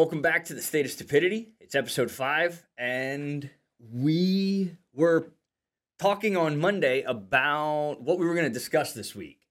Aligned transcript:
Welcome 0.00 0.22
back 0.22 0.46
to 0.46 0.54
the 0.54 0.62
State 0.62 0.86
of 0.86 0.92
Stupidity. 0.92 1.52
It's 1.60 1.74
episode 1.74 2.10
five, 2.10 2.66
and 2.78 3.50
we 3.78 4.78
were 4.94 5.30
talking 5.98 6.38
on 6.38 6.58
Monday 6.58 7.02
about 7.02 8.00
what 8.00 8.18
we 8.18 8.24
were 8.24 8.32
going 8.32 8.46
to 8.46 8.50
discuss 8.50 8.94
this 8.94 9.14
week. 9.14 9.42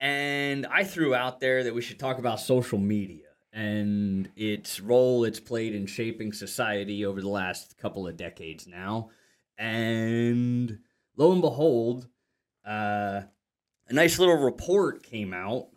And 0.00 0.64
I 0.64 0.84
threw 0.84 1.14
out 1.14 1.40
there 1.40 1.64
that 1.64 1.74
we 1.74 1.82
should 1.82 1.98
talk 1.98 2.16
about 2.16 2.40
social 2.40 2.78
media 2.78 3.26
and 3.52 4.30
its 4.34 4.80
role 4.80 5.24
it's 5.24 5.40
played 5.40 5.74
in 5.74 5.84
shaping 5.84 6.32
society 6.32 7.04
over 7.04 7.20
the 7.20 7.28
last 7.28 7.76
couple 7.76 8.08
of 8.08 8.16
decades 8.16 8.66
now. 8.66 9.10
And 9.58 10.78
lo 11.18 11.32
and 11.32 11.42
behold, 11.42 12.08
uh, 12.66 13.20
a 13.88 13.92
nice 13.92 14.18
little 14.18 14.38
report 14.38 15.02
came 15.02 15.34
out 15.34 15.68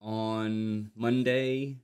on 0.00 0.92
Monday 0.96 1.83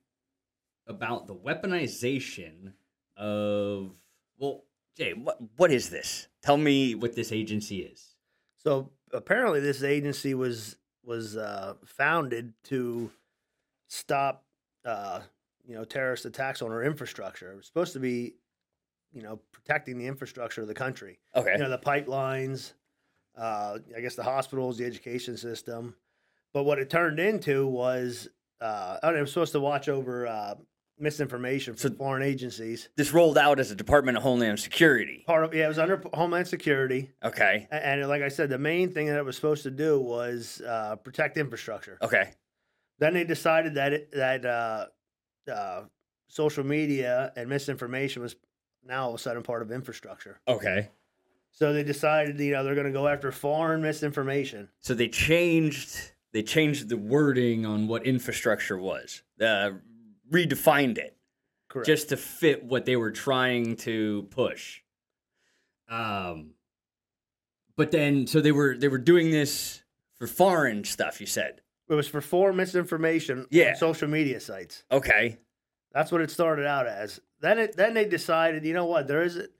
about 0.90 1.26
the 1.26 1.34
weaponization 1.34 2.74
of 3.16 3.92
well, 4.38 4.64
Jay, 4.96 5.14
what 5.14 5.38
what 5.56 5.70
is 5.70 5.88
this? 5.88 6.28
Tell 6.42 6.56
me 6.56 6.94
what 6.94 7.14
this 7.14 7.32
agency 7.32 7.78
is. 7.78 8.16
So 8.56 8.90
apparently, 9.12 9.60
this 9.60 9.82
agency 9.82 10.34
was 10.34 10.76
was 11.04 11.36
uh, 11.36 11.74
founded 11.84 12.52
to 12.64 13.10
stop, 13.88 14.44
uh, 14.84 15.20
you 15.66 15.74
know, 15.74 15.84
terrorist 15.84 16.24
attacks 16.24 16.62
on 16.62 16.70
our 16.70 16.82
infrastructure. 16.82 17.52
It 17.52 17.56
was 17.56 17.66
supposed 17.66 17.92
to 17.94 18.00
be, 18.00 18.34
you 19.12 19.22
know, 19.22 19.40
protecting 19.52 19.98
the 19.98 20.06
infrastructure 20.06 20.62
of 20.62 20.68
the 20.68 20.74
country. 20.74 21.18
Okay. 21.34 21.52
You 21.52 21.58
know, 21.58 21.70
the 21.70 21.78
pipelines, 21.78 22.74
uh, 23.36 23.78
I 23.96 24.00
guess 24.00 24.14
the 24.14 24.22
hospitals, 24.22 24.78
the 24.78 24.84
education 24.84 25.36
system. 25.36 25.94
But 26.52 26.64
what 26.64 26.78
it 26.78 26.90
turned 26.90 27.20
into 27.20 27.66
was, 27.66 28.28
uh, 28.60 28.98
I 29.02 29.06
don't 29.06 29.14
know, 29.14 29.18
it 29.18 29.22
was 29.22 29.32
supposed 29.32 29.52
to 29.52 29.60
watch 29.60 29.88
over 29.88 30.26
uh, 30.26 30.54
misinformation 31.00 31.74
from 31.74 31.90
So- 31.90 31.96
foreign 31.96 32.22
agencies. 32.22 32.88
this 32.96 33.12
rolled 33.12 33.38
out 33.38 33.58
as 33.58 33.70
a 33.70 33.74
Department 33.74 34.16
of 34.16 34.22
Homeland 34.22 34.60
Security. 34.60 35.24
Part 35.26 35.44
of 35.44 35.54
yeah, 35.54 35.64
it 35.64 35.68
was 35.68 35.78
under 35.78 36.02
Homeland 36.14 36.46
Security. 36.48 37.10
Okay. 37.22 37.66
And 37.70 38.06
like 38.08 38.22
I 38.22 38.28
said, 38.28 38.50
the 38.50 38.58
main 38.58 38.92
thing 38.92 39.06
that 39.06 39.16
it 39.16 39.24
was 39.24 39.36
supposed 39.36 39.62
to 39.64 39.70
do 39.70 40.00
was 40.00 40.60
uh, 40.66 40.96
protect 40.96 41.36
infrastructure. 41.36 41.98
Okay. 42.02 42.32
Then 42.98 43.14
they 43.14 43.24
decided 43.24 43.74
that 43.74 43.92
it, 43.92 44.12
that 44.12 44.44
uh, 44.44 44.86
uh, 45.50 45.82
social 46.28 46.64
media 46.64 47.32
and 47.36 47.48
misinformation 47.48 48.22
was 48.22 48.36
now 48.84 49.04
all 49.04 49.08
of 49.10 49.14
a 49.14 49.18
sudden 49.18 49.42
part 49.42 49.62
of 49.62 49.72
infrastructure. 49.72 50.40
Okay. 50.46 50.88
So 51.52 51.72
they 51.72 51.82
decided, 51.82 52.38
you 52.38 52.52
know, 52.52 52.62
they're 52.62 52.74
going 52.74 52.86
to 52.86 52.92
go 52.92 53.08
after 53.08 53.32
foreign 53.32 53.82
misinformation. 53.82 54.68
So 54.80 54.94
they 54.94 55.08
changed 55.08 56.12
they 56.32 56.42
changed 56.42 56.88
the 56.88 56.96
wording 56.96 57.66
on 57.66 57.88
what 57.88 58.06
infrastructure 58.06 58.78
was. 58.78 59.22
Uh, 59.40 59.72
redefined 60.32 60.98
it 60.98 61.16
Correct. 61.68 61.86
just 61.86 62.08
to 62.10 62.16
fit 62.16 62.64
what 62.64 62.84
they 62.84 62.96
were 62.96 63.10
trying 63.10 63.76
to 63.76 64.26
push. 64.30 64.80
Um 65.88 66.50
but 67.76 67.90
then 67.90 68.26
so 68.26 68.40
they 68.40 68.52
were 68.52 68.76
they 68.76 68.88
were 68.88 68.98
doing 68.98 69.30
this 69.30 69.82
for 70.18 70.26
foreign 70.26 70.84
stuff, 70.84 71.20
you 71.20 71.26
said. 71.26 71.62
it 71.88 71.94
was 71.94 72.06
for 72.08 72.20
foreign 72.20 72.56
misinformation 72.56 73.46
Yeah. 73.50 73.70
on 73.70 73.76
social 73.76 74.08
media 74.08 74.38
sites. 74.40 74.84
Okay. 74.92 75.38
That's 75.92 76.12
what 76.12 76.20
it 76.20 76.30
started 76.30 76.66
out 76.66 76.86
as. 76.86 77.20
Then 77.40 77.58
it 77.58 77.76
then 77.76 77.94
they 77.94 78.04
decided, 78.04 78.64
you 78.64 78.74
know 78.74 78.86
what, 78.86 79.08
there 79.08 79.22
isn't 79.22 79.50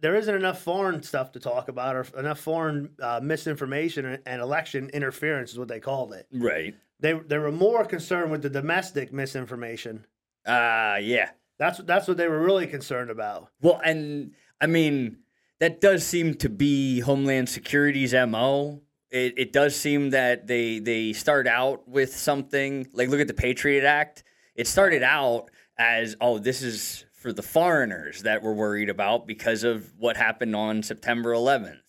there 0.00 0.16
isn't 0.16 0.34
enough 0.34 0.62
foreign 0.62 1.02
stuff 1.02 1.32
to 1.32 1.40
talk 1.40 1.68
about 1.68 1.96
or 1.96 2.06
enough 2.18 2.40
foreign 2.40 2.90
uh, 3.00 3.20
misinformation 3.22 4.18
and- 4.26 4.40
election 4.40 4.90
interference 4.90 5.52
is 5.52 5.58
what 5.58 5.68
they 5.68 5.80
called 5.80 6.12
it. 6.12 6.26
Right. 6.32 6.74
They 7.00 7.12
they 7.14 7.38
were 7.38 7.52
more 7.52 7.84
concerned 7.84 8.30
with 8.30 8.42
the 8.42 8.50
domestic 8.50 9.12
misinformation. 9.12 10.06
Uh 10.46 10.98
yeah. 11.00 11.30
That's 11.58 11.78
that's 11.78 12.08
what 12.08 12.16
they 12.16 12.28
were 12.28 12.40
really 12.40 12.66
concerned 12.66 13.10
about. 13.10 13.48
Well, 13.60 13.80
and 13.84 14.32
I 14.60 14.66
mean, 14.66 15.18
that 15.58 15.80
does 15.80 16.04
seem 16.06 16.34
to 16.36 16.48
be 16.48 17.00
Homeland 17.00 17.48
Security's 17.50 18.14
MO. 18.14 18.80
It, 19.10 19.34
it 19.36 19.52
does 19.52 19.76
seem 19.76 20.10
that 20.10 20.46
they 20.46 20.78
they 20.78 21.12
start 21.12 21.46
out 21.46 21.86
with 21.86 22.14
something 22.16 22.86
like 22.94 23.08
look 23.10 23.20
at 23.20 23.28
the 23.28 23.34
Patriot 23.34 23.84
Act. 23.84 24.24
It 24.54 24.66
started 24.66 25.02
out 25.02 25.50
as 25.78 26.16
oh 26.20 26.38
this 26.38 26.62
is 26.62 27.04
for 27.20 27.34
the 27.34 27.42
foreigners 27.42 28.22
that 28.22 28.42
we're 28.42 28.54
worried 28.54 28.88
about 28.88 29.26
because 29.26 29.62
of 29.62 29.92
what 29.98 30.16
happened 30.16 30.56
on 30.56 30.82
September 30.82 31.32
11th. 31.32 31.80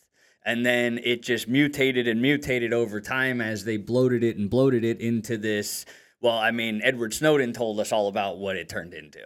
And 0.43 0.65
then 0.65 0.99
it 1.03 1.23
just 1.23 1.47
mutated 1.47 2.05
and 2.05 2.21
mutated 2.21 2.73
over 2.73 2.99
time 2.99 3.39
as 3.39 3.63
they 3.63 3.77
bloated 3.77 4.25
it 4.25 4.35
and 4.35 4.49
bloated 4.49 4.83
it 4.83 4.99
into 4.99 5.37
this. 5.37 5.85
Well, 6.19 6.37
I 6.37 6.51
mean, 6.51 6.81
Edward 6.83 7.13
Snowden 7.13 7.53
told 7.53 7.79
us 7.79 7.93
all 7.93 8.09
about 8.09 8.39
what 8.39 8.57
it 8.57 8.67
turned 8.67 8.93
into. 8.93 9.21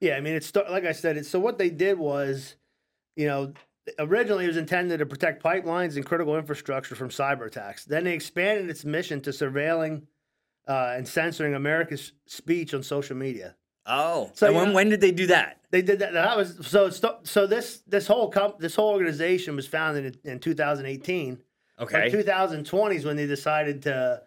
Yeah, 0.00 0.16
I 0.16 0.20
mean 0.20 0.34
it's 0.34 0.54
like 0.54 0.84
I 0.84 0.92
said. 0.92 1.16
It's, 1.16 1.28
so 1.28 1.40
what 1.40 1.56
they 1.56 1.70
did 1.70 1.98
was, 1.98 2.56
you 3.16 3.26
know, 3.26 3.54
originally 3.98 4.44
it 4.44 4.48
was 4.48 4.56
intended 4.58 4.98
to 4.98 5.06
protect 5.06 5.42
pipelines 5.42 5.96
and 5.96 6.04
critical 6.04 6.36
infrastructure 6.36 6.94
from 6.94 7.08
cyber 7.08 7.46
attacks. 7.46 7.84
Then 7.84 8.04
they 8.04 8.12
expanded 8.12 8.68
its 8.68 8.84
mission 8.84 9.22
to 9.22 9.30
surveilling 9.30 10.02
uh, 10.68 10.94
and 10.96 11.08
censoring 11.08 11.54
America's 11.54 12.12
speech 12.26 12.74
on 12.74 12.82
social 12.82 13.16
media. 13.16 13.56
Oh, 13.88 14.30
So, 14.34 14.52
when, 14.52 14.68
know- 14.68 14.74
when 14.74 14.88
did 14.90 15.00
they 15.00 15.10
do 15.12 15.26
that? 15.28 15.60
They 15.70 15.82
did 15.82 15.98
that. 15.98 16.14
That 16.14 16.36
was 16.36 16.66
so. 16.66 16.88
So 17.24 17.46
this 17.46 17.82
this 17.86 18.06
whole 18.06 18.30
comp, 18.30 18.58
this 18.58 18.74
whole 18.74 18.90
organization 18.92 19.54
was 19.54 19.66
founded 19.66 20.18
in, 20.24 20.32
in 20.32 20.38
2018. 20.40 21.42
Okay. 21.80 21.92
By 21.92 22.08
2020 22.08 22.96
is 22.96 23.04
when 23.04 23.16
they 23.16 23.26
decided 23.26 23.82
to 23.82 24.22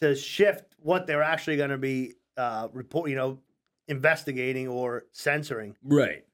to 0.00 0.16
shift 0.16 0.64
what 0.80 1.06
they're 1.06 1.22
actually 1.22 1.56
going 1.56 1.70
to 1.70 1.78
be 1.78 2.14
uh, 2.36 2.66
report. 2.72 3.10
You 3.10 3.16
know, 3.16 3.38
investigating 3.86 4.66
or 4.66 5.04
censoring. 5.12 5.76
Right. 5.84 6.24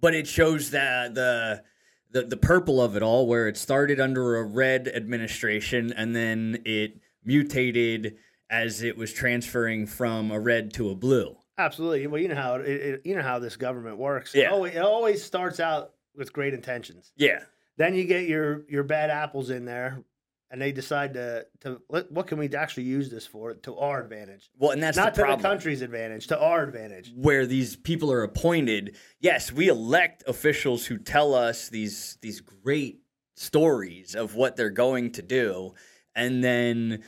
But 0.00 0.14
it 0.14 0.28
shows 0.28 0.70
that 0.70 1.14
the 1.16 1.64
the 2.12 2.22
the 2.22 2.36
purple 2.36 2.80
of 2.80 2.94
it 2.94 3.02
all, 3.02 3.26
where 3.26 3.48
it 3.48 3.56
started 3.56 3.98
under 3.98 4.36
a 4.36 4.44
red 4.44 4.86
administration 4.86 5.92
and 5.92 6.14
then 6.14 6.62
it 6.64 7.00
mutated 7.24 8.16
as 8.48 8.82
it 8.82 8.96
was 8.96 9.12
transferring 9.12 9.86
from 9.86 10.30
a 10.30 10.38
red 10.38 10.72
to 10.74 10.90
a 10.90 10.94
blue. 10.94 11.36
Absolutely. 11.58 12.06
Well, 12.06 12.20
you 12.20 12.28
know 12.28 12.34
how 12.34 12.54
it, 12.56 12.66
it, 12.68 13.02
you 13.04 13.14
know 13.14 13.22
how 13.22 13.38
this 13.38 13.56
government 13.56 13.98
works. 13.98 14.34
Yeah. 14.34 14.46
It 14.46 14.52
always, 14.52 14.74
it 14.74 14.82
always 14.82 15.22
starts 15.22 15.60
out 15.60 15.92
with 16.16 16.32
great 16.32 16.54
intentions. 16.54 17.12
Yeah. 17.16 17.40
Then 17.76 17.94
you 17.94 18.04
get 18.04 18.26
your 18.26 18.62
your 18.68 18.82
bad 18.84 19.10
apples 19.10 19.50
in 19.50 19.64
there, 19.64 20.02
and 20.50 20.60
they 20.60 20.72
decide 20.72 21.14
to 21.14 21.46
to 21.60 21.80
what 21.88 22.26
can 22.26 22.38
we 22.38 22.48
actually 22.54 22.84
use 22.84 23.10
this 23.10 23.26
for 23.26 23.54
to 23.54 23.76
our 23.76 24.02
advantage, 24.02 24.50
Well, 24.58 24.70
and 24.72 24.82
that's 24.82 24.96
not 24.96 25.14
the 25.14 25.20
to 25.22 25.24
problem. 25.24 25.42
the 25.42 25.48
country's 25.48 25.82
advantage, 25.82 26.26
to 26.28 26.38
our 26.38 26.62
advantage. 26.62 27.12
where 27.14 27.46
these 27.46 27.76
people 27.76 28.10
are 28.12 28.22
appointed. 28.22 28.96
Yes, 29.20 29.52
we 29.52 29.68
elect 29.68 30.22
officials 30.26 30.86
who 30.86 30.98
tell 30.98 31.34
us 31.34 31.68
these 31.68 32.18
these 32.20 32.40
great 32.40 33.00
stories 33.36 34.14
of 34.14 34.34
what 34.34 34.56
they're 34.56 34.70
going 34.70 35.12
to 35.12 35.22
do, 35.22 35.74
and 36.14 36.42
then 36.44 37.02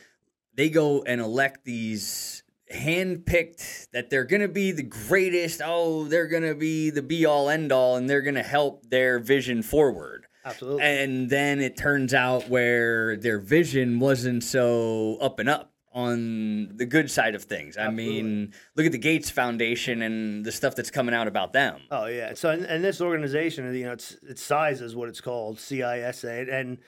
they 0.55 0.71
go 0.71 1.03
and 1.03 1.21
elect 1.21 1.65
these 1.65 2.43
handpicked 2.75 3.89
that 3.93 4.11
they're 4.11 4.25
going 4.25 4.43
to 4.43 4.49
be 4.49 4.73
the 4.73 4.83
greatest. 4.83 5.63
Oh, 5.65 6.05
they're 6.05 6.29
going 6.29 6.43
to 6.43 6.55
be 6.55 6.91
the 6.91 7.03
be 7.03 7.25
all 7.25 7.49
end 7.49 7.73
all, 7.73 7.97
and 7.97 8.09
they're 8.11 8.23
going 8.23 8.35
to 8.35 8.43
help 8.43 8.89
their 8.91 9.19
vision 9.19 9.63
forward. 9.63 10.27
Absolutely. 10.45 10.83
And 10.83 11.31
then 11.31 11.61
it 11.61 11.77
turns 11.77 12.13
out 12.13 12.49
where 12.51 13.17
their 13.17 13.39
vision 13.39 13.99
wasn't 13.99 14.45
so 14.45 15.17
up 15.21 15.39
and 15.39 15.49
up 15.49 15.73
on 15.95 16.77
the 16.77 16.85
good 16.85 17.11
side 17.11 17.35
of 17.35 17.45
things. 17.45 17.79
I 17.79 17.89
mean, 17.89 18.53
look 18.75 18.85
at 18.85 18.93
the 18.93 18.99
Gates 18.99 19.31
Foundation 19.31 20.03
and 20.03 20.45
the 20.45 20.51
stuff 20.51 20.75
that's 20.75 20.91
coming 20.91 21.15
out 21.15 21.29
about 21.29 21.53
them. 21.53 21.81
Oh 21.91 22.07
yeah. 22.07 22.35
So 22.35 22.51
and, 22.51 22.65
and 22.65 22.83
this 22.83 23.01
organization, 23.01 23.73
you 23.75 23.85
know, 23.85 23.93
its 23.93 24.17
its 24.23 24.43
size 24.43 24.81
is 24.81 24.97
what 24.97 25.09
it's 25.09 25.21
called, 25.21 25.59
CISA, 25.59 26.53
and 26.53 26.79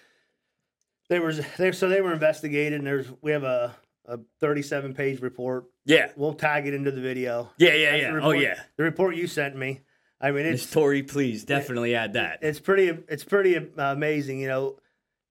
they 1.09 1.21
were 1.21 1.33
they 1.33 1.71
so 1.71 1.89
they 1.89 2.01
were 2.01 2.13
investigated. 2.13 2.75
And 2.75 2.87
there's 2.87 3.07
we 3.23 3.31
have 3.31 3.45
a 3.45 3.77
a 4.07 4.19
37 4.41 4.95
page 4.95 5.21
report. 5.21 5.65
Yeah. 5.85 6.11
We'll 6.17 6.35
tag 6.35 6.67
it 6.67 6.75
into 6.75 6.91
the 6.91 7.01
video. 7.01 7.51
Yeah, 7.59 7.75
yeah, 7.75 7.91
That's 7.93 8.03
yeah. 8.03 8.09
Oh, 8.11 8.15
report- 8.15 8.39
yeah. 8.41 8.61
The 8.77 8.83
report 8.85 9.17
you 9.17 9.27
sent 9.27 9.57
me. 9.57 9.81
I 10.21 10.31
mean, 10.31 10.47
it's 10.47 10.71
Tori, 10.71 11.03
please 11.03 11.45
definitely 11.45 11.95
add 11.95 12.15
that. 12.15 12.39
it's 12.41 12.59
pretty 12.59 12.89
it's 13.09 13.25
pretty 13.25 13.55
amazing. 13.77 14.41
You 14.41 14.49
know, 14.49 14.79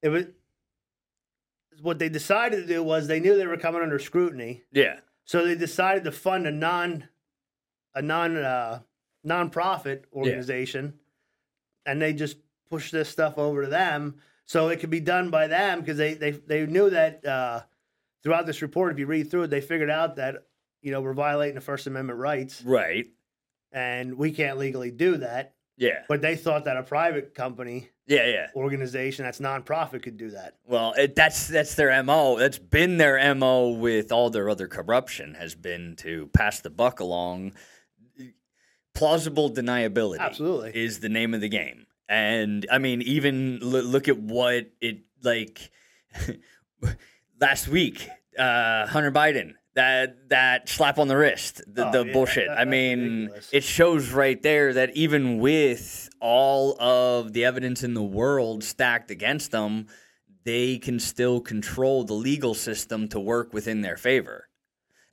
it 0.04 0.10
was 0.10 0.26
what 1.82 2.00
they 2.00 2.08
decided 2.10 2.62
to 2.62 2.68
do 2.68 2.84
was 2.84 3.08
they 3.08 3.20
knew 3.20 3.36
they 3.36 3.48
were 3.48 3.58
coming 3.58 3.82
under 3.82 4.00
scrutiny, 4.00 4.64
Yeah. 4.72 5.00
so 5.26 5.46
they 5.46 5.56
decided 5.56 6.04
to 6.06 6.12
fund 6.12 6.46
a 6.48 6.52
non 6.52 7.08
a 7.96 8.02
non 8.02 8.38
uh, 8.38 8.80
nonprofit 9.26 10.04
organization, 10.14 11.00
and 11.86 12.02
they 12.02 12.14
just 12.14 12.38
pushed 12.70 12.92
this 12.92 13.10
stuff 13.10 13.38
over 13.38 13.64
to 13.64 13.70
them 13.70 14.16
so 14.46 14.68
it 14.70 14.80
could 14.80 14.90
be 14.92 15.00
done 15.00 15.30
by 15.32 15.48
them 15.48 15.80
because 15.80 15.98
they 15.98 16.14
they 16.14 16.32
they 16.32 16.66
knew 16.68 16.90
that 16.92 17.26
uh, 17.26 17.62
throughout 18.26 18.46
this 18.46 18.62
report, 18.62 18.92
if 18.92 19.00
you 19.00 19.06
read 19.06 19.32
through 19.32 19.44
it, 19.44 19.48
they 19.52 19.62
figured 19.62 19.90
out 19.90 20.18
that 20.18 20.36
you 20.82 20.92
know 20.92 21.00
we're 21.00 21.14
violating 21.14 21.56
the 21.56 21.62
First 21.62 21.88
Amendment 21.88 22.20
rights, 22.20 22.62
Right. 22.66 23.06
and 23.72 24.16
we 24.18 24.32
can't 24.32 24.58
legally 24.58 24.92
do 24.92 25.16
that. 25.18 25.54
Yeah. 25.78 26.04
But 26.10 26.22
they 26.22 26.36
thought 26.36 26.66
that 26.66 26.78
a 26.78 26.84
private 26.84 27.34
company 27.34 27.90
Yeah, 28.08 28.26
yeah. 28.28 28.48
organization 28.56 29.26
that's 29.26 29.40
nonprofit 29.40 30.04
could 30.04 30.16
do 30.18 30.30
that. 30.32 30.56
Well, 30.66 30.94
it, 30.94 31.16
that's 31.16 31.48
that's 31.48 31.76
their 31.76 32.02
mo. 32.04 32.38
That's 32.38 32.60
been 32.60 32.98
their 32.98 33.34
mo 33.36 33.70
with 33.72 34.12
all 34.12 34.30
their 34.30 34.50
other 34.50 34.68
corruption 34.68 35.34
has 35.36 35.54
been 35.56 35.96
to 35.98 36.28
pass 36.28 36.62
the 36.62 36.70
buck 36.70 37.00
along 37.00 37.54
plausible 38.94 39.52
deniability 39.52 40.20
Absolutely. 40.20 40.72
is 40.74 41.02
the 41.02 41.10
name 41.10 41.34
of 41.34 41.42
the 41.42 41.50
game. 41.50 41.86
And 42.08 42.66
I 42.72 42.78
mean, 42.78 43.02
even 43.02 43.60
l- 43.62 43.68
look 43.84 44.08
at 44.08 44.18
what 44.18 44.68
it 44.80 45.00
like 45.22 45.70
last 47.40 47.68
week, 47.68 48.08
uh, 48.38 48.88
Hunter 48.88 49.12
Biden. 49.12 49.54
That 49.76 50.30
that 50.30 50.70
slap 50.70 50.98
on 51.00 51.10
the 51.10 51.18
wrist, 51.18 51.62
the, 51.68 51.90
Oh, 51.90 51.92
the 51.92 52.06
yeah, 52.06 52.14
bullshit. 52.14 52.48
that- 52.48 52.58
I 52.58 52.64
mean, 52.64 53.24
ridiculous. 53.24 53.50
it 53.52 53.64
shows 53.66 54.10
right 54.12 54.42
there 54.42 54.72
that 54.72 54.96
even 54.96 55.40
with 55.40 56.08
all 56.22 56.82
of 56.82 57.34
the 57.34 57.44
evidence 57.44 57.84
in 57.84 57.94
the 57.94 58.02
world 58.02 58.64
stacked 58.64 59.12
against 59.12 59.52
them, 59.52 59.88
they 60.46 60.78
can 60.78 60.98
still 60.98 61.42
control 61.42 62.06
the 62.06 62.14
legal 62.14 62.54
system 62.54 63.10
to 63.10 63.20
work 63.20 63.54
within 63.54 63.82
their 63.82 63.98
favor. 63.98 64.48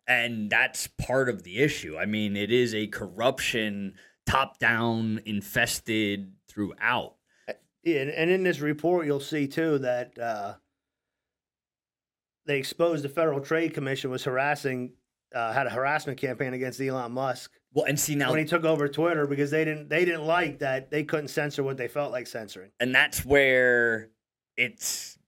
And 0.07 0.49
that's 0.49 0.87
part 0.87 1.29
of 1.29 1.43
the 1.43 1.59
issue. 1.59 1.97
I 1.99 2.07
mean, 2.07 2.37
it 2.37 2.53
is 2.53 2.73
a 2.73 2.87
corruption 2.87 3.95
top 4.27 4.61
down 4.61 5.21
infested 5.25 6.35
throughout. 6.49 7.17
Yeah, 7.83 8.03
and, 8.03 8.11
and 8.11 8.31
in 8.31 8.45
this 8.45 8.61
report, 8.61 9.07
you'll 9.07 9.19
see 9.19 9.49
too 9.49 9.79
that 9.79 10.17
uh, 10.17 10.55
they 12.47 12.59
exposed 12.59 13.05
the 13.05 13.09
Federal 13.09 13.41
Trade 13.41 13.75
Commission 13.75 14.11
was 14.11 14.25
harassing, 14.25 14.93
uh, 15.35 15.53
had 15.53 15.67
a 15.67 15.71
harassment 15.71 16.19
campaign 16.19 16.55
against 16.55 16.81
Elon 16.81 17.13
Musk 17.13 17.53
Well, 17.73 17.85
and 17.87 17.99
see 17.99 18.15
now, 18.15 18.31
when 18.31 18.39
he 18.41 18.45
took 18.45 18.65
over 18.65 18.89
Twitter 18.89 19.27
because 19.27 19.51
they 19.51 19.65
didn't 19.65 19.89
they 19.89 20.05
didn't 20.05 20.25
like 20.27 20.59
that 20.59 20.91
they 20.91 21.05
couldn't 21.05 21.29
censor 21.29 21.63
what 21.63 21.77
they 21.77 21.89
felt 21.89 22.13
like 22.13 22.27
censoring. 22.27 22.71
and 22.81 22.95
that's 22.95 23.25
where 23.25 24.11
it's 24.57 25.19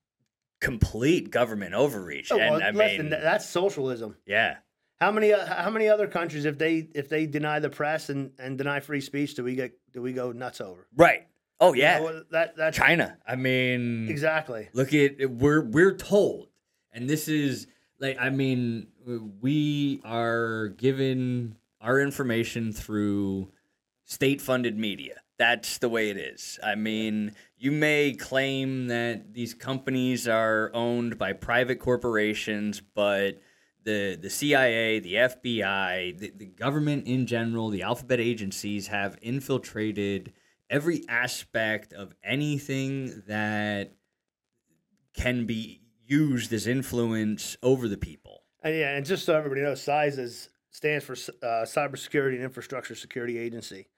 complete 0.61 1.31
government 1.31 1.75
overreach. 1.75 2.31
Oh, 2.33 2.39
and 2.39 2.63
I 2.63 2.71
listen, 2.71 3.11
mean, 3.11 3.21
that's 3.21 3.49
socialism. 3.49 4.17
yeah, 4.27 4.57
How 5.01 5.11
many 5.11 5.33
uh, 5.33 5.45
how 5.47 5.71
many 5.71 5.89
other 5.89 6.07
countries 6.07 6.45
if 6.45 6.59
they 6.59 6.89
if 6.95 7.09
they 7.09 7.27
deny 7.27 7.59
the 7.59 7.71
press 7.71 8.09
and, 8.11 8.33
and 8.39 8.57
deny 8.59 8.81
free 8.81 9.01
speech 9.01 9.35
do 9.35 9.45
we 9.45 9.55
get 9.55 9.73
do 9.93 10.01
we 10.03 10.13
go 10.13 10.33
nuts 10.33 10.61
over? 10.61 10.87
right. 10.97 11.27
Oh 11.61 11.73
You 11.73 11.83
yeah, 11.83 11.99
know, 12.01 12.23
that 12.33 12.57
that's 12.57 12.77
China. 12.77 13.17
I 13.27 13.37
mean, 13.37 14.09
exactly. 14.11 14.69
Look 14.75 14.93
at 14.93 15.31
we're 15.31 15.63
we're 15.63 15.97
told, 15.97 16.49
and 16.95 17.11
this 17.11 17.29
is 17.29 17.67
like 17.99 18.17
I 18.19 18.31
mean 18.31 18.87
we 19.41 20.01
are 20.05 20.69
given 20.69 21.57
our 21.81 22.01
information 22.01 22.73
through 22.73 23.51
state-funded 24.05 24.79
media. 24.79 25.17
That's 25.37 25.79
the 25.79 25.89
way 25.89 26.11
it 26.11 26.17
is. 26.17 26.59
I 26.63 26.77
mean, 26.77 27.33
you 27.59 27.73
may 27.73 28.13
claim 28.13 28.87
that 28.87 29.35
these 29.35 29.53
companies 29.53 30.29
are 30.29 30.71
owned 30.73 31.19
by 31.19 31.33
private 31.33 31.81
corporations, 31.81 32.81
but 32.81 33.41
the 33.85 34.17
the 34.21 34.31
CIA, 34.31 35.01
the 35.01 35.15
FBI, 35.15 36.19
the, 36.19 36.33
the 36.37 36.47
government 36.47 37.07
in 37.07 37.27
general, 37.27 37.69
the 37.71 37.83
alphabet 37.83 38.21
agencies 38.21 38.87
have 38.87 39.19
infiltrated 39.21 40.33
every 40.71 41.03
aspect 41.09 41.93
of 41.93 42.15
anything 42.23 43.23
that 43.27 43.93
can 45.15 45.47
be 45.47 45.84
used 46.07 46.53
as 46.53 46.67
influence 46.67 47.57
over 47.63 47.89
the 47.89 47.97
people. 47.97 48.43
And 48.63 48.75
yeah, 48.77 48.97
and 48.97 49.05
just 49.05 49.25
so 49.25 49.37
everybody 49.37 49.61
knows, 49.63 49.81
CISA 49.81 50.19
is, 50.19 50.49
stands 50.71 51.05
for 51.05 51.13
uh, 51.13 51.65
Cybersecurity 51.65 52.35
and 52.35 52.43
Infrastructure 52.45 52.95
Security 52.95 53.39
Agency. 53.39 53.89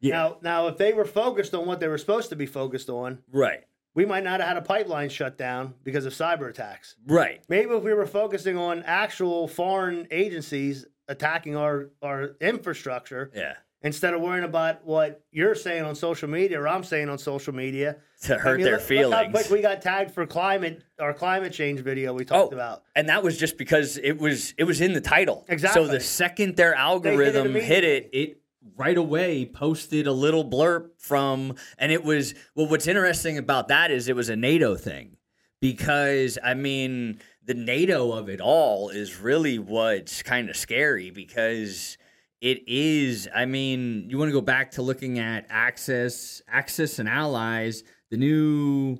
Yeah. 0.00 0.14
Now, 0.14 0.36
now, 0.42 0.66
if 0.68 0.78
they 0.78 0.92
were 0.92 1.04
focused 1.04 1.54
on 1.54 1.66
what 1.66 1.78
they 1.78 1.88
were 1.88 1.98
supposed 1.98 2.30
to 2.30 2.36
be 2.36 2.46
focused 2.46 2.88
on, 2.88 3.18
right, 3.30 3.64
we 3.94 4.04
might 4.04 4.24
not 4.24 4.40
have 4.40 4.48
had 4.48 4.56
a 4.56 4.62
pipeline 4.62 5.08
shut 5.10 5.36
down 5.36 5.74
because 5.84 6.06
of 6.06 6.12
cyber 6.12 6.48
attacks. 6.48 6.96
right, 7.06 7.42
Maybe 7.48 7.70
if 7.70 7.82
we 7.82 7.92
were 7.92 8.06
focusing 8.06 8.56
on 8.56 8.82
actual 8.84 9.46
foreign 9.46 10.08
agencies 10.10 10.86
attacking 11.08 11.56
our, 11.56 11.90
our 12.00 12.36
infrastructure 12.40 13.30
yeah, 13.34 13.54
instead 13.84 14.14
of 14.14 14.20
worrying 14.20 14.44
about 14.44 14.84
what 14.84 15.22
you're 15.32 15.54
saying 15.54 15.84
on 15.84 15.94
social 15.94 16.28
media 16.28 16.60
or 16.60 16.68
I'm 16.68 16.84
saying 16.84 17.08
on 17.08 17.18
social 17.18 17.52
media. 17.54 17.96
to 18.22 18.38
hurt 18.38 18.54
I 18.54 18.56
mean, 18.56 18.64
their 18.64 18.72
look- 18.74 18.80
look 18.82 18.88
feelings. 18.88 19.14
how 19.14 19.30
quick 19.30 19.50
we 19.50 19.60
got 19.62 19.82
tagged 19.82 20.12
for 20.12 20.26
climate 20.26 20.82
our 21.00 21.12
climate 21.12 21.52
change 21.52 21.80
video 21.80 22.12
we 22.12 22.24
talked 22.24 22.52
Oh, 22.52 22.56
about. 22.56 22.84
and 22.94 23.08
that 23.08 23.22
was 23.24 23.36
just 23.36 23.58
because 23.58 23.96
it 23.98 24.18
was 24.18 24.54
it 24.58 24.64
was 24.64 24.80
in 24.80 24.92
the 24.92 25.00
title. 25.00 25.44
Exactly. 25.48 25.84
So 25.84 25.90
the 25.90 26.00
second 26.00 26.56
their 26.56 26.74
algorithm 26.74 27.54
hit 27.54 27.82
it, 27.84 28.10
it 28.12 28.38
right 28.76 28.96
away 28.96 29.44
posted 29.44 30.06
a 30.06 30.12
little 30.12 30.44
blurb 30.48 30.90
from, 30.98 31.56
and 31.78 31.90
it 31.90 32.04
was 32.04 32.34
well. 32.54 32.68
What's 32.68 32.86
interesting 32.86 33.36
about 33.38 33.66
that 33.68 33.90
is 33.90 34.08
it 34.08 34.14
was 34.14 34.28
a 34.28 34.36
NATO 34.36 34.76
thing 34.76 35.16
because 35.60 36.38
I 36.44 36.54
mean 36.54 37.18
the 37.44 37.54
NATO 37.54 38.12
of 38.12 38.28
it 38.28 38.40
all 38.40 38.88
is 38.90 39.18
really 39.18 39.58
what's 39.58 40.22
kind 40.22 40.48
of 40.48 40.56
scary 40.56 41.10
because 41.10 41.98
it 42.42 42.62
is 42.66 43.26
i 43.34 43.46
mean 43.46 44.04
you 44.10 44.18
want 44.18 44.28
to 44.28 44.32
go 44.32 44.42
back 44.42 44.72
to 44.72 44.82
looking 44.82 45.18
at 45.18 45.46
Axis 45.48 46.42
Axis 46.46 46.98
and 46.98 47.08
allies 47.08 47.82
the 48.10 48.18
new 48.18 48.98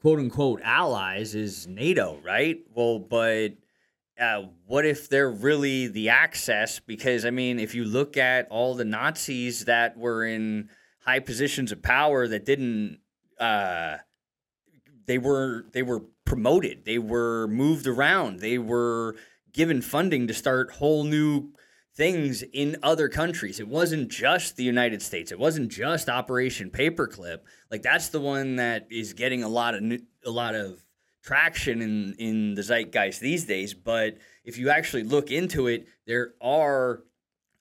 quote 0.00 0.18
unquote 0.18 0.62
allies 0.62 1.34
is 1.34 1.66
nato 1.66 2.18
right? 2.24 2.58
Well 2.74 2.98
but 2.98 3.56
uh, 4.18 4.44
what 4.66 4.86
if 4.86 5.08
they're 5.08 5.30
really 5.30 5.88
the 5.88 6.08
Axis 6.08 6.80
because 6.80 7.26
i 7.26 7.30
mean 7.30 7.58
if 7.58 7.74
you 7.74 7.84
look 7.84 8.16
at 8.16 8.48
all 8.48 8.74
the 8.74 8.84
nazis 8.84 9.66
that 9.66 9.98
were 9.98 10.24
in 10.24 10.70
high 11.04 11.18
positions 11.18 11.72
of 11.72 11.82
power 11.82 12.26
that 12.28 12.46
didn't 12.46 13.00
uh, 13.38 13.96
they 15.06 15.18
were 15.18 15.66
they 15.72 15.82
were 15.82 16.02
promoted. 16.24 16.84
They 16.84 16.98
were 16.98 17.46
moved 17.48 17.86
around. 17.86 18.40
They 18.40 18.58
were 18.58 19.16
given 19.52 19.82
funding 19.82 20.26
to 20.26 20.34
start 20.34 20.72
whole 20.72 21.04
new 21.04 21.52
things 21.94 22.42
in 22.42 22.76
other 22.82 23.08
countries. 23.08 23.60
It 23.60 23.68
wasn't 23.68 24.08
just 24.08 24.56
the 24.56 24.64
united 24.64 25.02
states. 25.02 25.32
It 25.32 25.38
wasn't 25.38 25.70
just 25.70 26.08
operation 26.08 26.70
paperclip. 26.70 27.38
Like 27.70 27.82
that's 27.82 28.08
the 28.08 28.20
one 28.20 28.56
that 28.56 28.88
is 28.90 29.12
getting 29.12 29.42
a 29.42 29.48
lot 29.48 29.74
of 29.74 29.82
a 30.24 30.30
lot 30.30 30.54
of 30.54 30.84
traction 31.22 31.80
in 31.80 32.14
in 32.18 32.54
the 32.54 32.62
zeitgeist 32.62 33.20
these 33.20 33.44
days. 33.44 33.74
But 33.74 34.18
if 34.44 34.58
you 34.58 34.70
actually 34.70 35.04
look 35.04 35.30
into 35.30 35.66
it 35.68 35.86
there 36.06 36.34
are 36.40 37.04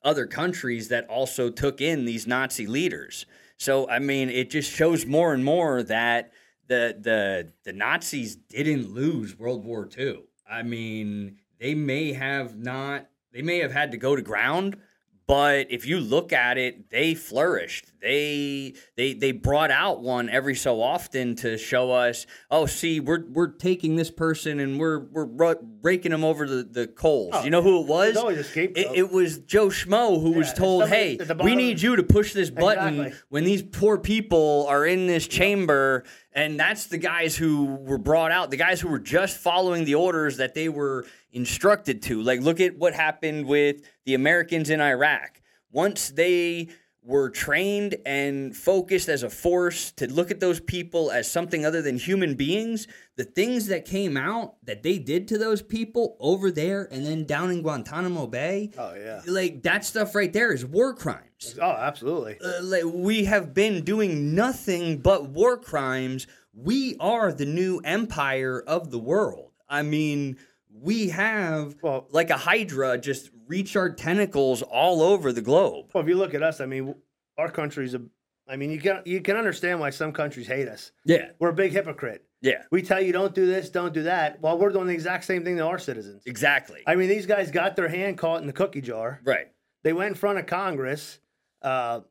other 0.03 0.27
countries 0.27 0.89
that 0.89 1.07
also 1.07 1.49
took 1.49 1.79
in 1.79 2.05
these 2.05 2.27
nazi 2.27 2.67
leaders. 2.67 3.25
So 3.57 3.87
i 3.89 3.99
mean 3.99 4.29
it 4.29 4.49
just 4.49 4.71
shows 4.71 5.05
more 5.05 5.33
and 5.33 5.45
more 5.45 5.83
that 5.83 6.31
the 6.67 6.97
the 6.99 7.51
the 7.63 7.73
Nazis 7.73 8.35
didn't 8.35 8.93
lose 8.93 9.37
World 9.37 9.63
War 9.63 9.87
II. 9.97 10.23
I 10.49 10.63
mean, 10.63 11.37
they 11.59 11.75
may 11.75 12.13
have 12.13 12.57
not 12.57 13.07
they 13.33 13.41
may 13.41 13.59
have 13.59 13.71
had 13.71 13.91
to 13.91 13.97
go 13.97 14.15
to 14.15 14.21
ground, 14.21 14.77
but 15.25 15.67
if 15.71 15.85
you 15.85 15.99
look 15.99 16.33
at 16.33 16.57
it, 16.57 16.89
they 16.89 17.15
flourished. 17.15 17.91
They 18.01 18.73
they 18.97 19.13
they 19.13 19.31
brought 19.31 19.71
out 19.71 20.01
one 20.01 20.29
every 20.29 20.55
so 20.55 20.81
often 20.81 21.35
to 21.37 21.57
show 21.57 21.91
us, 21.91 22.25
oh, 22.51 22.65
see, 22.65 22.99
we're 22.99 23.23
we're 23.31 23.47
taking 23.47 23.95
this 23.95 24.11
person 24.11 24.59
and 24.59 24.77
we're 24.77 24.99
we're 24.99 25.55
raking 25.81 26.11
them 26.11 26.25
over 26.25 26.45
the, 26.45 26.63
the 26.63 26.87
coals. 26.87 27.31
Oh, 27.33 27.43
you 27.45 27.49
know 27.49 27.61
who 27.61 27.81
it 27.81 27.87
was? 27.87 28.13
There's 28.13 28.17
always 28.17 28.57
a. 28.57 28.79
It, 28.79 28.97
it 28.97 29.11
was 29.11 29.37
Joe 29.39 29.67
Schmo 29.67 30.21
who 30.21 30.31
was 30.33 30.51
told, 30.51 30.89
"Hey, 30.89 31.17
we 31.41 31.55
need 31.55 31.81
you 31.81 31.95
to 31.95 32.03
push 32.03 32.33
this 32.33 32.49
button 32.49 32.99
Exactly. 32.99 33.19
when 33.29 33.45
these 33.45 33.63
poor 33.63 33.97
people 33.97 34.65
are 34.67 34.85
in 34.85 35.07
this 35.07 35.25
chamber." 35.27 36.03
And 36.35 36.59
that's 36.59 36.87
the 36.87 36.97
guys 36.97 37.35
who 37.35 37.65
were 37.65 37.97
brought 37.99 38.31
out, 38.31 38.49
the 38.51 38.57
guys 38.57 38.81
who 38.81 38.87
were 38.89 38.99
just 38.99 39.37
following 39.37 39.85
the 39.85 39.95
orders 39.95 40.37
that 40.37 40.53
they 40.55 40.67
were 40.69 41.05
instructed 41.31 42.01
to. 42.03 42.21
Like, 42.21 42.41
look 42.41 42.59
at 42.59 42.77
what 42.77 42.93
happened 42.93 43.45
with 43.45 43.81
the 44.05 44.13
Americans 44.15 44.69
in 44.69 44.81
Iraq. 44.81 45.41
Once 45.71 46.09
they 46.09 46.69
were 47.05 47.29
trained 47.29 47.95
and 48.05 48.55
focused 48.55 49.09
as 49.09 49.23
a 49.23 49.29
force 49.29 49.91
to 49.91 50.07
look 50.07 50.31
at 50.31 50.39
those 50.39 50.61
people 50.61 51.11
as 51.11 51.29
something 51.29 51.65
other 51.65 51.81
than 51.81 51.97
human 51.97 52.33
beings, 52.35 52.87
the 53.17 53.25
things 53.25 53.67
that 53.67 53.83
came 53.83 54.15
out 54.15 54.55
that 54.63 54.83
they 54.83 54.97
did 54.99 55.27
to 55.27 55.37
those 55.37 55.61
people 55.61 56.15
over 56.21 56.49
there 56.49 56.87
and 56.91 57.05
then 57.05 57.25
down 57.25 57.51
in 57.51 57.61
Guantanamo 57.61 58.25
Bay, 58.27 58.71
Oh 58.77 58.93
yeah. 58.95 59.21
like 59.27 59.63
that 59.63 59.83
stuff 59.83 60.15
right 60.15 60.31
there 60.31 60.53
is 60.53 60.65
war 60.65 60.93
crimes. 60.93 61.27
Oh, 61.61 61.71
absolutely. 61.71 62.37
Uh, 62.43 62.61
like 62.63 62.83
we 62.85 63.25
have 63.25 63.53
been 63.53 63.83
doing 63.83 64.33
nothing 64.35 64.97
but 64.99 65.29
war 65.29 65.57
crimes. 65.57 66.27
We 66.53 66.95
are 66.99 67.31
the 67.33 67.45
new 67.45 67.79
empire 67.83 68.63
of 68.65 68.91
the 68.91 68.99
world. 68.99 69.51
I 69.67 69.81
mean, 69.81 70.37
we 70.71 71.09
have 71.09 71.75
Well- 71.81 72.07
like 72.11 72.29
a 72.29 72.37
hydra 72.37 72.97
just 72.97 73.31
reach 73.47 73.75
our 73.75 73.89
tentacles 73.91 74.61
all 74.61 75.01
over 75.01 75.31
the 75.31 75.41
globe. 75.41 75.87
Well, 75.93 76.03
if 76.03 76.09
you 76.09 76.15
look 76.15 76.33
at 76.33 76.43
us, 76.43 76.61
I 76.61 76.65
mean, 76.65 76.95
our 77.37 77.49
country's 77.49 77.93
a. 77.93 78.01
I 78.47 78.55
mean, 78.57 78.71
you 78.71 78.79
can 78.79 79.01
you 79.05 79.21
can 79.21 79.37
understand 79.37 79.79
why 79.79 79.89
some 79.89 80.11
countries 80.11 80.47
hate 80.47 80.67
us. 80.67 80.91
Yeah, 81.05 81.29
We're 81.39 81.49
a 81.49 81.53
big 81.53 81.71
hypocrite. 81.71 82.25
yeah, 82.41 82.63
We 82.71 82.81
tell 82.81 83.01
you 83.01 83.13
don't 83.13 83.33
do 83.33 83.45
this, 83.45 83.69
don't 83.69 83.93
do 83.93 84.03
that, 84.03 84.41
while 84.41 84.57
we're 84.59 84.69
doing 84.71 84.87
the 84.87 84.93
exact 84.93 85.23
same 85.23 85.45
thing 85.45 85.55
to 85.57 85.63
our 85.65 85.79
citizens. 85.79 86.23
exactly. 86.25 86.81
I 86.85 86.95
mean, 86.95 87.07
these 87.07 87.25
guys 87.25 87.51
got 87.51 87.77
their 87.77 87.87
hand 87.87 88.17
caught 88.17 88.41
in 88.41 88.47
the 88.47 88.53
cookie 88.53 88.81
jar. 88.81 89.21
right. 89.23 89.47
They 89.83 89.91
went 89.93 90.09
in 90.09 90.15
front 90.15 90.39
of 90.39 90.45
Congress. 90.45 91.19
Uh, 91.63 92.01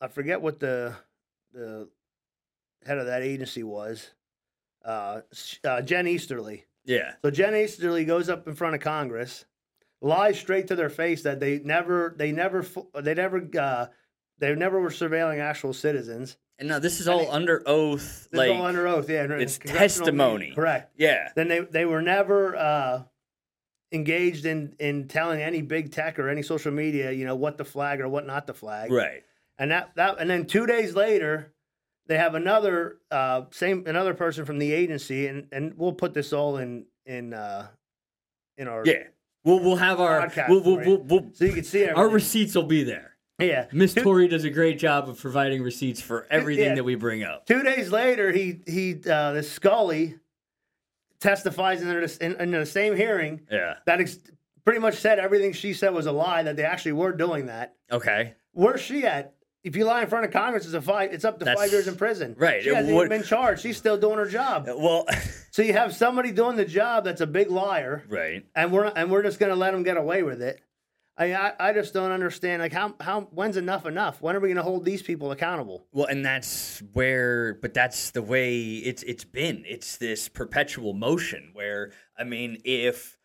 I 0.00 0.08
forget 0.08 0.40
what 0.40 0.60
the 0.60 0.94
the 1.52 1.88
head 2.84 2.98
of 2.98 3.06
that 3.06 3.22
agency 3.22 3.62
was. 3.62 4.10
Uh, 4.84 5.20
uh, 5.64 5.82
Jen 5.82 6.06
Easterly. 6.06 6.64
Yeah, 6.84 7.12
So 7.22 7.30
Jen 7.30 7.54
Easterly 7.54 8.06
goes 8.06 8.30
up 8.30 8.48
in 8.48 8.54
front 8.54 8.74
of 8.74 8.80
Congress, 8.80 9.44
lies 10.00 10.38
straight 10.38 10.68
to 10.68 10.76
their 10.76 10.88
face 10.88 11.22
that 11.24 11.38
they 11.38 11.58
never, 11.58 12.14
they 12.16 12.32
never, 12.32 12.64
they 12.94 13.12
never 13.12 13.46
uh, 13.58 13.86
they 14.38 14.54
never 14.54 14.80
were 14.80 14.88
surveilling 14.90 15.38
actual 15.40 15.74
citizens. 15.74 16.38
And 16.58 16.68
now 16.68 16.78
this 16.78 17.00
is 17.00 17.06
all 17.06 17.30
under 17.30 17.62
oath. 17.66 18.28
This 18.30 18.38
like 18.38 18.50
all 18.50 18.64
under 18.64 18.88
oath, 18.88 19.10
yeah. 19.10 19.26
it's 19.30 19.58
testimony. 19.58 20.38
meeting, 20.38 20.54
Correct. 20.54 20.92
yeah, 20.96 21.30
Then 21.36 21.48
they 21.48 21.60
they 21.60 21.84
were 21.84 22.02
never 22.02 22.56
uh, 22.56 23.02
engaged 23.92 24.44
in 24.46 24.74
in 24.78 25.08
telling 25.08 25.40
any 25.40 25.62
big 25.62 25.90
tech 25.92 26.18
or 26.18 26.28
any 26.28 26.42
social 26.42 26.72
media, 26.72 27.10
you 27.12 27.24
know, 27.24 27.36
what 27.36 27.56
the 27.58 27.64
flag 27.64 28.00
or 28.00 28.08
what 28.08 28.26
not 28.26 28.46
the 28.46 28.54
flag. 28.54 28.90
right. 28.92 29.24
And 29.58 29.70
that 29.70 29.90
that 29.96 30.20
and 30.20 30.28
then 30.30 30.46
two 30.46 30.66
days 30.66 30.94
later, 30.94 31.52
they 32.06 32.16
have 32.16 32.34
another 32.34 32.98
uh, 33.10 33.42
same 33.50 33.84
another 33.86 34.14
person 34.14 34.44
from 34.44 34.58
the 34.58 34.72
agency, 34.72 35.26
and 35.26 35.46
and 35.52 35.74
we'll 35.76 35.92
put 35.92 36.14
this 36.14 36.32
all 36.32 36.58
in 36.58 36.84
in 37.06 37.34
uh, 37.34 37.66
in 38.56 38.68
our 38.68 38.84
Yeah, 38.86 39.04
we'll 39.44 39.58
we'll 39.60 39.76
have 39.76 39.98
our 40.00 40.30
we'll, 40.48 40.60
we'll, 40.62 40.76
we'll, 40.76 40.98
we'll, 41.02 41.30
so 41.32 41.44
you 41.44 41.52
can 41.52 41.64
see 41.64 41.88
our 41.88 42.08
receipts 42.08 42.54
will 42.54 42.62
be 42.64 42.84
there. 42.84 43.16
yeah. 43.40 43.66
Miss 43.72 43.94
Tori 43.94 44.28
does 44.28 44.44
a 44.44 44.50
great 44.50 44.78
job 44.78 45.08
of 45.08 45.18
providing 45.20 45.62
receipts 45.62 46.00
for 46.00 46.26
everything 46.30 46.66
Yeah. 46.66 46.74
that 46.76 46.84
we 46.84 46.94
bring 46.94 47.24
up. 47.24 47.46
Two 47.46 47.62
days 47.64 47.90
later, 47.90 48.30
he 48.30 48.60
he 48.66 48.94
uh, 49.10 49.32
the 49.32 49.42
Scully 49.42 50.16
testifies 51.20 51.82
in, 51.82 51.88
the- 51.88 52.18
in, 52.20 52.40
in 52.40 52.50
the 52.50 52.66
same 52.66 52.94
hearing 52.96 53.40
Yeah. 53.50 53.74
that 53.86 54.00
ex- 54.00 54.18
pretty 54.64 54.80
much 54.80 54.94
said 54.96 55.18
everything 55.18 55.52
she 55.52 55.72
said 55.72 55.92
was 55.94 56.06
a 56.06 56.12
lie. 56.12 56.42
That 56.42 56.56
they 56.56 56.64
actually 56.64 56.92
were 56.92 57.12
doing 57.12 57.46
that. 57.46 57.74
Okay. 57.90 58.34
Where's 58.52 58.80
she 58.80 59.04
at? 59.04 59.34
If 59.64 59.74
you 59.76 59.84
lie 59.84 60.02
in 60.02 60.06
front 60.08 60.24
of 60.24 60.30
Congress, 60.30 60.64
it's 60.64 60.74
a 60.74 60.80
five. 60.80 61.12
It's 61.12 61.24
up 61.24 61.38
to 61.40 61.44
That's- 61.44 61.60
five 61.62 61.72
years 61.72 61.88
in 61.88 61.96
prison. 61.96 62.34
right. 62.38 62.62
She 62.62 62.70
It 62.70 62.76
hasn't 62.76 62.94
would- 62.94 63.06
even 63.06 63.18
been 63.20 63.26
charged. 63.26 63.62
She's 63.62 63.76
still 63.76 63.96
doing 63.98 64.16
her 64.18 64.26
job. 64.28 64.68
Uh, 64.68 64.76
well, 64.78 65.06
So 65.50 65.62
you 65.62 65.72
have 65.72 65.92
somebody 65.96 66.30
doing 66.30 66.56
the 66.56 66.64
job 66.64 67.04
that's 67.04 67.20
a 67.20 67.26
big 67.26 67.50
liar, 67.50 68.04
right. 68.08 68.44
and 68.54 68.70
we're 68.70 68.84
and 68.94 69.10
we're 69.10 69.22
just 69.24 69.40
gonna 69.40 69.56
let 69.56 69.72
them 69.72 69.82
get 69.82 69.96
away 69.96 70.22
with 70.22 70.40
it. 70.40 70.60
I 71.18 71.52
I, 71.58 71.72
just 71.72 71.92
don't 71.92 72.12
understand. 72.12 72.62
Like 72.62 72.72
how 72.72 72.94
how 73.00 73.22
when's 73.32 73.56
enough 73.56 73.86
enough? 73.86 74.22
When 74.22 74.36
are 74.36 74.40
we 74.40 74.48
gonna 74.48 74.62
hold 74.62 74.84
these 74.84 75.02
people 75.02 75.32
accountable? 75.32 75.84
Well, 75.92 76.06
and 76.06 76.24
that's 76.24 76.82
where, 76.92 77.54
but 77.54 77.74
that's 77.74 78.12
the 78.12 78.22
way 78.22 78.60
it's 78.60 79.02
it's 79.02 79.24
been. 79.24 79.64
It's 79.66 79.96
this 79.96 80.28
perpetual 80.28 80.94
motion 80.94 81.50
where, 81.52 81.92
I 82.16 82.24
mean, 82.24 82.58
if 82.64 83.18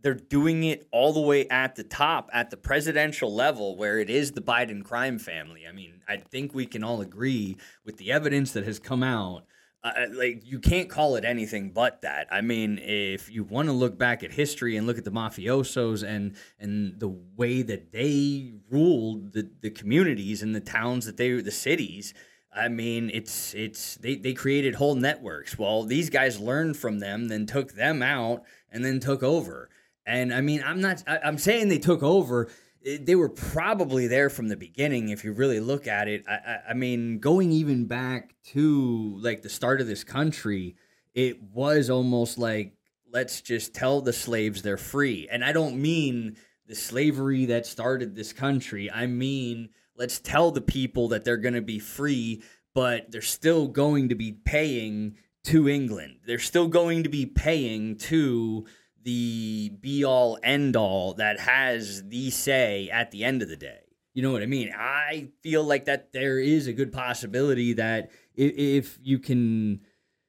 they're 0.00 0.14
doing 0.14 0.64
it 0.64 0.86
all 0.92 1.12
the 1.12 1.20
way 1.20 1.48
at 1.48 1.76
the 1.76 1.82
top, 1.82 2.28
at 2.32 2.50
the 2.50 2.56
presidential 2.56 3.34
level, 3.34 3.76
where 3.76 3.98
it 3.98 4.10
is 4.10 4.32
the 4.32 4.42
Biden 4.42 4.84
crime 4.84 5.18
family. 5.18 5.62
I 5.68 5.72
mean, 5.72 6.02
I 6.06 6.18
think 6.18 6.54
we 6.54 6.66
can 6.66 6.84
all 6.84 7.00
agree 7.00 7.56
with 7.84 7.96
the 7.96 8.12
evidence 8.12 8.52
that 8.52 8.64
has 8.64 8.78
come 8.78 9.02
out. 9.02 9.44
Like 9.84 10.42
you 10.46 10.60
can't 10.60 10.88
call 10.88 11.16
it 11.16 11.24
anything 11.26 11.70
but 11.70 12.00
that. 12.02 12.26
I 12.30 12.40
mean, 12.40 12.78
if 12.82 13.30
you 13.30 13.44
want 13.44 13.68
to 13.68 13.72
look 13.72 13.98
back 13.98 14.22
at 14.22 14.32
history 14.32 14.76
and 14.76 14.86
look 14.86 14.96
at 14.96 15.04
the 15.04 15.10
mafiosos 15.10 16.02
and 16.02 16.36
and 16.58 16.98
the 16.98 17.14
way 17.36 17.60
that 17.60 17.92
they 17.92 18.54
ruled 18.70 19.34
the, 19.34 19.50
the 19.60 19.70
communities 19.70 20.42
and 20.42 20.54
the 20.54 20.60
towns 20.60 21.04
that 21.04 21.18
they 21.18 21.32
the 21.42 21.50
cities, 21.50 22.14
I 22.54 22.68
mean, 22.68 23.10
it's 23.12 23.52
it's 23.52 23.96
they 23.96 24.14
they 24.16 24.32
created 24.32 24.76
whole 24.76 24.94
networks. 24.94 25.58
Well, 25.58 25.82
these 25.82 26.08
guys 26.08 26.40
learned 26.40 26.78
from 26.78 27.00
them, 27.00 27.28
then 27.28 27.44
took 27.44 27.72
them 27.72 28.02
out, 28.02 28.44
and 28.70 28.84
then 28.84 29.00
took 29.00 29.22
over. 29.22 29.68
And 30.06 30.32
I 30.32 30.40
mean, 30.40 30.62
I'm 30.64 30.80
not. 30.80 31.02
I, 31.06 31.18
I'm 31.24 31.38
saying 31.38 31.68
they 31.68 31.78
took 31.78 32.02
over. 32.02 32.48
They 32.84 33.14
were 33.14 33.30
probably 33.30 34.06
there 34.06 34.28
from 34.28 34.48
the 34.48 34.56
beginning. 34.56 35.08
If 35.08 35.24
you 35.24 35.32
really 35.32 35.60
look 35.60 35.86
at 35.86 36.06
it, 36.06 36.24
I, 36.28 36.34
I, 36.34 36.58
I 36.70 36.74
mean, 36.74 37.18
going 37.18 37.50
even 37.50 37.86
back 37.86 38.34
to 38.48 39.18
like 39.20 39.42
the 39.42 39.48
start 39.48 39.80
of 39.80 39.86
this 39.86 40.04
country, 40.04 40.76
it 41.14 41.42
was 41.42 41.88
almost 41.88 42.36
like 42.36 42.74
let's 43.10 43.40
just 43.40 43.74
tell 43.74 44.00
the 44.00 44.12
slaves 44.12 44.60
they're 44.60 44.76
free. 44.76 45.28
And 45.30 45.44
I 45.44 45.52
don't 45.52 45.80
mean 45.80 46.36
the 46.66 46.74
slavery 46.74 47.46
that 47.46 47.64
started 47.64 48.14
this 48.14 48.32
country. 48.32 48.90
I 48.90 49.06
mean, 49.06 49.68
let's 49.96 50.18
tell 50.18 50.50
the 50.50 50.60
people 50.60 51.08
that 51.08 51.24
they're 51.24 51.36
going 51.36 51.54
to 51.54 51.62
be 51.62 51.78
free, 51.78 52.42
but 52.74 53.10
they're 53.10 53.22
still 53.22 53.68
going 53.68 54.08
to 54.08 54.14
be 54.14 54.32
paying 54.32 55.16
to 55.44 55.68
England. 55.68 56.20
They're 56.26 56.38
still 56.38 56.68
going 56.68 57.04
to 57.04 57.08
be 57.08 57.26
paying 57.26 57.96
to 57.98 58.66
the 59.04 59.70
be 59.80 60.04
all 60.04 60.38
end 60.42 60.76
all 60.76 61.14
that 61.14 61.40
has 61.40 62.02
the 62.08 62.30
say 62.30 62.88
at 62.90 63.10
the 63.10 63.24
end 63.24 63.42
of 63.42 63.48
the 63.48 63.56
day. 63.56 63.80
You 64.14 64.22
know 64.22 64.32
what 64.32 64.42
I 64.42 64.46
mean? 64.46 64.72
I 64.76 65.30
feel 65.42 65.64
like 65.64 65.86
that 65.86 66.12
there 66.12 66.38
is 66.38 66.66
a 66.66 66.72
good 66.72 66.92
possibility 66.92 67.72
that 67.74 68.10
if, 68.34 68.54
if 68.56 68.98
you 69.02 69.18
can 69.18 69.80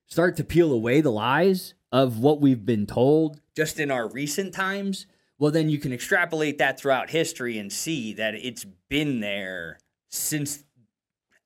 start 0.08 0.38
to 0.38 0.44
peel 0.44 0.72
away 0.72 1.02
the 1.02 1.12
lies 1.12 1.74
of 1.92 2.20
what 2.20 2.42
we've 2.42 2.66
been 2.66 2.86
told 2.86 3.40
just 3.56 3.80
in 3.80 3.92
our 3.92 4.08
recent 4.10 4.54
times, 4.54 5.06
well, 5.38 5.52
then 5.52 5.70
you 5.70 5.78
can 5.78 5.94
extrapolate 5.94 6.58
that 6.58 6.80
throughout 6.80 7.12
history 7.12 7.58
and 7.58 7.72
see 7.72 8.14
that 8.14 8.36
it's 8.36 8.66
been 8.90 9.20
there 9.20 9.80
since, 10.10 10.64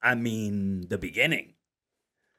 I 0.02 0.16
mean, 0.16 0.88
the 0.88 0.98
beginning. 0.98 1.54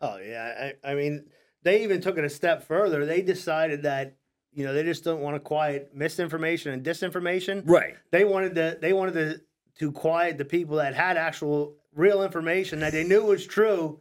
Oh 0.00 0.16
yeah, 0.16 0.72
I, 0.84 0.92
I 0.92 0.94
mean, 0.94 1.26
they 1.62 1.82
even 1.82 2.00
took 2.00 2.16
it 2.16 2.24
a 2.24 2.30
step 2.30 2.66
further. 2.66 3.04
They 3.04 3.20
decided 3.20 3.82
that 3.82 4.16
you 4.52 4.64
know 4.64 4.72
they 4.72 4.82
just 4.82 5.04
don't 5.04 5.20
want 5.20 5.36
to 5.36 5.40
quiet 5.40 5.90
misinformation 5.94 6.72
and 6.72 6.84
disinformation. 6.84 7.62
Right. 7.64 7.96
They 8.10 8.24
wanted 8.24 8.54
to 8.56 8.78
they 8.80 8.92
wanted 8.92 9.14
to 9.14 9.40
to 9.78 9.92
quiet 9.92 10.38
the 10.38 10.44
people 10.44 10.76
that 10.76 10.94
had 10.94 11.16
actual 11.16 11.76
real 11.94 12.22
information 12.22 12.80
that 12.80 12.92
they 12.92 13.04
knew 13.04 13.24
was 13.24 13.46
true, 13.46 14.00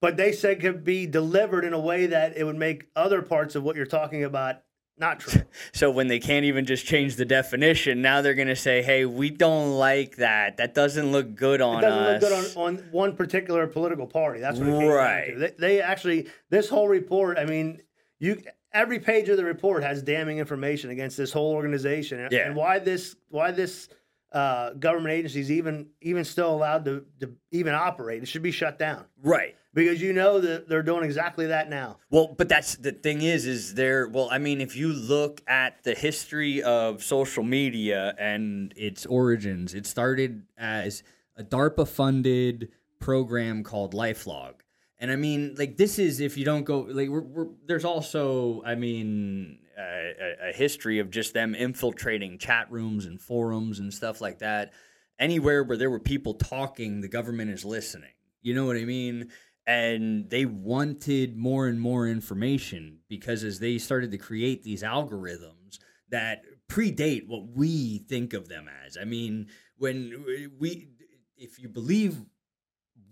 but 0.00 0.16
they 0.16 0.32
said 0.32 0.60
could 0.60 0.84
be 0.84 1.06
delivered 1.06 1.64
in 1.64 1.72
a 1.72 1.80
way 1.80 2.06
that 2.06 2.36
it 2.36 2.44
would 2.44 2.56
make 2.56 2.88
other 2.94 3.22
parts 3.22 3.54
of 3.54 3.62
what 3.62 3.76
you're 3.76 3.86
talking 3.86 4.24
about 4.24 4.56
not 4.96 5.20
true. 5.20 5.42
So 5.72 5.90
when 5.90 6.06
they 6.06 6.20
can't 6.20 6.44
even 6.44 6.66
just 6.66 6.86
change 6.86 7.16
the 7.16 7.24
definition, 7.24 8.00
now 8.00 8.20
they're 8.22 8.34
going 8.34 8.48
to 8.48 8.56
say, 8.56 8.80
"Hey, 8.82 9.04
we 9.04 9.28
don't 9.30 9.72
like 9.72 10.16
that. 10.16 10.58
That 10.58 10.74
doesn't 10.74 11.10
look 11.10 11.34
good 11.34 11.60
It 11.60 11.64
on 11.64 11.82
doesn't 11.82 11.98
us." 11.98 12.22
look 12.22 12.30
good 12.54 12.56
on, 12.58 12.76
on 12.76 12.84
one 12.92 13.16
particular 13.16 13.66
political 13.66 14.06
party. 14.06 14.40
That's 14.40 14.58
what 14.58 14.68
it 14.68 14.78
came 14.78 14.88
Right. 14.88 15.36
They, 15.36 15.52
they 15.58 15.80
actually 15.80 16.28
this 16.50 16.68
whole 16.68 16.86
report. 16.86 17.38
I 17.38 17.44
mean, 17.44 17.80
you 18.20 18.40
every 18.74 18.98
page 18.98 19.28
of 19.30 19.36
the 19.38 19.44
report 19.44 19.82
has 19.82 20.02
damning 20.02 20.38
information 20.38 20.90
against 20.90 21.16
this 21.16 21.32
whole 21.32 21.52
organization, 21.54 22.20
and, 22.20 22.32
Yeah. 22.32 22.46
and 22.46 22.56
why 22.56 22.78
this 22.80 23.16
why 23.30 23.52
this 23.52 23.88
uh, 24.32 24.72
government 24.72 25.12
agencies 25.12 25.50
even 25.50 25.86
even 26.00 26.24
still 26.24 26.52
allowed 26.52 26.84
to, 26.84 27.04
to 27.20 27.32
even 27.52 27.72
operate. 27.72 28.22
It 28.22 28.26
should 28.26 28.42
be 28.42 28.50
shut 28.50 28.80
down 28.80 29.04
right. 29.22 29.54
because 29.72 30.02
you 30.02 30.12
know 30.12 30.40
that 30.40 30.68
they're 30.68 30.82
doing 30.82 31.04
exactly 31.04 31.46
that 31.46 31.70
now. 31.70 31.98
Well, 32.10 32.34
but 32.36 32.48
that's 32.48 32.74
the 32.74 32.90
thing 32.90 33.22
is, 33.22 33.46
is 33.46 33.74
there? 33.74 34.08
Well, 34.08 34.28
I 34.32 34.38
mean, 34.38 34.60
if 34.60 34.74
you 34.76 34.88
look 34.92 35.40
at 35.46 35.84
the 35.84 35.94
history 35.94 36.60
of 36.64 37.04
social 37.04 37.44
media 37.44 38.14
and 38.18 38.74
its 38.76 39.06
origins, 39.06 39.72
it 39.72 39.86
started 39.86 40.42
as 40.58 41.04
a 41.36 41.44
DARPA-funded 41.44 42.70
program 42.98 43.62
called 43.62 43.94
LifeLog, 43.94 44.54
and 44.98 45.10
I 45.10 45.16
mean, 45.16 45.54
like 45.58 45.76
this 45.76 45.98
is 45.98 46.20
if 46.20 46.36
you 46.36 46.44
don't 46.44 46.64
go 46.64 46.80
like 46.80 47.08
we're, 47.08 47.20
we're, 47.22 47.48
there's 47.66 47.84
also, 47.84 48.62
I 48.64 48.74
mean, 48.74 49.58
a, 49.78 50.50
a 50.50 50.52
history 50.52 50.98
of 50.98 51.10
just 51.10 51.34
them 51.34 51.54
infiltrating 51.54 52.38
chat 52.38 52.70
rooms 52.70 53.06
and 53.06 53.20
forums 53.20 53.78
and 53.78 53.92
stuff 53.92 54.20
like 54.20 54.38
that. 54.40 54.72
Anywhere 55.18 55.62
where 55.62 55.76
there 55.76 55.90
were 55.90 56.00
people 56.00 56.34
talking, 56.34 57.00
the 57.00 57.08
government 57.08 57.50
is 57.50 57.64
listening. 57.64 58.10
You 58.42 58.54
know 58.54 58.66
what 58.66 58.76
I 58.76 58.84
mean? 58.84 59.30
and 59.66 60.28
they 60.28 60.44
wanted 60.44 61.36
more 61.36 61.66
and 61.66 61.80
more 61.80 62.06
information 62.06 62.98
because 63.08 63.42
as 63.42 63.58
they 63.58 63.78
started 63.78 64.10
to 64.10 64.18
create 64.18 64.62
these 64.62 64.82
algorithms 64.82 65.78
that 66.10 66.42
predate 66.68 67.26
what 67.26 67.46
we 67.48 67.98
think 68.08 68.32
of 68.32 68.48
them 68.48 68.68
as 68.86 68.96
i 69.00 69.04
mean 69.04 69.46
when 69.78 70.24
we 70.58 70.88
if 71.36 71.58
you 71.58 71.68
believe 71.68 72.22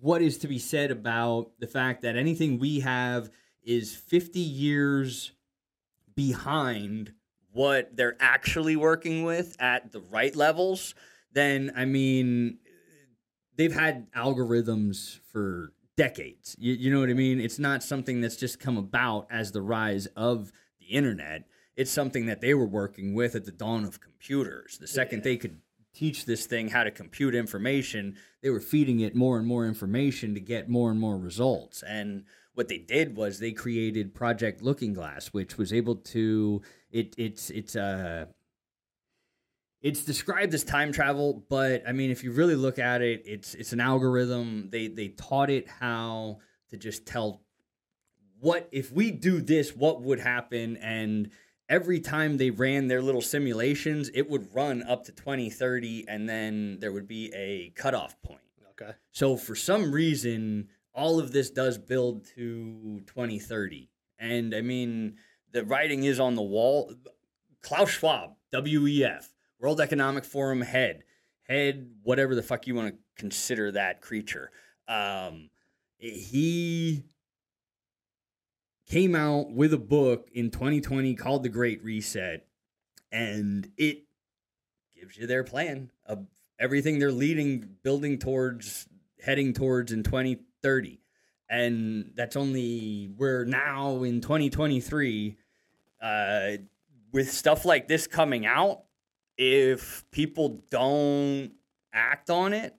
what 0.02 0.20
is 0.20 0.38
to 0.38 0.48
be 0.48 0.58
said 0.58 0.90
about 0.90 1.52
the 1.60 1.66
fact 1.66 2.02
that 2.02 2.16
anything 2.16 2.58
we 2.58 2.80
have 2.80 3.30
is 3.64 3.94
50 3.94 4.40
years 4.40 5.32
behind 6.14 7.12
what 7.52 7.96
they're 7.96 8.16
actually 8.20 8.76
working 8.76 9.22
with 9.24 9.56
at 9.60 9.92
the 9.92 10.00
right 10.00 10.34
levels 10.34 10.94
then 11.32 11.72
i 11.76 11.84
mean 11.84 12.58
they've 13.56 13.72
had 13.72 14.10
algorithms 14.12 15.18
for 15.30 15.72
decades. 15.96 16.56
You, 16.58 16.72
you 16.72 16.90
know 16.92 17.00
what 17.00 17.10
I 17.10 17.14
mean? 17.14 17.40
It's 17.40 17.58
not 17.58 17.82
something 17.82 18.20
that's 18.20 18.36
just 18.36 18.58
come 18.58 18.76
about 18.78 19.26
as 19.30 19.52
the 19.52 19.60
rise 19.62 20.06
of 20.16 20.50
the 20.80 20.86
internet. 20.86 21.44
It's 21.76 21.90
something 21.90 22.26
that 22.26 22.40
they 22.40 22.54
were 22.54 22.66
working 22.66 23.14
with 23.14 23.34
at 23.34 23.44
the 23.44 23.52
dawn 23.52 23.84
of 23.84 24.00
computers. 24.00 24.78
The 24.78 24.86
second 24.86 25.18
Yeah. 25.18 25.24
they 25.24 25.36
could 25.36 25.58
teach 25.94 26.24
this 26.24 26.46
thing 26.46 26.68
how 26.68 26.84
to 26.84 26.90
compute 26.90 27.34
information, 27.34 28.16
they 28.42 28.50
were 28.50 28.60
feeding 28.60 29.00
it 29.00 29.14
more 29.14 29.38
and 29.38 29.46
more 29.46 29.66
information 29.66 30.34
to 30.34 30.40
get 30.40 30.68
more 30.68 30.90
and 30.90 30.98
more 30.98 31.18
results. 31.18 31.82
And 31.82 32.24
what 32.54 32.68
they 32.68 32.78
did 32.78 33.16
was 33.16 33.38
they 33.38 33.52
created 33.52 34.14
Project 34.14 34.62
Looking 34.62 34.92
Glass, 34.92 35.28
which 35.28 35.56
was 35.56 35.72
able 35.72 35.96
to 35.96 36.62
it 36.90 37.14
it's 37.16 37.50
it's 37.50 37.76
a 37.76 38.28
it's 39.82 40.04
described 40.04 40.54
as 40.54 40.62
time 40.62 40.92
travel, 40.92 41.44
but 41.48 41.82
I 41.86 41.92
mean, 41.92 42.10
if 42.10 42.22
you 42.22 42.30
really 42.30 42.54
look 42.54 42.78
at 42.78 43.02
it, 43.02 43.22
it's 43.24 43.54
it's 43.54 43.72
an 43.72 43.80
algorithm. 43.80 44.68
They 44.70 44.86
they 44.88 45.08
taught 45.08 45.50
it 45.50 45.68
how 45.68 46.38
to 46.70 46.76
just 46.76 47.04
tell 47.04 47.42
what 48.38 48.68
if 48.72 48.92
we 48.92 49.10
do 49.10 49.40
this, 49.40 49.74
what 49.74 50.02
would 50.02 50.20
happen, 50.20 50.76
and 50.78 51.30
every 51.68 52.00
time 52.00 52.36
they 52.36 52.50
ran 52.50 52.88
their 52.88 53.02
little 53.02 53.20
simulations, 53.20 54.10
it 54.14 54.28
would 54.28 54.54
run 54.54 54.82
up 54.82 55.04
to 55.04 55.12
2030, 55.12 56.06
and 56.08 56.28
then 56.28 56.78
there 56.80 56.92
would 56.92 57.08
be 57.08 57.32
a 57.34 57.70
cutoff 57.76 58.20
point. 58.22 58.40
Okay. 58.70 58.92
So 59.12 59.36
for 59.36 59.54
some 59.54 59.92
reason, 59.92 60.68
all 60.94 61.18
of 61.18 61.32
this 61.32 61.50
does 61.50 61.78
build 61.78 62.26
to 62.34 63.00
2030. 63.06 63.90
And 64.18 64.54
I 64.54 64.60
mean, 64.60 65.16
the 65.52 65.64
writing 65.64 66.04
is 66.04 66.20
on 66.20 66.34
the 66.34 66.42
wall. 66.42 66.94
Klaus 67.62 67.90
Schwab, 67.90 68.30
WEF, 68.52 69.28
World 69.60 69.80
Economic 69.80 70.24
Forum 70.24 70.60
head, 70.60 71.04
head, 71.48 71.90
whatever 72.02 72.34
the 72.34 72.42
fuck 72.42 72.66
you 72.66 72.74
want 72.74 72.94
to 72.94 72.98
consider 73.16 73.72
that 73.72 74.00
creature. 74.00 74.50
Um, 74.88 75.50
he 75.98 77.04
came 78.86 79.14
out 79.14 79.50
with 79.50 79.72
a 79.72 79.78
book 79.78 80.28
in 80.32 80.50
2020 80.50 81.14
called 81.14 81.42
The 81.42 81.48
Great 81.48 81.82
Reset, 81.82 82.46
and 83.10 83.70
it 83.76 84.04
gives 84.98 85.16
you 85.16 85.26
their 85.26 85.44
plan 85.44 85.90
of 86.06 86.26
everything 86.58 86.98
they're 86.98 87.12
leading, 87.12 87.76
building 87.82 88.18
towards, 88.18 88.86
heading 89.24 89.52
towards 89.52 89.92
in 89.92 90.02
2030. 90.02 91.00
And 91.48 92.12
that's 92.14 92.36
only, 92.36 93.10
we're 93.16 93.44
now 93.44 94.04
in 94.04 94.20
2023. 94.20 95.36
Uh, 96.00 96.50
with 97.12 97.30
stuff 97.30 97.64
like 97.64 97.88
this 97.88 98.06
coming 98.06 98.46
out, 98.46 98.84
if 99.36 100.04
people 100.10 100.62
don't 100.70 101.52
act 101.92 102.30
on 102.30 102.52
it, 102.52 102.74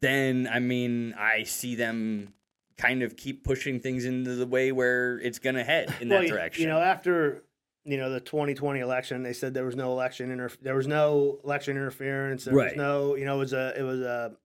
then 0.00 0.48
I 0.50 0.58
mean, 0.58 1.14
I 1.18 1.42
see 1.42 1.74
them 1.74 2.32
kind 2.80 3.02
of 3.02 3.16
keep 3.16 3.44
pushing 3.44 3.78
things 3.80 4.04
into 4.04 4.34
the 4.34 4.46
way 4.46 4.72
where 4.72 5.18
it's 5.20 5.38
going 5.38 5.56
to 5.56 5.64
head 5.64 5.94
in 6.00 6.08
Well, 6.08 6.22
that 6.22 6.28
direction. 6.28 6.62
You 6.62 6.68
know, 6.68 6.78
after 6.80 7.42
you 7.84 7.96
know 7.96 8.10
the 8.10 8.20
2020 8.20 8.80
election, 8.80 9.22
they 9.22 9.32
said 9.32 9.54
there 9.54 9.64
was 9.64 9.76
no 9.76 9.92
election 9.92 10.30
inter- 10.30 10.50
there 10.62 10.74
was 10.74 10.86
no 10.86 11.38
election 11.44 11.76
interference. 11.76 12.44
There 12.44 12.54
was 12.54 12.64
Right. 12.64 12.76
no, 12.76 13.16
you 13.16 13.24
know, 13.24 13.36
it 13.36 13.38
was 13.38 13.52
a 13.52 13.74
it 13.78 13.82
was 13.82 14.00
a 14.00 14.36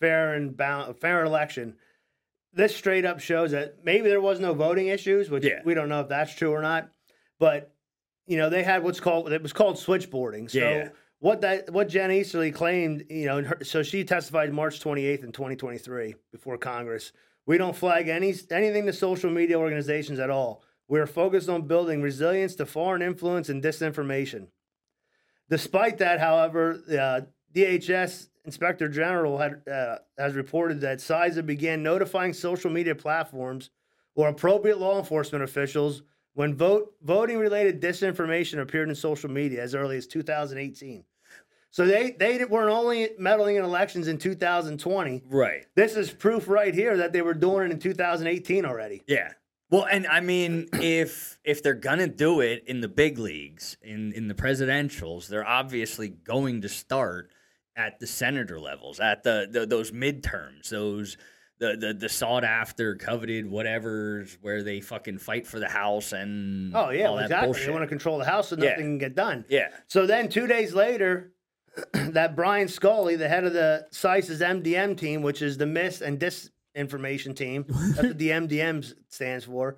fair 0.00 0.34
and 0.34 0.56
bound 0.56 0.98
fair 0.98 1.24
election. 1.24 1.76
This 2.52 2.74
straight 2.74 3.04
up 3.04 3.20
shows 3.20 3.50
that 3.52 3.84
maybe 3.84 4.08
there 4.08 4.20
was 4.20 4.38
no 4.40 4.54
voting 4.54 4.86
issues, 4.88 5.30
which 5.30 5.44
Yeah. 5.44 5.60
we 5.64 5.74
don't 5.74 5.88
know 5.88 6.00
if 6.00 6.08
that's 6.08 6.34
true 6.34 6.50
or 6.52 6.62
not. 6.62 6.90
But 7.38 7.72
you 8.26 8.36
know, 8.38 8.48
they 8.48 8.62
had 8.62 8.82
what's 8.82 9.00
called 9.00 9.32
it 9.32 9.42
was 9.42 9.52
called 9.52 9.76
switchboarding. 9.76 10.50
So 10.50 10.58
Yeah. 10.58 10.88
what 11.18 11.40
that 11.42 11.70
what 11.70 11.88
Jen 11.88 12.10
Easterly 12.12 12.52
claimed, 12.52 13.04
you 13.10 13.26
know, 13.26 13.38
in 13.38 13.44
her, 13.46 13.58
so 13.62 13.82
she 13.82 14.04
testified 14.04 14.52
March 14.52 14.80
28th 14.80 15.24
in 15.24 15.32
2023 15.32 16.14
before 16.32 16.56
Congress. 16.58 17.12
We 17.46 17.58
don't 17.58 17.76
flag 17.76 18.08
any 18.08 18.34
anything 18.50 18.86
to 18.86 18.92
social 18.92 19.30
media 19.30 19.58
organizations 19.58 20.18
at 20.18 20.30
all. 20.30 20.62
We 20.88 21.00
are 21.00 21.06
focused 21.06 21.48
on 21.48 21.62
building 21.62 22.02
resilience 22.02 22.54
to 22.56 22.66
foreign 22.66 23.02
influence 23.02 23.48
and 23.48 23.62
disinformation. 23.62 24.48
Despite 25.50 25.98
that, 25.98 26.20
however, 26.20 26.82
uh, 26.90 27.20
DHS 27.54 28.28
Inspector 28.44 28.86
General 28.88 29.38
had, 29.38 29.62
uh, 29.68 29.98
has 30.18 30.34
reported 30.34 30.80
that 30.82 30.98
CISA 30.98 31.44
began 31.46 31.82
notifying 31.82 32.32
social 32.32 32.70
media 32.70 32.94
platforms 32.94 33.70
or 34.14 34.28
appropriate 34.28 34.78
law 34.78 34.98
enforcement 34.98 35.44
officials 35.44 36.02
when 36.34 36.54
vote 36.54 36.94
voting 37.02 37.38
related 37.38 37.80
disinformation 37.80 38.60
appeared 38.60 38.88
in 38.88 38.94
social 38.94 39.30
media 39.30 39.62
as 39.62 39.74
early 39.74 39.96
as 39.96 40.06
2018. 40.06 41.04
So 41.74 41.84
they 41.86 42.12
they 42.12 42.44
weren't 42.44 42.70
only 42.70 43.08
meddling 43.18 43.56
in 43.56 43.64
elections 43.64 44.06
in 44.06 44.16
2020. 44.16 45.22
right. 45.28 45.66
This 45.74 45.96
is 45.96 46.08
proof 46.12 46.46
right 46.46 46.72
here 46.72 46.96
that 46.98 47.12
they 47.12 47.20
were 47.20 47.34
doing 47.34 47.66
it 47.66 47.72
in 47.72 47.80
2018 47.80 48.64
already. 48.64 49.02
Yeah. 49.08 49.32
Well, 49.70 49.84
and 49.90 50.06
I 50.06 50.20
mean, 50.20 50.68
if 50.74 51.36
if 51.42 51.64
they're 51.64 51.74
gonna 51.74 52.06
do 52.06 52.42
it 52.42 52.62
in 52.68 52.80
the 52.80 52.86
big 52.86 53.18
leagues, 53.18 53.76
in 53.82 54.12
in 54.12 54.28
the 54.28 54.34
presidentials, 54.34 55.26
they're 55.26 55.44
obviously 55.44 56.10
going 56.10 56.60
to 56.60 56.68
start 56.68 57.32
at 57.74 57.98
the 57.98 58.06
senator 58.06 58.60
levels, 58.60 59.00
at 59.00 59.24
the, 59.24 59.48
the 59.50 59.66
those 59.66 59.90
midterms, 59.90 60.68
those 60.68 61.16
the 61.58 61.76
the, 61.76 61.92
the 61.92 62.08
sought 62.08 62.44
after, 62.44 62.94
coveted 62.94 63.50
whatever's 63.50 64.38
where 64.42 64.62
they 64.62 64.80
fucking 64.80 65.18
fight 65.18 65.44
for 65.44 65.58
the 65.58 65.68
house 65.68 66.12
and 66.12 66.72
Oh 66.76 66.90
yeah, 66.90 67.06
all 67.08 67.16
that 67.16 67.24
exactly. 67.24 67.46
bullshit. 67.48 67.66
They 67.66 67.72
want 67.72 67.82
to 67.82 67.88
control 67.88 68.18
the 68.18 68.24
house 68.26 68.50
so 68.50 68.56
Yeah. 68.56 68.70
nothing 68.70 68.84
can 68.84 68.98
get 68.98 69.16
done. 69.16 69.44
yeah, 69.48 69.70
So 69.88 70.06
then 70.06 70.28
two 70.28 70.46
days 70.46 70.72
later, 70.72 71.32
that 71.92 72.36
Brian 72.36 72.68
Scully, 72.68 73.16
the 73.16 73.28
head 73.28 73.44
of 73.44 73.52
the 73.52 73.86
CISA's 73.92 74.40
MDM 74.40 74.96
team, 74.96 75.22
which 75.22 75.42
is 75.42 75.58
the 75.58 75.66
mis 75.66 76.00
and 76.00 76.18
disinformation 76.18 77.36
team, 77.36 77.64
that's 77.68 77.96
what 78.08 78.18
the 78.18 78.30
MDM 78.30 78.94
stands 79.08 79.44
for, 79.44 79.76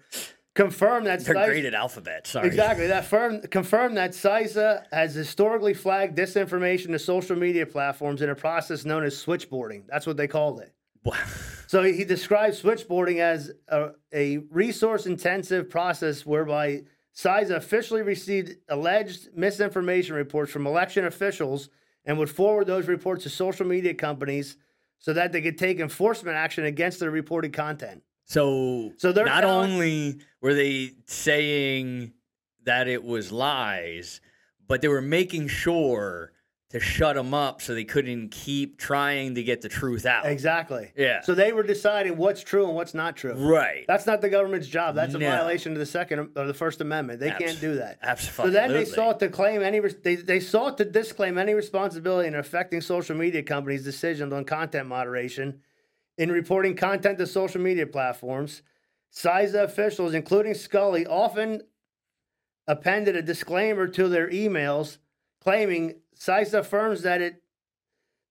confirmed 0.55 1.07
that 1.07 1.25
they're 1.25 1.35
CISA, 1.35 1.47
great 1.47 1.65
at 1.65 1.75
alphabet. 1.75 2.27
Sorry, 2.27 2.47
exactly 2.47 2.87
that 2.89 3.05
firm 3.05 3.41
confirmed 3.43 3.97
that 3.97 4.11
CISA 4.11 4.85
has 4.93 5.15
historically 5.15 5.75
flagged 5.75 6.19
disinformation 6.19 6.89
to 6.89 6.99
social 6.99 7.37
media 7.37 7.67
platforms 7.67 8.23
in 8.23 8.31
a 8.31 8.35
process 8.35 8.85
known 8.85 9.05
as 9.05 9.15
switchboarding. 9.15 9.85
That's 9.89 10.07
what 10.07 10.17
they 10.17 10.27
called 10.27 10.61
it. 10.61 10.73
So 11.69 11.83
he 11.85 12.05
describes 12.05 12.61
switchboarding 12.61 13.19
as 13.19 13.53
a, 13.69 13.91
a 14.13 14.39
resource 14.51 15.07
intensive 15.07 15.71
process 15.71 16.27
whereby 16.27 16.83
CISA 17.15 17.57
officially 17.57 18.03
received 18.03 18.57
alleged 18.69 19.29
misinformation 19.35 20.15
reports 20.15 20.53
from 20.53 20.67
election 20.67 21.07
officials 21.07 21.71
and 22.07 22.19
would 22.19 22.31
forward 22.31 22.66
those 22.66 22.87
reports 22.87 23.25
to 23.25 23.29
social 23.31 23.66
media 23.66 23.92
companies 23.92 24.57
so 24.99 25.12
that 25.12 25.33
they 25.33 25.42
could 25.42 25.59
take 25.59 25.79
enforcement 25.81 26.37
action 26.37 26.64
against 26.64 27.01
their 27.01 27.11
reported 27.11 27.53
content. 27.53 28.03
So, 28.25 28.92
So 28.97 29.12
they're 29.12 29.27
not 29.27 29.42
telling- 29.42 29.73
only 29.73 30.19
were 30.40 30.55
they 30.55 30.92
saying 31.07 32.12
that 32.64 32.88
it 32.88 33.05
was 33.05 33.31
lies, 33.31 34.21
but 34.66 34.81
they 34.81 34.88
were 34.88 35.03
making 35.03 35.49
sure 35.49 36.33
to 36.71 36.81
shut 36.81 37.15
them 37.15 37.33
up 37.33 37.63
so 37.63 37.75
they 37.75 37.85
couldn't 37.85 38.31
keep 38.31 38.77
trying 38.77 39.37
to 39.37 39.43
get 39.45 39.61
the 39.63 39.69
truth 39.69 40.05
out. 40.05 40.27
Exactly. 40.27 40.91
Yeah. 40.97 41.21
So 41.21 41.33
they 41.33 41.53
were 41.53 41.63
deciding 41.63 42.17
what's 42.17 42.43
true 42.43 42.67
and 42.67 42.75
what's 42.75 42.93
not 42.93 43.17
true. 43.17 43.35
right. 43.35 43.85
That's 43.87 44.05
not 44.05 44.21
the 44.21 44.29
government's 44.29 44.67
job. 44.67 44.97
That's 44.97 45.15
a 45.15 45.19
No. 45.19 45.31
violation 45.31 45.73
of 45.73 45.79
the 45.79 45.87
second 45.87 46.31
or 46.37 46.45
the 46.47 46.55
First 46.55 46.81
Amendment. 46.81 47.21
They 47.21 47.31
Abs- 47.31 47.45
can't 47.45 47.61
do 47.61 47.77
that. 47.77 47.99
Absolutely. 48.03 48.53
So 48.55 48.61
then 48.61 48.73
they 48.73 48.85
sought 48.85 49.21
to 49.21 49.29
claim 49.29 49.63
any 49.63 49.79
res- 49.79 49.95
they, 50.03 50.17
they 50.17 50.41
sought 50.41 50.77
to 50.79 50.85
disclaim 50.85 51.39
any 51.39 51.55
responsibility 51.55 52.27
in 52.27 52.35
affecting 52.35 52.81
social 52.81 53.17
media 53.17 53.45
companies' 53.45 53.85
decisions 53.85 54.33
on 54.33 54.45
content 54.45 54.89
moderation 54.89 55.61
in 56.19 56.33
reporting 56.33 56.75
content 56.75 57.19
to 57.19 57.27
social 57.29 57.61
media 57.61 57.87
platforms. 57.87 58.63
CISA 59.15 59.63
officials, 59.63 60.15
including 60.15 60.55
Scully, 60.55 61.07
often 61.07 61.63
appended 62.67 63.15
a 63.15 63.23
disclaimer 63.23 63.87
to 63.87 64.09
their 64.09 64.29
emails 64.31 64.99
claiming 65.47 65.95
CISA 66.19 66.59
affirms 66.59 67.03
that 67.03 67.21
it 67.23 67.41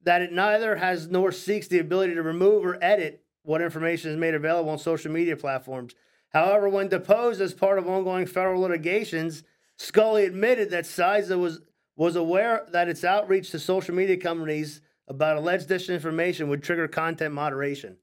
that 0.03 0.21
it 0.21 0.33
neither 0.33 0.75
has 0.75 1.07
nor 1.07 1.31
seeks 1.31 1.67
the 1.67 1.79
ability 1.79 2.13
to 2.13 2.21
remove 2.21 2.65
or 2.65 2.77
edit 2.83 3.23
what 3.43 3.61
information 3.61 4.11
is 4.11 4.17
made 4.17 4.35
available 4.35 4.69
on 4.69 4.77
social 4.77 5.11
media 5.11 5.37
platforms. 5.37 5.95
However, 6.33 6.67
when 6.67 6.89
deposed 6.89 7.39
as 7.39 7.53
part 7.53 7.79
of 7.79 7.87
ongoing 7.87 8.25
federal 8.25 8.61
litigations, 8.61 9.43
Scully 9.77 10.25
admitted 10.25 10.71
that 10.71 10.83
CISA 10.83 11.39
was 11.39 11.61
was 11.95 12.17
aware 12.17 12.67
that 12.73 12.89
its 12.89 13.05
outreach 13.05 13.49
to 13.51 13.59
social 13.59 13.95
media 13.95 14.17
companies 14.17 14.81
about 15.07 15.37
alleged 15.37 15.69
disinformation 15.69 16.49
would 16.49 16.63
trigger 16.63 16.89
content 16.89 17.33
moderation. 17.33 17.95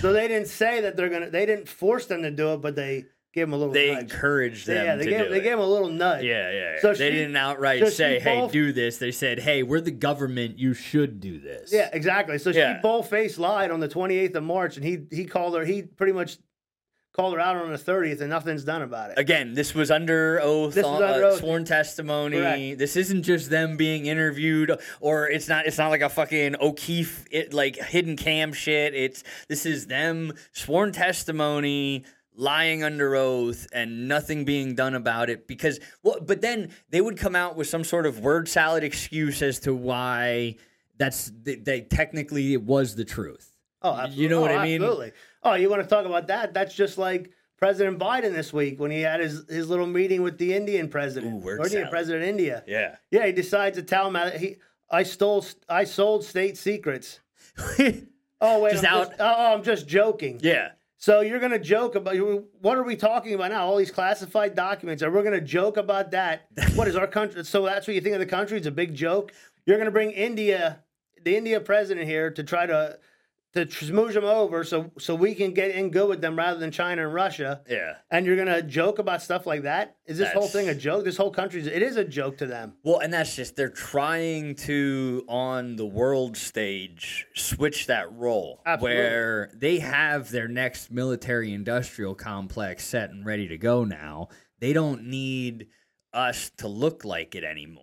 So 0.00 0.14
they 0.14 0.26
didn't 0.26 0.48
say 0.48 0.80
that 0.80 0.96
they're 0.96 1.10
gonna. 1.10 1.28
They 1.28 1.44
didn't 1.44 1.68
force 1.68 2.06
them 2.06 2.22
to 2.22 2.30
do 2.30 2.54
it, 2.54 2.62
but 2.62 2.76
they 2.76 3.04
gave 3.36 3.46
them 3.46 3.52
a 3.52 3.56
little. 3.56 3.72
they 3.72 3.92
nudge. 3.94 4.02
encouraged 4.04 4.66
them 4.66 4.84
yeah, 4.84 4.96
they 4.96 5.04
to 5.04 5.10
gave 5.10 5.30
they 5.30 5.40
gave 5.40 5.52
them 5.52 5.60
a 5.60 5.66
little 5.66 5.88
nudge. 5.88 6.24
yeah, 6.24 6.50
yeah. 6.50 6.58
yeah. 6.74 6.80
So 6.80 6.94
they 6.94 7.10
she- 7.10 7.16
didn't 7.16 7.36
outright 7.36 7.80
so 7.84 7.88
say, 7.90 8.18
"Hey, 8.18 8.48
do 8.50 8.72
this." 8.72 8.98
They 8.98 9.12
said, 9.12 9.38
"Hey, 9.38 9.62
we're 9.62 9.80
the 9.80 9.90
government. 9.92 10.58
You 10.58 10.74
should 10.74 11.20
do 11.20 11.38
this." 11.38 11.72
Yeah, 11.72 11.88
exactly. 11.92 12.38
So 12.38 12.50
Yeah. 12.50 12.76
she 12.76 12.82
bold 12.82 13.08
faced 13.08 13.38
lied 13.38 13.70
on 13.70 13.78
the 13.80 13.88
28th 13.88 14.34
of 14.34 14.42
March, 14.42 14.76
and 14.76 14.84
he 14.84 14.98
he 15.12 15.24
called 15.24 15.54
her. 15.54 15.64
He 15.64 15.82
pretty 15.82 16.12
much 16.12 16.38
called 17.14 17.32
her 17.32 17.40
out 17.40 17.56
on 17.56 17.72
the 17.72 17.78
30th, 17.78 18.20
and 18.20 18.28
nothing's 18.28 18.62
done 18.62 18.82
about 18.82 19.08
it. 19.10 19.18
Again, 19.18 19.54
this 19.54 19.74
was 19.74 19.90
under 19.90 20.38
oath, 20.42 20.74
This 20.74 20.84
on- 20.84 21.02
under 21.02 21.24
uh, 21.24 21.28
oath. 21.30 21.38
sworn 21.38 21.64
testimony. 21.64 22.36
Correct. 22.36 22.78
This 22.78 22.94
isn't 22.94 23.22
just 23.22 23.48
them 23.48 23.78
being 23.78 24.04
interviewed, 24.04 24.78
or 25.00 25.26
it's 25.26 25.48
not. 25.48 25.64
It's 25.64 25.78
not 25.78 25.88
like 25.88 26.02
a 26.02 26.10
fucking 26.10 26.56
O'Keefe 26.60 27.24
it, 27.30 27.54
like 27.54 27.76
hidden 27.76 28.16
cam 28.16 28.52
shit. 28.52 28.92
It's 28.94 29.24
this 29.48 29.64
is 29.64 29.86
them 29.86 30.34
sworn 30.52 30.92
testimony, 30.92 32.04
lying 32.36 32.82
under 32.84 33.16
oath, 33.16 33.66
and 33.72 34.06
nothing 34.08 34.44
being 34.44 34.74
done 34.74 34.94
about 34.94 35.30
it. 35.30 35.48
Because 35.48 35.80
well, 36.02 36.18
but 36.20 36.40
then 36.40 36.70
they 36.90 37.00
would 37.00 37.16
come 37.18 37.34
out 37.34 37.56
with 37.56 37.66
some 37.66 37.82
sort 37.84 38.06
of 38.06 38.20
word 38.20 38.48
salad 38.48 38.84
excuse 38.84 39.42
as 39.42 39.58
to 39.60 39.74
why 39.74 40.56
that's 40.98 41.32
they, 41.42 41.56
they 41.56 41.80
technically 41.82 42.52
it 42.52 42.62
was 42.62 42.94
the 42.94 43.04
truth. 43.04 43.52
Oh, 43.82 43.92
absolutely. 43.92 44.22
You 44.22 44.28
know 44.30 44.40
what 44.40 44.50
Oh, 44.52 44.56
I 44.56 44.64
mean? 44.64 44.82
Absolutely. 44.82 45.12
Oh, 45.42 45.54
you 45.54 45.68
want 45.70 45.82
to 45.82 45.88
talk 45.88 46.06
about 46.06 46.26
that? 46.28 46.54
That's 46.54 46.74
just 46.74 46.98
like 46.98 47.30
President 47.58 47.98
Biden 47.98 48.32
this 48.32 48.52
week 48.52 48.80
when 48.80 48.90
he 48.90 49.00
had 49.02 49.20
his, 49.20 49.44
his 49.48 49.68
little 49.68 49.86
meeting 49.86 50.22
with 50.22 50.38
the 50.38 50.54
Indian 50.54 50.88
president, 50.88 51.44
Ooh, 51.44 51.48
or 51.48 51.64
Indian 51.66 51.88
president 51.88 52.24
of 52.24 52.28
India. 52.28 52.64
Yeah. 52.66 52.96
Yeah, 53.10 53.26
he 53.26 53.32
decides 53.32 53.76
to 53.76 53.82
tell 53.82 54.10
him 54.10 54.38
he 54.38 54.56
I 54.90 55.02
stole 55.04 55.44
I 55.68 55.84
sold 55.84 56.24
state 56.24 56.56
secrets. 56.58 57.20
Oh 58.38 58.60
wait, 58.60 58.76
I'm 58.76 58.84
out- 58.84 59.08
Just, 59.08 59.20
oh, 59.20 59.54
I'm 59.54 59.62
just 59.62 59.88
joking. 59.88 60.38
yeah. 60.42 60.72
So 61.06 61.20
you're 61.20 61.38
gonna 61.38 61.60
joke 61.60 61.94
about 61.94 62.16
what 62.62 62.76
are 62.76 62.82
we 62.82 62.96
talking 62.96 63.32
about 63.32 63.52
now? 63.52 63.64
All 63.64 63.76
these 63.76 63.92
classified 63.92 64.56
documents. 64.56 65.04
Are 65.04 65.10
we 65.12 65.22
gonna 65.22 65.40
joke 65.40 65.76
about 65.76 66.10
that? 66.10 66.48
What 66.74 66.88
is 66.88 66.96
our 66.96 67.06
country? 67.06 67.44
So 67.44 67.64
that's 67.64 67.86
what 67.86 67.94
you 67.94 68.00
think 68.00 68.16
of 68.16 68.18
the 68.18 68.26
country? 68.26 68.58
It's 68.58 68.66
a 68.66 68.72
big 68.72 68.92
joke. 68.92 69.32
You're 69.66 69.78
gonna 69.78 69.92
bring 69.92 70.10
India 70.10 70.82
the 71.22 71.36
India 71.36 71.60
president 71.60 72.08
here 72.08 72.32
to 72.32 72.42
try 72.42 72.66
to 72.66 72.98
to 73.56 73.70
smooch 73.70 74.14
them 74.14 74.24
over 74.24 74.62
so 74.64 74.90
so 74.98 75.14
we 75.14 75.34
can 75.34 75.52
get 75.52 75.70
in 75.70 75.90
good 75.90 76.08
with 76.08 76.20
them 76.20 76.36
rather 76.36 76.58
than 76.58 76.70
China 76.70 77.04
and 77.04 77.14
Russia. 77.14 77.62
Yeah. 77.68 77.94
And 78.10 78.26
you're 78.26 78.36
gonna 78.36 78.62
joke 78.62 78.98
about 78.98 79.22
stuff 79.22 79.46
like 79.46 79.62
that? 79.62 79.96
Is 80.06 80.18
this 80.18 80.32
whole 80.32 80.46
thing 80.46 80.68
a 80.68 80.74
joke? 80.74 81.04
This 81.04 81.16
whole 81.16 81.30
country's 81.30 81.66
it 81.66 81.82
is 81.82 81.96
a 81.96 82.04
joke 82.04 82.38
to 82.38 82.46
them. 82.46 82.74
Well, 82.84 82.98
and 82.98 83.12
that's 83.12 83.34
just 83.34 83.56
they're 83.56 83.68
trying 83.68 84.54
to 84.56 85.24
on 85.28 85.76
the 85.76 85.86
world 85.86 86.36
stage 86.36 87.26
switch 87.34 87.86
that 87.86 88.12
role 88.12 88.62
Absolutely. 88.66 88.96
where 88.96 89.50
they 89.54 89.78
have 89.78 90.30
their 90.30 90.48
next 90.48 90.90
military 90.90 91.52
industrial 91.52 92.14
complex 92.14 92.86
set 92.86 93.10
and 93.10 93.24
ready 93.24 93.48
to 93.48 93.58
go 93.58 93.84
now. 93.84 94.28
They 94.60 94.72
don't 94.72 95.04
need 95.04 95.68
us 96.12 96.50
to 96.58 96.68
look 96.68 97.04
like 97.04 97.34
it 97.34 97.44
anymore. 97.44 97.82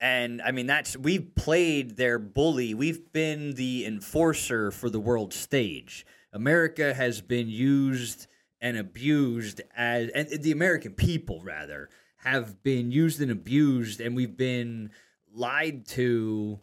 And 0.00 0.40
I 0.42 0.52
mean 0.52 0.66
that's 0.66 0.96
we've 0.96 1.34
played 1.34 1.96
their 1.96 2.18
bully. 2.18 2.74
We've 2.74 3.12
been 3.12 3.54
the 3.54 3.84
enforcer 3.86 4.70
for 4.70 4.88
the 4.90 5.00
world 5.00 5.34
stage. 5.34 6.06
America 6.32 6.94
has 6.94 7.20
been 7.20 7.48
used 7.48 8.26
and 8.60 8.76
abused 8.76 9.60
as 9.76 10.08
and 10.10 10.28
the 10.28 10.52
American 10.52 10.92
people 10.92 11.40
rather 11.42 11.88
have 12.18 12.62
been 12.62 12.90
used 12.90 13.20
and 13.20 13.30
abused 13.30 14.00
and 14.00 14.14
we've 14.14 14.36
been 14.36 14.90
lied 15.32 15.86
to 15.86 16.60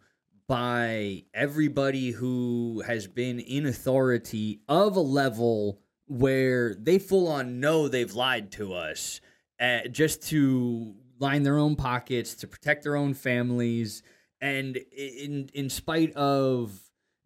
by 0.47 1.23
everybody 1.33 2.11
who 2.11 2.83
has 2.85 3.07
been 3.07 3.39
in 3.39 3.65
authority 3.65 4.61
of 4.67 4.95
a 4.95 5.01
level 5.01 5.79
where 6.07 6.75
they 6.75 6.99
full 6.99 7.27
on 7.27 7.59
know 7.59 7.87
they've 7.87 8.13
lied 8.13 8.51
to 8.51 8.73
us 8.73 9.21
uh, 9.59 9.79
just 9.89 10.21
to 10.21 10.95
line 11.19 11.43
their 11.43 11.57
own 11.57 11.75
pockets 11.75 12.35
to 12.35 12.47
protect 12.47 12.83
their 12.83 12.95
own 12.95 13.13
families. 13.13 14.03
And 14.41 14.77
in 14.77 15.49
in 15.53 15.69
spite 15.69 16.13
of 16.13 16.79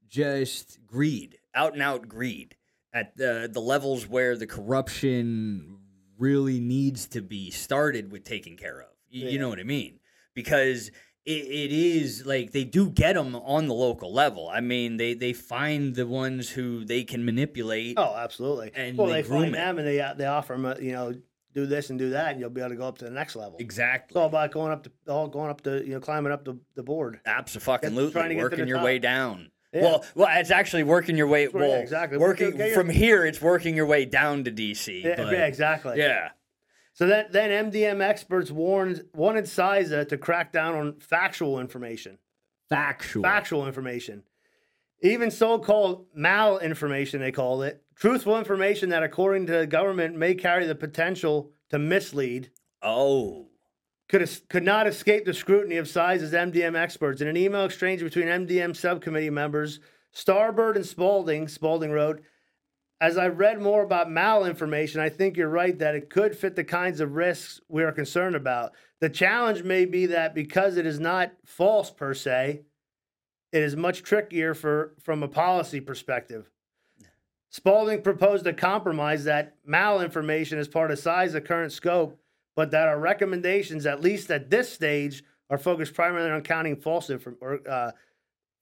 just 0.07 0.79
greed 0.85 1.37
out 1.53 1.73
and 1.73 1.81
out 1.81 2.07
greed 2.07 2.55
at 2.93 3.15
the 3.15 3.49
the 3.51 3.59
levels 3.59 4.07
where 4.07 4.35
the 4.35 4.47
corruption 4.47 5.77
really 6.17 6.59
needs 6.59 7.07
to 7.07 7.21
be 7.21 7.49
started 7.51 8.11
with 8.11 8.23
taken 8.23 8.57
care 8.57 8.81
of. 8.81 8.87
You, 9.09 9.29
you 9.29 9.39
know 9.39 9.49
what 9.49 9.59
i 9.59 9.63
mean? 9.63 9.99
Because 10.35 10.89
it, 11.25 11.31
it 11.31 11.71
is 11.71 12.25
like 12.25 12.51
they 12.51 12.63
do 12.63 12.89
get 12.89 13.13
them 13.13 13.35
on 13.35 13.67
the 13.67 13.73
local 13.73 14.13
level. 14.13 14.49
I 14.49 14.61
mean 14.61 14.97
they 14.97 15.13
they 15.13 15.33
find 15.33 15.95
the 15.95 16.07
ones 16.07 16.49
who 16.49 16.85
they 16.85 17.03
can 17.03 17.25
manipulate 17.25 17.95
Oh, 17.97 18.15
absolutely. 18.15 18.71
And 18.75 18.97
well, 18.97 19.07
they 19.07 19.21
they, 19.21 19.27
groom 19.27 19.51
them 19.51 19.77
and 19.77 19.87
they 19.87 20.13
they 20.17 20.25
offer 20.25 20.55
them, 20.57 20.83
you 20.83 20.91
know, 20.91 21.13
do 21.61 21.65
this 21.65 21.89
and 21.89 21.99
do 21.99 22.11
that, 22.11 22.31
and 22.31 22.39
you'll 22.39 22.49
be 22.49 22.61
able 22.61 22.69
to 22.71 22.75
go 22.75 22.87
up 22.87 22.97
to 22.99 23.05
the 23.05 23.11
next 23.11 23.35
level. 23.35 23.53
It's 23.55 23.61
exactly 23.63 24.19
all 24.19 24.27
about 24.27 24.51
going 24.51 24.71
up 24.71 24.83
to 24.83 24.91
all 25.07 25.27
going 25.27 25.49
up 25.49 25.61
to 25.61 25.83
you 25.85 25.93
know 25.93 25.99
climbing 25.99 26.31
up 26.31 26.45
the, 26.45 26.57
the 26.75 26.83
board. 26.83 27.19
Absolutely, 27.25 28.11
trying 28.11 28.29
to 28.29 28.35
get 28.35 28.39
to 28.39 28.43
working 28.45 28.59
the 28.59 28.67
your 28.67 28.77
top. 28.77 28.85
way 28.85 28.99
down. 28.99 29.51
Yeah. 29.73 29.81
Well, 29.83 30.05
well, 30.15 30.39
it's 30.39 30.49
actually 30.51 30.83
working 30.83 31.15
your 31.15 31.27
way. 31.27 31.47
Well, 31.47 31.67
yeah, 31.69 31.75
exactly. 31.77 32.17
Working 32.17 32.57
your- 32.57 32.73
from 32.73 32.89
here, 32.89 33.25
it's 33.25 33.39
working 33.41 33.75
your 33.75 33.85
way 33.85 34.05
down 34.05 34.43
to 34.45 34.51
DC. 34.51 35.03
Yeah, 35.03 35.15
but- 35.17 35.31
yeah, 35.31 35.45
exactly. 35.45 35.99
Yeah, 35.99 36.29
So 36.93 37.05
then, 37.05 37.27
then 37.31 37.71
MDM 37.71 38.01
experts 38.01 38.49
warned 38.49 39.03
wanted 39.13 39.43
CISA 39.45 40.09
to 40.09 40.17
crack 40.17 40.51
down 40.51 40.73
on 40.75 40.99
factual 40.99 41.59
information. 41.59 42.17
factual. 42.67 43.21
Factual 43.23 43.67
information. 43.67 44.23
Even 45.01 45.29
so-called 45.31 46.07
malinformation, 46.17 47.19
they 47.19 47.31
called 47.31 47.63
it, 47.63 47.81
truthful 47.99 48.37
information 48.37 48.89
that, 48.89 49.03
according 49.03 49.45
to 49.47 49.51
the 49.51 49.67
government, 49.67 50.15
may 50.15 50.33
carry 50.33 50.65
the 50.65 50.75
potential 50.75 51.51
to 51.69 51.77
mislead, 51.77 52.49
Oh, 52.81 53.49
could 54.07 54.21
es- 54.21 54.41
could 54.49 54.63
not 54.63 54.87
escape 54.87 55.25
the 55.25 55.33
scrutiny 55.33 55.75
of 55.75 55.85
CISA's 55.85 56.33
MDM 56.33 56.75
experts. 56.75 57.21
In 57.21 57.27
an 57.27 57.37
email 57.37 57.65
exchange 57.65 58.01
between 58.01 58.27
MDM 58.27 58.73
subcommittee 58.73 59.29
members, 59.29 59.79
Starbird 60.15 60.75
and 60.75 60.85
Spaulding, 60.85 61.47
Spaulding 61.47 61.91
wrote, 61.91 62.21
as 63.01 63.17
I 63.17 63.27
read 63.27 63.61
more 63.61 63.83
about 63.83 64.07
malinformation, 64.07 64.99
I 64.99 65.09
think 65.09 65.37
you're 65.37 65.49
right 65.49 65.77
that 65.79 65.95
it 65.95 66.09
could 66.09 66.35
fit 66.35 66.55
the 66.55 66.63
kinds 66.63 66.99
of 66.99 67.15
risks 67.15 67.61
we 67.69 67.83
are 67.83 67.91
concerned 67.91 68.35
about. 68.35 68.73
The 68.99 69.09
challenge 69.09 69.63
may 69.63 69.85
be 69.85 70.05
that 70.07 70.33
because 70.33 70.75
it 70.75 70.85
is 70.85 70.99
not 70.99 71.31
false 71.45 71.91
per 71.91 72.13
se, 72.13 72.63
it 73.51 73.63
is 73.63 73.75
much 73.75 74.03
trickier 74.03 74.53
for 74.53 74.95
from 74.99 75.23
a 75.23 75.27
policy 75.27 75.79
perspective. 75.79 76.49
Spaulding 77.51 78.01
proposed 78.03 78.45
a 78.45 78.53
compromise 78.53 79.23
that 79.23 79.55
malinformation 79.67 80.57
is 80.57 80.67
part 80.67 80.91
of 80.91 80.99
CISA 80.99 81.43
current 81.43 81.71
scope, 81.71 82.19
but 82.55 82.69
that 82.71 82.87
our 82.87 82.99
recommendations, 82.99 83.85
at 83.87 84.01
least 84.01 84.29
at 84.29 84.49
this 84.51 84.71
stage, 84.71 85.23
are 85.49 85.57
focused 85.57 85.95
primarily 85.95 86.29
on 86.29 86.41
counting 86.41 86.75
false 86.75 87.09
or 87.09 87.59
uh, 87.67 87.91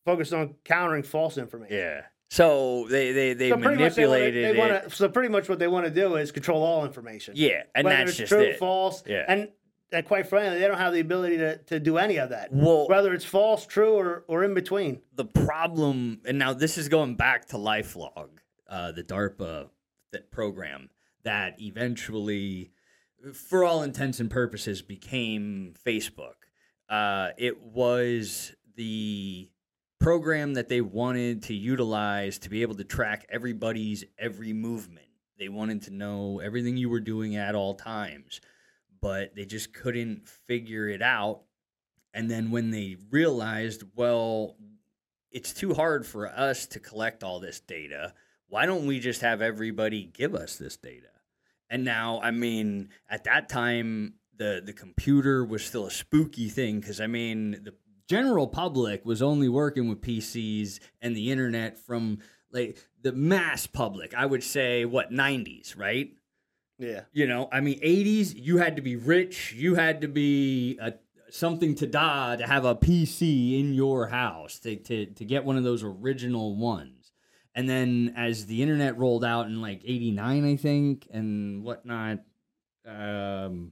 focused 0.05 0.31
on 0.31 0.55
countering 0.63 1.03
false 1.03 1.37
information. 1.37 1.75
yeah. 1.77 2.01
So 2.29 2.87
they 2.89 3.11
they 3.13 3.33
they 3.33 3.49
So 3.49 3.55
much 3.55 3.63
they 3.63 3.67
wanna- 3.69 3.79
manipulated 3.79 4.55
they 4.55 4.59
wanna- 4.59 4.89
so 4.89 5.07
pretty 5.09 5.29
much 5.29 5.47
what 5.47 5.59
they 5.59 5.67
want 5.69 5.85
to 5.85 5.91
do 5.91 6.15
is 6.17 6.31
control 6.31 6.61
all 6.63 6.85
information. 6.85 7.33
yeah, 7.37 7.63
and 7.75 7.85
whether 7.85 7.97
that's 7.97 8.09
it's 8.11 8.17
just 8.19 8.29
true, 8.31 8.41
it. 8.41 8.57
false, 8.57 9.01
Yeah. 9.05 9.23
and 9.27 9.49
and 9.93 10.05
quite 10.05 10.27
frankly, 10.27 10.59
they 10.59 10.67
don't 10.67 10.77
have 10.77 10.91
the 10.93 10.99
ability 10.99 11.37
to, 11.37 11.57
to 11.59 11.79
do 11.79 11.97
any 11.97 12.17
of 12.17 12.29
that. 12.31 12.49
Well, 12.51 12.87
Whether 12.89 13.13
it's 13.13 13.23
false, 13.23 13.65
true, 13.65 13.93
or 13.93 14.25
or 14.27 14.43
in 14.43 14.53
between. 14.53 15.01
the 15.15 15.23
problem, 15.23 16.19
and 16.25 16.37
now 16.37 16.53
this 16.53 16.77
is 16.77 16.89
going 16.89 17.15
back 17.15 17.45
to 17.47 17.55
LifeLog, 17.57 18.27
uh, 18.69 18.91
the 18.91 19.03
DARPA 19.03 19.69
that 20.11 20.31
program 20.31 20.89
that 21.23 21.61
eventually, 21.61 22.71
for 23.33 23.63
all 23.63 23.83
intents 23.83 24.19
and 24.19 24.29
purposes, 24.29 24.81
became 24.81 25.73
Facebook. 25.85 26.35
Uh, 26.89 27.29
it 27.37 27.61
was 27.61 28.53
the 28.75 29.49
program 29.99 30.53
that 30.53 30.69
they 30.69 30.81
wanted 30.81 31.43
to 31.43 31.53
utilize 31.53 32.37
to 32.39 32.49
be 32.49 32.61
able 32.61 32.75
to 32.75 32.83
track 32.83 33.25
everybody's 33.29 34.05
every 34.17 34.53
movement. 34.53 35.07
They 35.37 35.49
wanted 35.49 35.83
to 35.83 35.91
know 35.91 36.39
everything 36.39 36.77
you 36.77 36.89
were 36.89 36.99
doing 36.99 37.35
at 37.35 37.55
all 37.55 37.75
times, 37.75 38.41
but 39.01 39.35
they 39.35 39.45
just 39.45 39.73
couldn't 39.73 40.27
figure 40.27 40.87
it 40.87 41.01
out. 41.01 41.41
And 42.13 42.29
then 42.29 42.51
when 42.51 42.71
they 42.71 42.97
realized, 43.11 43.83
well, 43.95 44.55
it's 45.31 45.53
too 45.53 45.73
hard 45.73 46.05
for 46.05 46.27
us 46.27 46.65
to 46.67 46.79
collect 46.79 47.23
all 47.23 47.39
this 47.39 47.59
data. 47.59 48.13
Why 48.49 48.65
don't 48.65 48.87
we 48.87 48.99
just 48.99 49.21
have 49.21 49.41
everybody 49.41 50.05
give 50.05 50.35
us 50.35 50.55
this 50.55 50.77
data? 50.77 51.07
And 51.69 51.83
now, 51.83 52.19
I 52.21 52.31
mean, 52.31 52.89
at 53.09 53.25
that 53.25 53.49
time, 53.49 54.13
the 54.37 54.61
the 54.63 54.73
computer 54.73 55.43
was 55.43 55.65
still 55.65 55.85
a 55.85 55.91
spooky 55.91 56.49
thing 56.49 56.79
because 56.79 57.01
I 57.01 57.07
mean, 57.07 57.51
the 57.63 57.73
general 58.07 58.47
public 58.47 59.05
was 59.05 59.21
only 59.21 59.49
working 59.49 59.89
with 59.89 60.01
PCs 60.01 60.79
and 61.01 61.15
the 61.15 61.31
internet 61.31 61.77
from 61.77 62.19
like 62.51 62.77
the 63.01 63.11
mass 63.11 63.67
public. 63.67 64.13
I 64.13 64.25
would 64.25 64.43
say 64.43 64.85
what 64.85 65.11
90s, 65.11 65.77
right? 65.77 66.11
Yeah. 66.79 67.01
You 67.11 67.27
know, 67.27 67.49
I 67.51 67.59
mean, 67.59 67.79
80s, 67.81 68.33
you 68.35 68.57
had 68.57 68.75
to 68.75 68.81
be 68.81 68.95
rich. 68.95 69.53
You 69.53 69.75
had 69.75 70.01
to 70.01 70.07
be 70.07 70.77
a, 70.79 70.93
something 71.29 71.75
to 71.75 71.87
die 71.87 72.35
to 72.37 72.45
have 72.45 72.65
a 72.65 72.75
PC 72.75 73.59
in 73.59 73.73
your 73.73 74.07
house 74.07 74.59
to, 74.59 74.75
to, 74.75 75.07
to 75.07 75.25
get 75.25 75.43
one 75.43 75.57
of 75.57 75.63
those 75.63 75.83
original 75.83 76.55
ones. 76.55 76.96
And 77.57 77.67
then 77.67 78.13
as 78.15 78.45
the 78.45 78.61
internet 78.61 78.99
rolled 78.99 79.25
out 79.25 79.47
in 79.47 79.63
like 79.63 79.81
89, 79.83 80.45
I 80.45 80.55
think, 80.57 81.07
and 81.11 81.63
whatnot. 81.63 82.19
Um, 82.87 83.71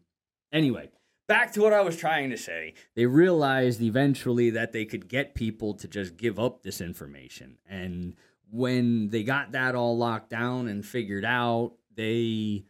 anyway, 0.51 0.89
back 1.27 1.53
to 1.53 1.61
what 1.61 1.71
I 1.71 1.81
was 1.81 1.95
trying 1.95 2.31
to 2.31 2.37
say. 2.37 2.73
They 2.95 3.05
realized 3.05 3.83
eventually 3.83 4.49
that 4.49 4.71
they 4.71 4.85
could 4.85 5.07
get 5.07 5.35
people 5.35 5.75
to 5.75 5.87
just 5.87 6.17
give 6.17 6.39
up 6.39 6.63
this 6.63 6.81
information. 6.81 7.59
And 7.69 8.15
when 8.49 9.09
they 9.09 9.21
got 9.21 9.51
that 9.51 9.75
all 9.75 9.95
locked 9.95 10.31
down 10.31 10.67
and 10.67 10.83
figured 10.83 11.23
out, 11.23 11.73
they 11.93 12.65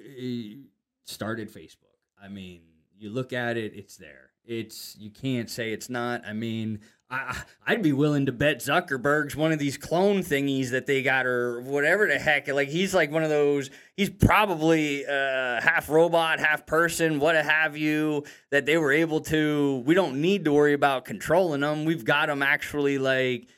eh, 0.00 0.62
started 1.04 1.52
Facebook. 1.52 1.98
I 2.18 2.28
mean, 2.28 2.62
you 2.96 3.10
look 3.10 3.34
at 3.34 3.58
it, 3.58 3.74
it's 3.74 3.98
there. 3.98 4.30
It's 4.46 4.96
you 4.98 5.10
can't 5.10 5.50
say 5.50 5.72
it's 5.72 5.90
not. 5.90 6.24
I 6.26 6.32
mean, 6.32 6.80
I 7.10 7.42
I'd 7.66 7.82
be 7.82 7.92
willing 7.92 8.26
to 8.26 8.32
bet 8.32 8.58
Zuckerberg's 8.58 9.36
one 9.36 9.52
of 9.52 9.58
these 9.58 9.76
clone 9.76 10.20
thingies 10.20 10.70
that 10.70 10.86
they 10.86 11.02
got 11.02 11.26
or 11.26 11.60
whatever 11.60 12.06
the 12.06 12.18
heck. 12.18 12.48
Like 12.48 12.68
he's 12.68 12.94
like 12.94 13.10
one 13.10 13.22
of 13.22 13.30
those. 13.30 13.70
He's 13.96 14.10
probably 14.10 15.06
uh, 15.06 15.60
half 15.60 15.88
robot, 15.88 16.40
half 16.40 16.66
person, 16.66 17.18
what 17.18 17.34
have 17.34 17.76
you. 17.76 18.24
That 18.50 18.66
they 18.66 18.76
were 18.76 18.92
able 18.92 19.20
to. 19.22 19.82
We 19.86 19.94
don't 19.94 20.20
need 20.20 20.44
to 20.44 20.52
worry 20.52 20.74
about 20.74 21.04
controlling 21.04 21.60
them. 21.60 21.84
We've 21.84 22.04
got 22.04 22.26
them 22.26 22.42
actually 22.42 22.98
like 22.98 23.48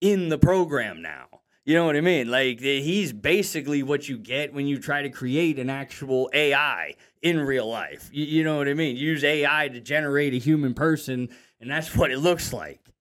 in 0.00 0.28
the 0.28 0.38
program 0.38 1.02
now. 1.02 1.26
You 1.64 1.74
know 1.74 1.86
what 1.86 1.96
I 1.96 2.02
mean? 2.02 2.30
Like 2.30 2.60
he's 2.60 3.12
basically 3.12 3.82
what 3.82 4.08
you 4.08 4.18
get 4.18 4.52
when 4.52 4.66
you 4.66 4.78
try 4.78 5.02
to 5.02 5.08
create 5.08 5.58
an 5.58 5.70
actual 5.70 6.28
AI 6.34 6.94
in 7.22 7.40
real 7.40 7.66
life. 7.66 8.10
You, 8.12 8.24
you 8.26 8.44
know 8.44 8.58
what 8.58 8.68
I 8.68 8.74
mean? 8.74 8.96
use 8.96 9.24
AI 9.24 9.68
to 9.68 9.80
generate 9.80 10.34
a 10.34 10.38
human 10.38 10.74
person, 10.74 11.30
and 11.60 11.70
that's 11.70 11.96
what 11.96 12.10
it 12.10 12.18
looks 12.18 12.52
like. 12.52 12.93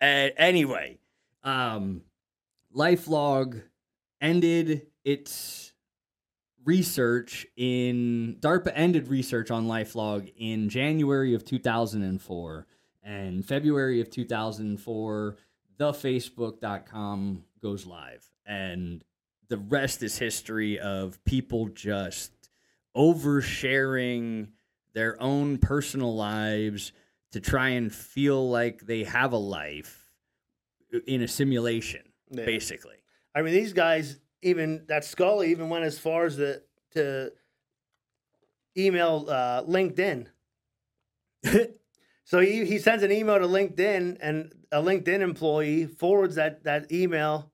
And 0.00 0.32
anyway, 0.36 0.98
um, 1.44 2.02
LifeLog 2.74 3.62
ended 4.20 4.86
its 5.04 5.72
research 6.64 7.46
in 7.56 8.36
DARPA 8.40 8.72
ended 8.74 9.08
research 9.08 9.50
on 9.50 9.66
LifeLog 9.66 10.32
in 10.36 10.68
January 10.68 11.34
of 11.34 11.44
2004 11.44 12.66
And 13.02 13.44
February 13.44 14.00
of 14.00 14.10
2004, 14.10 15.36
thefacebook.com 15.78 17.44
goes 17.62 17.86
live. 17.86 18.30
And 18.46 19.02
the 19.48 19.56
rest 19.58 20.02
is 20.02 20.18
history 20.18 20.78
of 20.78 21.22
people 21.24 21.68
just 21.68 22.32
oversharing 22.96 24.48
their 24.92 25.20
own 25.22 25.58
personal 25.58 26.14
lives 26.14 26.92
to 27.32 27.40
try 27.40 27.70
and 27.70 27.92
feel 27.94 28.48
like 28.50 28.80
they 28.86 29.04
have 29.04 29.32
a 29.32 29.36
life 29.38 30.10
in 31.06 31.22
a 31.22 31.28
simulation, 31.28 32.02
Yeah. 32.30 32.44
basically. 32.44 32.96
I 33.34 33.42
mean, 33.42 33.54
these 33.54 33.72
guys, 33.72 34.18
even 34.42 34.84
that 34.88 35.04
Scully, 35.04 35.50
even 35.50 35.68
went 35.68 35.84
as 35.84 35.98
far 35.98 36.24
as 36.24 36.36
the, 36.36 36.62
to 36.92 37.32
email 38.76 39.26
uh, 39.28 39.62
LinkedIn. 39.64 40.26
So 42.24 42.38
he, 42.38 42.64
he 42.64 42.78
sends 42.78 43.02
an 43.02 43.10
email 43.10 43.40
to 43.40 43.46
LinkedIn, 43.48 44.18
and 44.20 44.52
a 44.70 44.80
LinkedIn 44.80 45.18
employee 45.18 45.86
forwards 45.86 46.36
that 46.36 46.62
that 46.62 46.92
email 46.92 47.50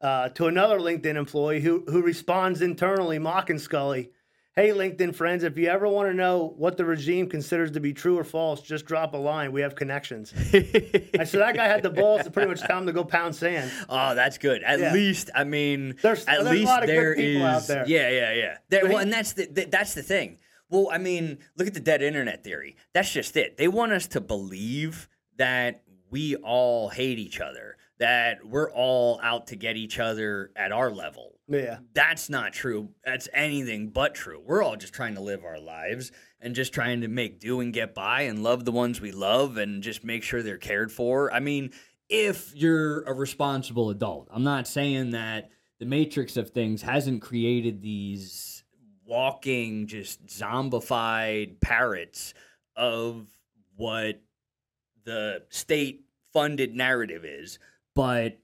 uh, 0.00 0.30
to 0.30 0.46
another 0.46 0.78
LinkedIn 0.78 1.14
employee 1.16 1.60
who 1.60 1.84
who 1.86 2.00
responds 2.00 2.62
internally, 2.62 3.18
mocking 3.18 3.58
Scully. 3.58 4.10
Hey, 4.58 4.70
LinkedIn 4.70 5.14
friends, 5.14 5.44
if 5.44 5.56
you 5.56 5.68
ever 5.68 5.86
want 5.86 6.08
to 6.08 6.12
know 6.14 6.52
what 6.56 6.76
the 6.76 6.84
regime 6.84 7.28
considers 7.28 7.70
to 7.70 7.78
be 7.80 7.92
true 7.92 8.18
or 8.18 8.24
false, 8.24 8.60
just 8.60 8.86
drop 8.86 9.14
a 9.14 9.16
line. 9.16 9.52
We 9.52 9.60
have 9.60 9.76
connections. 9.76 10.32
And 10.32 11.28
so 11.28 11.38
that 11.38 11.54
guy 11.54 11.68
had 11.68 11.84
the 11.84 11.90
balls 11.90 12.24
to 12.24 12.30
pretty 12.32 12.48
much 12.48 12.62
tell 12.62 12.78
him 12.78 12.86
to 12.86 12.92
go 12.92 13.04
pound 13.04 13.36
sand. 13.36 13.70
Oh, 13.88 14.16
that's 14.16 14.36
good. 14.36 14.64
At 14.64 14.80
Yeah. 14.80 14.92
least, 14.92 15.30
I 15.32 15.44
mean, 15.44 15.94
There's- 16.02 16.22
at 16.26 16.38
there's 16.38 16.48
a 16.48 16.50
least 16.50 16.64
lot 16.64 16.82
of 16.82 16.88
good 16.88 16.96
there 16.96 17.14
people 17.14 17.46
out 17.46 17.68
there. 17.68 17.84
Yeah, 17.86 18.10
yeah, 18.10 18.32
yeah. 18.32 18.58
There, 18.68 18.86
well, 18.88 18.98
and 18.98 19.12
that's 19.12 19.34
the, 19.34 19.46
th- 19.46 19.70
that's 19.70 19.94
the 19.94 20.02
thing. 20.02 20.40
Well, 20.68 20.88
I 20.90 20.98
mean, 20.98 21.38
look 21.56 21.68
at 21.68 21.74
the 21.74 21.78
dead 21.78 22.02
internet 22.02 22.42
theory. 22.42 22.74
That's 22.94 23.12
just 23.12 23.36
it. 23.36 23.58
They 23.58 23.68
want 23.68 23.92
us 23.92 24.08
to 24.08 24.20
believe 24.20 25.08
that 25.36 25.82
we 26.10 26.34
all 26.34 26.88
hate 26.88 27.20
each 27.20 27.40
other, 27.40 27.76
that 27.98 28.46
we're 28.46 28.70
all 28.70 29.20
out 29.22 29.48
to 29.48 29.56
get 29.56 29.76
each 29.76 29.98
other 29.98 30.52
at 30.56 30.72
our 30.72 30.90
level. 30.90 31.34
Yeah. 31.48 31.78
That's 31.94 32.30
not 32.30 32.52
true. 32.52 32.90
That's 33.04 33.28
anything 33.32 33.88
but 33.88 34.14
true. 34.14 34.40
We're 34.44 34.62
all 34.62 34.76
just 34.76 34.92
trying 34.92 35.14
to 35.14 35.20
live 35.20 35.44
our 35.44 35.58
lives 35.58 36.12
and 36.40 36.54
just 36.54 36.72
trying 36.72 37.00
to 37.00 37.08
make 37.08 37.40
do 37.40 37.60
and 37.60 37.72
get 37.72 37.94
by 37.94 38.22
and 38.22 38.42
love 38.42 38.64
the 38.64 38.72
ones 38.72 39.00
we 39.00 39.10
love 39.10 39.56
and 39.56 39.82
just 39.82 40.04
make 40.04 40.22
sure 40.22 40.42
they're 40.42 40.58
cared 40.58 40.92
for. 40.92 41.32
I 41.32 41.40
mean, 41.40 41.72
if 42.08 42.54
you're 42.54 43.02
a 43.02 43.12
responsible 43.12 43.90
adult, 43.90 44.28
I'm 44.30 44.44
not 44.44 44.68
saying 44.68 45.10
that 45.10 45.50
the 45.80 45.86
matrix 45.86 46.36
of 46.36 46.50
things 46.50 46.82
hasn't 46.82 47.22
created 47.22 47.82
these 47.82 48.62
walking, 49.04 49.86
just 49.86 50.26
zombified 50.26 51.60
parrots 51.60 52.34
of 52.76 53.26
what 53.76 54.20
the 55.04 55.42
state 55.48 56.04
funded 56.32 56.74
narrative 56.74 57.24
is. 57.24 57.58
But 57.94 58.38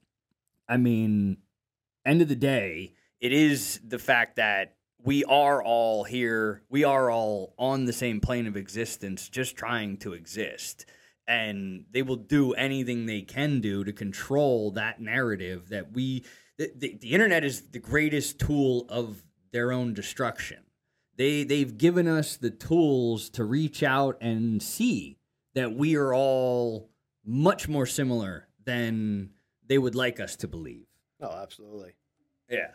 I 0.69 0.77
mean, 0.77 1.39
end 2.05 2.23
of 2.23 2.29
the 2.29 2.37
day, 2.37 2.95
it 3.21 3.33
is 3.33 3.81
the 3.87 3.99
fact 3.99 4.37
that 4.37 4.77
we 5.03 5.23
are 5.25 5.63
all 5.63 6.05
here, 6.05 6.63
we 6.71 6.83
are 6.83 7.11
all 7.11 7.55
on 7.59 7.85
the 7.85 7.93
same 7.93 8.21
plane 8.21 8.47
of 8.47 8.57
existence, 8.57 9.29
just 9.29 9.55
trying 9.55 9.99
to 9.99 10.15
exist. 10.15 10.87
And 11.27 11.85
they 11.91 12.03
will 12.03 12.17
do 12.17 12.53
anything 12.53 13.07
they 13.07 13.23
can 13.23 13.61
do 13.61 13.85
to 13.85 13.93
control 13.93 14.71
that 14.73 15.01
narrative 15.01 15.69
that 15.69 15.93
we, 15.93 16.25
the, 16.57 16.71
the, 16.75 16.99
the 17.01 17.13
internet 17.13 17.45
is 17.45 17.71
the 17.71 17.79
greatest 17.79 18.39
tool 18.39 18.87
of 18.89 19.23
their 19.53 19.73
own 19.73 19.95
destruction. 19.95 20.65
They, 21.17 21.45
they've 21.45 21.77
given 21.77 22.09
us 22.09 22.37
the 22.37 22.51
tools 22.51 23.29
to 23.31 23.45
reach 23.45 23.83
out 23.83 24.17
and 24.21 24.63
see 24.63 25.19
that 25.55 25.75
we 25.75 25.97
are 25.97 26.13
all 26.15 26.91
much 27.25 27.69
more 27.69 27.87
similar 27.87 28.49
than 28.65 29.31
they 29.67 29.79
would 29.79 29.95
like 29.95 30.21
us 30.21 30.37
to 30.37 30.49
believe. 30.49 30.87
Oh, 31.21 31.35
absolutely. 31.43 31.93
Yeah. 32.49 32.73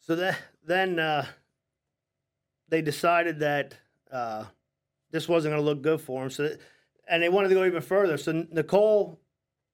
So 0.00 0.16
that, 0.16 0.38
then 0.66 0.98
uh, 0.98 1.26
they 2.68 2.82
decided 2.82 3.38
that 3.40 3.74
uh, 4.10 4.44
this 5.10 5.28
wasn't 5.28 5.52
going 5.52 5.62
to 5.62 5.68
look 5.68 5.82
good 5.82 6.00
for 6.00 6.20
them. 6.20 6.30
So, 6.30 6.44
that- 6.44 6.60
and 7.08 7.22
they 7.22 7.28
wanted 7.28 7.48
to 7.48 7.54
go 7.54 7.64
even 7.64 7.82
further. 7.82 8.16
So 8.16 8.46
Nicole 8.52 9.20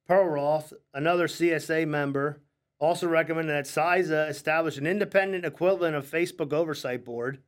Perlroth, 0.09 0.72
another 0.94 1.28
CSA 1.28 1.87
member, 1.87 2.40
also 2.81 3.07
recommended 3.07 3.52
that 3.52 3.66
CISA 3.66 4.31
establish 4.31 4.78
an 4.78 4.87
independent 4.87 5.44
equivalent 5.44 5.94
of 5.94 6.07
Facebook 6.11 6.52
oversight 6.54 7.04
board 7.04 7.42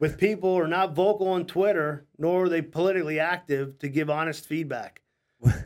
with 0.00 0.18
people 0.18 0.56
who 0.56 0.60
are 0.62 0.68
not 0.68 0.94
vocal 0.94 1.28
on 1.28 1.46
Twitter, 1.46 2.06
nor 2.18 2.44
are 2.44 2.48
they 2.48 2.62
politically 2.62 3.20
active 3.20 3.78
to 3.78 3.88
give 3.88 4.10
honest 4.10 4.44
feedback. 4.46 5.02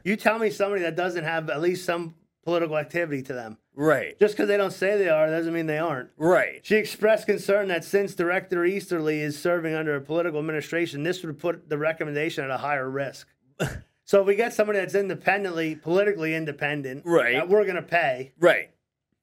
You 0.05 0.17
tell 0.17 0.39
me 0.39 0.51
somebody 0.51 0.83
that 0.83 0.97
doesn't 0.97 1.25
have 1.25 1.49
at 1.51 1.61
least 1.61 1.85
some 1.85 2.15
political 2.45 2.79
activity 2.79 3.23
to 3.23 3.33
them. 3.33 3.59
Right. 3.75 4.19
Just 4.19 4.35
because 4.35 4.49
they 4.49 4.57
don't 4.57 4.73
say 4.73 4.97
they 4.99 5.09
are 5.09 5.29
doesn't 5.29 5.53
mean 5.53 5.67
they 5.67 5.79
aren't. 5.79 6.11
Right. 6.17 6.61
She 6.65 6.77
expressed 6.77 7.27
concern 7.27 7.69
that 7.69 7.85
since 7.85 8.15
Director 8.15 8.65
Easterly 8.65 9.21
is 9.21 9.39
serving 9.39 9.75
under 9.75 9.95
a 9.97 10.01
political 10.01 10.41
administration, 10.41 11.03
this 11.03 11.23
would 11.23 11.39
put 11.39 11.69
the 11.69 11.79
recommendation 11.79 12.43
at 12.45 12.51
a 12.51 12.57
higher 12.57 12.89
risk. 12.91 13.29
so 14.05 14.21
if 14.23 14.27
we 14.27 14.35
get 14.35 14.53
somebody 14.55 14.79
that's 14.81 14.95
independently, 14.97 15.77
politically 15.77 16.35
independent, 16.35 17.03
Right. 17.07 17.35
that 17.35 17.49
we're 17.49 17.65
going 17.65 17.77
to 17.77 17.83
pay, 17.83 18.33
Right. 18.41 18.71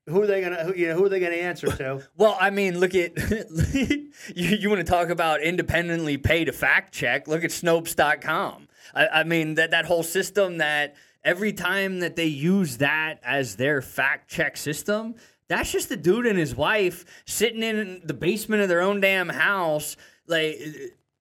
who 0.08 0.22
are 0.22 0.28
they 0.28 0.40
going 0.42 0.54
to, 0.56 0.64
who, 0.64 0.74
you 0.76 0.88
know, 0.90 0.96
who 0.96 1.06
are 1.06 1.10
they 1.10 1.20
going 1.20 1.34
to 1.34 1.40
answer 1.42 1.68
to? 1.68 2.08
Well, 2.16 2.38
I 2.40 2.50
mean, 2.52 2.80
look 2.80 2.96
at 2.96 3.18
you. 3.74 4.12
You 4.36 4.70
want 4.70 4.86
to 4.86 4.90
talk 4.90 5.10
about 5.10 5.42
independently 5.42 6.18
paid 6.18 6.46
to 6.46 6.54
fact 6.54 6.94
check? 6.94 7.28
Look 7.28 7.44
at 7.44 7.50
Snopes.com. 7.50 8.65
I, 8.96 9.08
I 9.08 9.24
mean 9.24 9.56
that 9.56 9.72
that 9.72 9.86
whole 9.86 10.04
system 10.04 10.58
that 10.58 10.96
every 11.24 11.54
time 11.54 12.00
that 12.00 12.16
they 12.16 12.26
use 12.26 12.78
that 12.78 13.20
as 13.24 13.58
their 13.58 13.82
fact 13.82 14.30
check 14.30 14.58
system, 14.58 15.16
that's 15.48 15.72
just 15.72 15.90
the 15.90 15.98
dude 15.98 16.26
and 16.26 16.40
his 16.40 16.56
wife 16.56 17.06
sitting 17.26 17.62
in 17.62 18.02
the 18.04 18.14
basement 18.14 18.62
of 18.62 18.70
their 18.70 18.82
own 18.82 19.00
damn 19.00 19.30
house, 19.30 19.98
like 20.28 20.58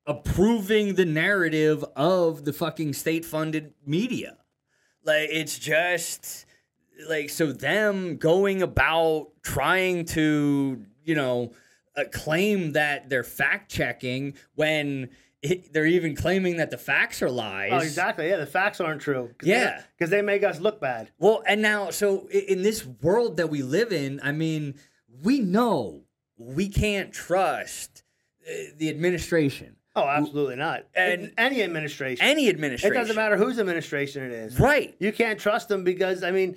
approving 0.07 0.95
the 0.95 1.05
narrative 1.05 1.85
of 1.97 2.45
the 2.45 2.53
fucking 2.53 2.93
state 2.93 3.25
funded 3.25 3.73
media. 3.85 4.37
Like 5.05 5.29
it's 5.31 5.59
just 5.59 6.47
like 7.09 7.29
so 7.31 7.53
them 7.53 8.17
going 8.17 8.63
about 8.63 9.29
trying 9.43 10.05
to 10.07 10.85
you 11.05 11.15
know 11.15 11.53
uh, 11.97 12.05
claim 12.13 12.73
that 12.73 13.11
they're 13.11 13.25
fact 13.25 13.71
checking 13.71 14.35
when 14.55 15.11
it, 15.44 15.72
they're 15.72 15.87
even 15.87 16.16
claiming 16.16 16.57
that 16.57 16.70
the 16.70 16.78
facts 16.78 17.22
are 17.22 17.30
lies. 17.30 17.70
Oh, 17.72 17.78
exactly. 17.78 18.28
Yeah, 18.28 18.38
the 18.38 18.46
facts 18.46 18.80
aren't 18.80 19.00
true. 19.02 19.30
Cause 19.38 19.48
Yeah. 19.48 19.83
Because 19.96 20.11
they 20.11 20.22
make 20.22 20.42
us 20.42 20.59
look 20.59 20.80
bad. 20.80 21.11
Well, 21.18 21.42
and 21.46 21.61
now, 21.62 21.90
so 21.90 22.26
in 22.28 22.62
this 22.62 22.85
world 22.85 23.37
that 23.37 23.50
we 23.50 23.62
live 23.62 23.92
in, 23.92 24.20
I 24.22 24.33
mean, 24.33 24.74
we 25.22 25.40
know 25.40 26.02
we 26.38 26.68
can't 26.68 27.12
trust 27.12 28.02
uh, 28.48 28.52
the 28.76 28.88
administration, 28.90 29.76
Oh, 29.96 30.09
absolutely 30.09 30.57
not. 30.57 30.87
And- 30.94 31.33
any 31.38 31.62
administration. 31.62 32.26
any 32.26 32.48
administration. 32.48 32.96
it 32.96 32.98
doesn't 33.00 33.14
matter 33.14 33.37
whose 33.37 33.61
administration 33.61 34.24
it 34.24 34.33
is. 34.33 34.59
Right. 34.59 34.96
You 34.98 35.12
can't 35.12 35.38
trust 35.38 35.68
them 35.68 35.85
because, 35.85 36.24
I 36.24 36.33
mean, 36.33 36.57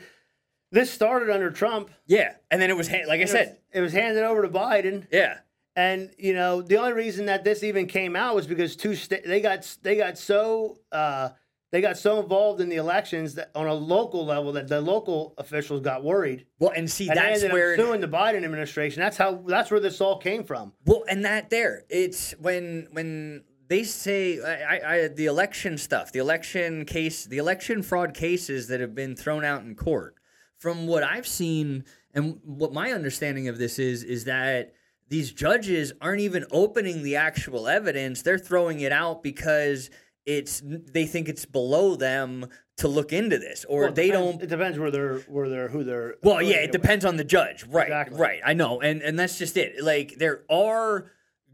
this 0.72 0.90
started 0.92 1.30
under 1.30 1.52
Trump. 1.52 1.92
Yeah. 2.08 2.34
And 2.50 2.60
then 2.62 2.70
it 2.72 2.76
was, 2.76 2.90
like 2.90 3.00
I 3.10 3.16
It 3.16 3.20
was- 3.22 3.32
said, 3.32 3.58
it 3.72 3.82
was 3.82 3.94
handed 3.94 4.24
over 4.24 4.42
to 4.42 4.50
Biden. 4.50 5.06
yeah. 5.12 5.38
And 5.78 6.10
you 6.18 6.34
know, 6.34 6.64
the 6.64 6.78
only 6.78 6.94
reason 6.94 7.28
that 7.28 7.44
this 7.44 7.62
even 7.62 7.86
came 7.86 8.16
out 8.16 8.34
was 8.34 8.48
because 8.48 8.76
two 8.76 8.96
sta- 8.96 9.22
they 9.24 9.40
got 9.40 9.78
they 9.84 9.96
got 9.96 10.18
so 10.18 10.80
uh, 10.92 11.30
they 11.72 11.82
got 11.82 12.00
so 12.00 12.20
involved 12.20 12.62
in 12.62 12.70
the 12.70 12.78
elections 12.78 13.36
that 13.36 13.52
on 13.54 13.68
a 13.68 13.74
local 13.76 14.26
level 14.26 14.54
that 14.54 14.68
the 14.68 14.82
local 14.82 15.36
officials 15.38 15.82
got 15.82 16.04
worried. 16.04 16.48
Well, 16.58 16.72
and 16.76 16.90
see, 16.90 17.08
And 17.10 17.18
that's 17.20 17.44
where. 17.44 17.74
up 17.74 17.80
suing 17.80 18.02
the 18.02 18.08
Biden 18.08 18.44
administration. 18.44 19.02
That's 19.02 19.18
how 19.18 19.36
that's 19.46 19.70
where 19.70 19.80
this 19.80 20.02
all 20.02 20.18
came 20.18 20.44
from. 20.44 20.74
Well, 20.84 21.04
and 21.08 21.24
that 21.26 21.52
there, 21.52 21.84
it's 21.90 22.32
when 22.40 22.88
when 22.92 23.44
they 23.68 23.84
say 23.84 24.42
I, 24.42 24.78
I, 24.78 24.96
I 25.04 25.08
the 25.10 25.28
election 25.28 25.78
stuff, 25.78 26.12
the 26.12 26.20
election 26.20 26.86
case, 26.86 27.26
the 27.26 27.38
election 27.38 27.84
fraud 27.84 28.16
cases 28.16 28.68
that 28.70 28.80
have 28.80 28.96
been 28.96 29.16
thrown 29.16 29.46
out 29.46 29.62
in 29.62 29.76
court. 29.76 30.16
From 30.58 30.88
what 30.88 31.04
I've 31.04 31.28
seen 31.28 31.84
and 32.16 32.40
what 32.44 32.74
my 32.74 32.94
understanding 32.94 33.48
of 33.48 33.60
this 33.60 33.78
is, 33.78 34.02
is 34.02 34.24
that 34.24 34.74
these 35.10 35.32
judges 35.32 35.94
aren't 36.02 36.22
even 36.22 36.46
opening 36.52 37.04
the 37.04 37.16
actual 37.16 37.68
evidence; 37.68 38.22
they're 38.22 38.38
throwing 38.40 38.80
it 38.82 38.92
out 38.92 39.24
because 39.24 39.90
it's 40.26 40.62
they 40.66 41.06
think 41.06 41.30
it's 41.30 41.46
below 41.46 41.96
them 41.96 42.48
to 42.78 42.88
look 42.88 43.12
into 43.14 43.40
this, 43.40 43.66
or 43.70 43.84
Well, 43.86 43.92
they 43.94 44.08
depends- 44.08 44.32
don't 44.34 44.44
It 44.44 44.50
depends 44.50 44.78
where 44.80 44.92
they're 44.92 45.20
where 45.22 45.50
they're 45.50 45.70
who 45.70 45.84
they're. 45.84 46.16
well, 46.22 46.36
yeah, 46.42 46.50
it 46.50 46.52
affiliated 46.52 46.72
with. 46.74 46.82
depends 46.82 47.06
on 47.06 47.18
the 47.18 47.24
judge. 47.24 47.64
Right. 47.66 47.88
Exactly. 47.88 48.20
Right. 48.20 48.42
I 48.46 48.54
know. 48.54 48.82
And 48.82 49.02
and 49.02 49.18
that's 49.18 49.38
just 49.38 49.58
it. 49.58 49.82
Like 49.84 50.16
there 50.18 50.44
are 50.50 51.12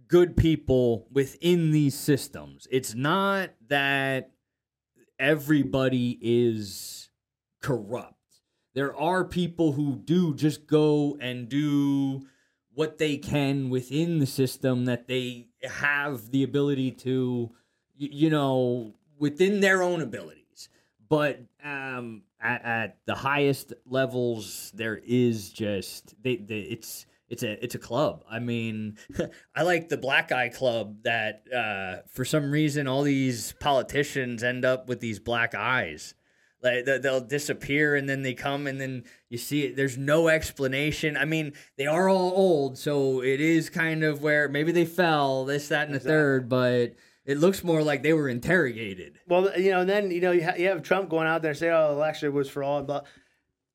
good 0.08 0.36
people 0.36 1.08
within 1.12 1.72
these 1.72 1.96
systems. 1.96 2.68
It's 2.72 2.94
not 2.94 3.52
that 3.70 4.32
everybody 5.20 6.18
is 6.22 7.10
corrupt. 7.62 8.16
There 8.76 8.96
are 8.96 9.24
people 9.24 9.74
who 9.74 9.96
do 9.96 10.34
just 10.34 10.66
go 10.68 11.18
and 11.22 11.48
do 11.48 12.24
what 12.76 12.98
they 12.98 13.18
can 13.18 13.70
within 13.70 14.20
the 14.20 14.26
system 14.26 14.86
that 14.86 15.08
they 15.08 15.48
have 15.64 16.32
the 16.32 16.44
ability 16.44 16.92
to 16.92 17.52
you 17.98 18.30
know, 18.30 18.94
within 19.18 19.60
their 19.60 19.82
own 19.82 20.02
abilities. 20.02 20.70
But 21.10 21.42
um, 21.64 22.24
at, 22.42 22.66
at 22.66 22.98
the 23.06 23.16
highest 23.16 23.74
levels, 23.86 24.72
there 24.74 25.00
is 25.06 25.52
just 25.52 26.16
they, 26.22 26.38
they 26.38 26.60
it's 26.60 27.06
it's 27.30 27.44
a 27.44 27.64
it's 27.64 27.76
a 27.76 27.80
club. 27.80 28.24
I 28.30 28.40
mean, 28.40 28.98
I 29.56 29.64
like 29.64 29.90
the 29.90 29.98
black 29.98 30.32
eye 30.32 30.50
club 30.50 31.04
that 31.04 31.44
uh, 31.54 32.08
for 32.10 32.26
some 32.26 32.52
reason 32.52 32.88
all 32.88 33.04
these 33.04 33.54
politicians 33.60 34.44
end 34.44 34.66
up 34.66 34.88
with 34.88 35.00
these 35.00 35.20
black 35.20 35.54
eyes. 35.54 36.16
Like 36.64 36.86
they- 36.86 36.98
they'll 37.00 37.20
disappear 37.22 37.96
and 37.96 38.08
then 38.08 38.22
they 38.22 38.34
come 38.34 38.68
and 38.68 38.80
then 38.80 39.04
you 39.30 39.38
see 39.38 39.64
it. 39.66 39.76
There's 39.76 39.98
no 39.98 40.28
explanation. 40.30 41.18
I 41.18 41.26
mean, 41.26 41.54
they 41.78 41.86
are 41.88 42.08
all 42.08 42.32
old, 42.36 42.78
so 42.78 43.22
it 43.22 43.42
is 43.42 43.70
kind 43.70 44.04
of 44.04 44.22
where 44.22 44.48
maybe 44.48 44.72
they 44.72 44.86
fell 44.86 45.44
this, 45.46 45.68
that, 45.70 45.86
and 45.88 45.94
the 45.94 45.98
Exactly. 45.98 46.12
third, 46.12 46.50
but 46.50 46.94
it 47.26 47.38
looks 47.38 47.64
more 47.64 47.84
like 47.84 48.04
they 48.04 48.14
were 48.14 48.30
interrogated. 48.30 49.20
Well, 49.28 49.52
you 49.60 49.72
know, 49.72 49.82
and 49.82 49.90
then 49.90 50.12
you 50.12 50.22
know 50.22 50.32
you, 50.32 50.44
ha- 50.44 50.56
you 50.58 50.68
have 50.68 50.84
Trump 50.84 51.10
going 51.10 51.28
out 51.28 51.42
there 51.42 51.52
and 51.52 51.58
say, 51.58 51.70
"Oh, 51.70 51.90
the 51.90 51.96
election 51.96 52.34
was 52.34 52.50
for 52.50 52.64
all." 52.64 52.84
But 52.84 53.06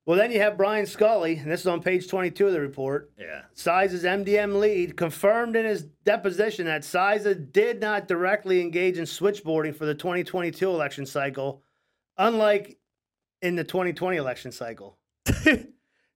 well, 0.06 0.16
then 0.16 0.30
you 0.30 0.40
have 0.40 0.56
Brian 0.56 0.86
Scully, 0.86 1.36
and 1.36 1.50
this 1.50 1.60
is 1.60 1.66
on 1.66 1.82
page 1.82 2.08
twenty-two 2.08 2.46
of 2.46 2.52
the 2.52 2.60
report. 2.60 3.10
Yeah. 3.18 3.42
CISA's 3.54 4.04
MDM 4.04 4.58
lead 4.60 4.96
confirmed 4.96 5.56
in 5.56 5.64
his 5.66 5.82
deposition 6.04 6.66
that 6.66 6.82
CISA 6.82 7.52
did 7.52 7.80
not 7.80 8.06
directly 8.08 8.60
engage 8.60 8.96
in 8.98 9.04
switchboarding 9.04 9.74
for 9.74 9.84
the 9.86 9.94
2022 9.94 10.68
election 10.70 11.04
cycle, 11.06 11.62
unlike 12.18 12.78
in 13.40 13.56
the 13.56 13.64
2020 13.64 14.16
election 14.16 14.52
cycle. 14.52 14.98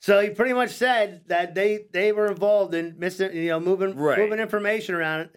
so 0.01 0.21
he 0.21 0.31
pretty 0.31 0.53
much 0.55 0.71
said 0.71 1.23
that 1.29 1.55
they 1.55 1.87
they 1.93 2.13
were 2.13 2.27
involved 2.27 2.75
in 2.75 2.97
missing, 2.99 3.35
you 3.35 3.49
know, 3.49 3.61
moving 3.61 3.95
Right. 3.97 4.19
moving 4.19 4.39
information 4.41 4.95
around. 4.95 5.31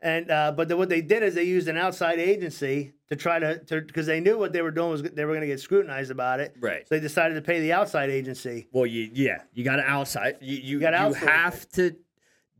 And 0.00 0.30
uh, 0.30 0.52
but 0.56 0.68
the, 0.68 0.76
what 0.76 0.88
they 0.88 1.00
did 1.00 1.22
is 1.22 1.34
they 1.36 1.44
used 1.44 1.68
an 1.68 1.76
outside 1.76 2.18
agency 2.18 2.92
to 3.08 3.14
try 3.14 3.38
to 3.38 3.60
because 3.68 4.06
they 4.06 4.18
knew 4.18 4.36
what 4.36 4.52
they 4.52 4.60
were 4.60 4.72
doing 4.72 4.90
was 4.90 5.02
they 5.02 5.24
were 5.24 5.30
going 5.30 5.42
to 5.42 5.46
get 5.46 5.60
scrutinized 5.60 6.10
about 6.10 6.40
it. 6.40 6.56
Right. 6.60 6.86
So 6.88 6.96
they 6.96 7.00
decided 7.00 7.34
to 7.34 7.40
pay 7.42 7.60
the 7.60 7.72
outside 7.72 8.10
agency. 8.10 8.66
Well, 8.72 8.84
you 8.86 9.10
yeah, 9.14 9.42
you 9.52 9.64
got 9.64 9.76
to 9.76 9.82
outside. 9.84 10.38
You 10.40 10.56
you, 10.56 10.80
you 10.80 10.86
outsource 10.86 11.14
have 11.16 11.68
to 11.72 11.94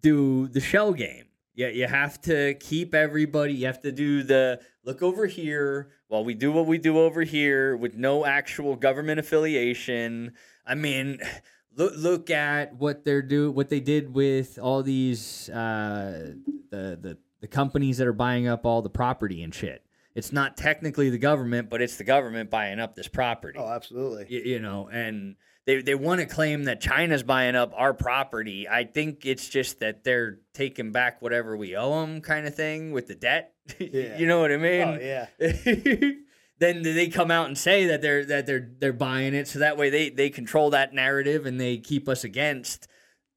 do 0.01 0.47
the 0.49 0.61
shell 0.61 0.93
game. 0.93 1.25
Yeah, 1.55 1.69
you 1.69 1.87
have 1.87 2.21
to 2.23 2.55
keep 2.55 2.95
everybody. 2.95 3.53
You 3.55 3.67
have 3.67 3.83
to 3.83 3.93
do 3.93 4.23
the 4.23 4.61
look 4.85 5.03
over 5.03 5.27
here 5.27 5.91
while 6.09 6.25
we 6.25 6.35
do 6.35 6.51
what 6.51 6.67
we 6.67 6.79
do 6.79 6.99
over 6.99 7.23
here 7.23 7.77
with 7.77 7.95
no 7.97 8.25
actual 8.25 8.75
government 8.77 9.21
affiliation. 9.21 10.33
I 10.67 10.75
mean, 10.75 11.19
look 11.77 11.93
look 11.97 12.31
at 12.31 12.77
what 12.77 13.05
they're 13.05 13.23
do 13.23 13.51
what 13.51 13.69
they 13.69 13.81
did 13.81 14.15
with 14.15 14.59
all 14.59 14.83
these 14.83 15.49
uh, 15.51 16.33
the 16.71 16.99
the 17.01 17.19
the 17.41 17.49
companies 17.49 17.99
that 17.99 18.07
are 18.07 18.12
buying 18.12 18.47
up 18.49 18.65
all 18.65 18.83
the 18.83 18.91
property 18.91 19.43
and 19.43 19.55
shit. 19.55 19.85
It's 20.15 20.31
not 20.33 20.57
technically 20.59 21.09
the 21.11 21.19
government, 21.19 21.71
but 21.71 21.81
it's 21.83 21.97
the 21.97 22.05
government 22.05 22.51
buying 22.51 22.79
up 22.79 22.95
this 22.95 23.09
property 23.09 23.59
Oh, 23.59 23.69
absolutely. 23.69 24.25
y- 24.31 24.43
you 24.45 24.59
know, 24.61 24.88
and 24.93 25.37
they 25.66 25.81
they 25.81 25.94
want 25.94 26.20
to 26.20 26.27
claim 26.27 26.64
that 26.64 26.81
China's 26.81 27.22
buying 27.22 27.55
up 27.55 27.72
our 27.77 27.94
property. 27.94 28.68
I 28.68 28.85
think 28.85 29.25
it's 29.25 29.48
just 29.48 29.81
that 29.81 30.05
they're 30.05 30.38
taking 30.55 30.92
back 30.92 31.22
whatever 31.22 31.57
we 31.57 31.77
owe 31.77 32.01
them, 32.01 32.20
kind 32.20 32.46
of 32.46 32.55
thing, 32.55 32.92
with 32.92 33.07
the 33.09 33.14
debt. 33.14 33.55
Yeah. 33.79 34.18
you 34.18 34.27
know 34.27 34.40
what 34.40 34.51
I 34.51 34.57
mean? 34.57 34.88
Oh 34.88 34.98
yeah. 35.01 35.27
then 36.59 36.83
they 36.83 37.09
come 37.09 37.31
out 37.31 37.46
and 37.46 37.57
say 37.57 37.87
that 37.87 38.03
they're 38.03 38.25
that 38.25 38.46
they're 38.46 38.70
they're 38.79 38.92
buying 38.92 39.35
it, 39.35 39.46
so 39.46 39.61
that 39.61 39.77
way 39.77 39.88
they 39.88 40.11
they 40.11 40.31
control 40.31 40.70
that 40.70 40.92
narrative 40.92 41.46
and 41.46 41.61
they 41.61 41.79
keep 41.79 42.09
us 42.09 42.25
against 42.25 42.88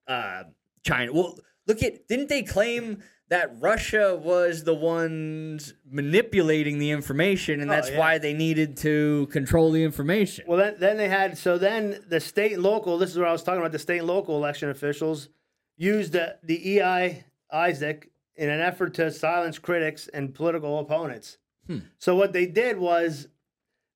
uh, 0.08 0.44
China. 0.84 1.14
Well, 1.14 1.38
look 1.68 1.84
at 1.84 2.08
didn't 2.08 2.30
they 2.30 2.42
claim? 2.42 3.04
That 3.30 3.56
Russia 3.60 4.16
was 4.16 4.64
the 4.66 4.74
ones 4.76 5.74
manipulating 5.90 6.78
the 6.78 6.92
information, 6.92 7.60
and 7.60 7.72
Oh, 7.72 7.74
that's 7.74 7.90
yeah. 7.90 7.98
why 7.98 8.18
they 8.20 8.34
needed 8.34 8.78
to 8.78 9.28
control 9.32 9.72
the 9.72 9.84
information. 9.84 10.46
Well, 10.48 10.58
then, 10.60 10.76
then 10.80 10.98
they 10.98 11.08
had 11.10 11.38
so 11.38 11.58
then 11.58 12.04
the 12.08 12.20
state 12.20 12.54
and 12.54 12.62
local. 12.64 12.98
This 13.00 13.10
is 13.12 13.18
where 13.18 13.28
I 13.28 13.32
was 13.32 13.42
talking 13.44 13.60
about 13.60 13.72
the 13.72 13.80
state 13.80 13.98
and 13.98 14.08
local 14.08 14.38
election 14.38 14.70
officials 14.70 15.30
used 15.76 16.14
the, 16.14 16.38
the 16.44 16.80
EI 16.80 17.24
Isaac 17.52 18.12
in 18.36 18.50
an 18.50 18.60
effort 18.60 18.94
to 18.96 19.10
silence 19.12 19.58
critics 19.58 20.08
and 20.14 20.34
political 20.34 20.78
opponents. 20.80 21.38
Hmm. 21.68 21.80
So 21.98 22.16
what 22.16 22.32
they 22.32 22.46
did 22.46 22.78
was 22.78 23.28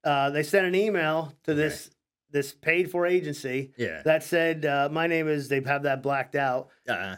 uh, 0.04 0.32
they 0.32 0.42
sent 0.44 0.66
an 0.66 0.74
email 0.76 1.34
to 1.44 1.54
this 1.54 1.92
this 2.32 2.54
paid 2.54 2.90
for 2.90 3.06
agency 3.06 3.74
Yeah. 3.78 4.02
that 4.06 4.24
said, 4.24 4.66
uh, 4.66 4.90
"My 4.92 5.06
name 5.08 5.28
is." 5.28 5.50
They 5.50 5.62
have 5.62 5.84
that 5.84 6.02
blacked 6.02 6.36
out. 6.36 6.70
Uh, 6.88 7.16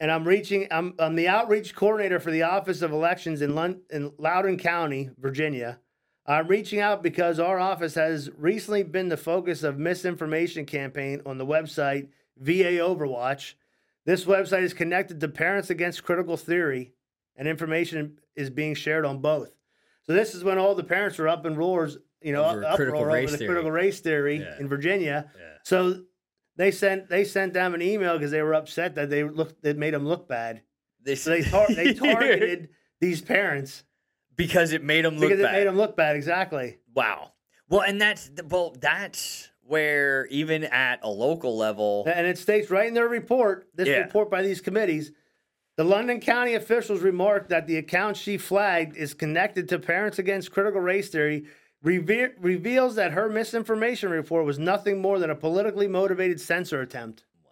and 0.00 0.10
I'm 0.10 0.26
reaching. 0.26 0.66
I'm, 0.70 0.94
I'm 0.98 1.14
the 1.14 1.28
outreach 1.28 1.74
coordinator 1.74 2.18
for 2.18 2.30
the 2.30 2.42
Office 2.42 2.82
of 2.82 2.92
Elections 2.92 3.42
in 3.42 3.54
Lon- 3.54 3.82
in 3.90 4.12
Loudoun 4.18 4.56
County, 4.58 5.10
Virginia. 5.18 5.78
I'm 6.26 6.46
reaching 6.48 6.80
out 6.80 7.02
because 7.02 7.40
our 7.40 7.58
office 7.58 7.94
has 7.94 8.30
recently 8.36 8.82
been 8.82 9.08
the 9.08 9.16
focus 9.16 9.62
of 9.62 9.78
misinformation 9.78 10.64
campaign 10.66 11.22
on 11.26 11.38
the 11.38 11.46
website 11.46 12.08
VA 12.38 12.78
Overwatch. 12.80 13.54
This 14.06 14.24
website 14.24 14.62
is 14.62 14.72
connected 14.74 15.20
to 15.20 15.28
Parents 15.28 15.70
Against 15.70 16.04
Critical 16.04 16.36
Theory, 16.36 16.92
and 17.36 17.46
information 17.48 18.18
is 18.36 18.48
being 18.50 18.74
shared 18.74 19.04
on 19.04 19.18
both. 19.18 19.50
So 20.04 20.12
this 20.12 20.34
is 20.34 20.42
when 20.44 20.58
all 20.58 20.74
the 20.74 20.84
parents 20.84 21.18
were 21.18 21.28
up 21.28 21.44
in 21.46 21.56
roars, 21.56 21.98
you 22.22 22.32
know, 22.32 22.44
Over 22.44 22.64
uproar 22.64 22.76
critical 22.76 23.00
over 23.00 23.20
the 23.30 23.36
theory. 23.36 23.48
critical 23.48 23.70
race 23.70 24.00
theory 24.00 24.36
Yeah. 24.40 24.58
in 24.58 24.68
Virginia. 24.68 25.30
yeah. 25.38 25.44
So 25.64 26.04
they 26.60 26.70
sent 26.70 27.08
they 27.08 27.24
sent 27.24 27.54
them 27.54 27.72
an 27.74 27.80
email 27.80 28.12
because 28.18 28.30
they 28.30 28.42
were 28.42 28.52
upset 28.54 28.94
that 28.96 29.08
they 29.08 29.24
looked 29.24 29.62
that 29.62 29.78
made 29.78 29.94
them 29.94 30.06
look 30.06 30.28
bad. 30.28 30.60
They, 31.02 31.14
So 31.14 31.30
they 31.30 31.42
tar- 31.42 31.68
they 31.68 31.94
targeted 32.08 32.68
these 33.00 33.22
parents 33.22 33.82
because 34.36 34.72
it 34.74 34.84
made 34.84 35.06
them 35.06 35.14
look 35.16 35.30
because 35.30 35.42
bad. 35.42 35.54
it 35.54 35.58
made 35.58 35.66
them 35.66 35.76
look 35.78 35.96
bad. 35.96 36.16
Exactly. 36.16 36.78
wow. 36.94 37.32
Well, 37.70 37.80
and 37.80 37.98
that's 38.00 38.30
well, 38.50 38.76
that's 38.78 39.48
where 39.62 40.26
even 40.26 40.64
at 40.64 41.00
a 41.02 41.08
local 41.08 41.56
level, 41.56 42.04
And 42.12 42.26
it 42.26 42.36
states 42.36 42.68
right 42.70 42.88
in 42.88 42.92
their 42.94 43.08
report, 43.08 43.68
this 43.74 43.88
Yeah. 43.88 43.98
report 44.00 44.28
by 44.30 44.42
these 44.42 44.60
committees, 44.60 45.12
the 45.78 45.84
Loudoun 45.84 46.20
County 46.20 46.54
officials 46.54 47.00
remarked 47.00 47.48
that 47.50 47.66
the 47.68 47.76
account 47.78 48.16
she 48.18 48.36
flagged 48.36 48.96
is 48.96 49.14
connected 49.14 49.68
to 49.70 49.78
Parents 49.78 50.18
Against 50.18 50.50
Critical 50.50 50.80
Race 50.80 51.08
Theory. 51.08 51.46
Reve- 51.82 52.32
reveals 52.38 52.94
that 52.96 53.12
her 53.12 53.28
misinformation 53.28 54.10
report 54.10 54.44
was 54.44 54.58
nothing 54.58 55.00
more 55.00 55.18
than 55.18 55.30
a 55.30 55.34
politically 55.34 55.88
motivated 55.88 56.40
censor 56.40 56.80
attempt. 56.80 57.24
wow. 57.44 57.50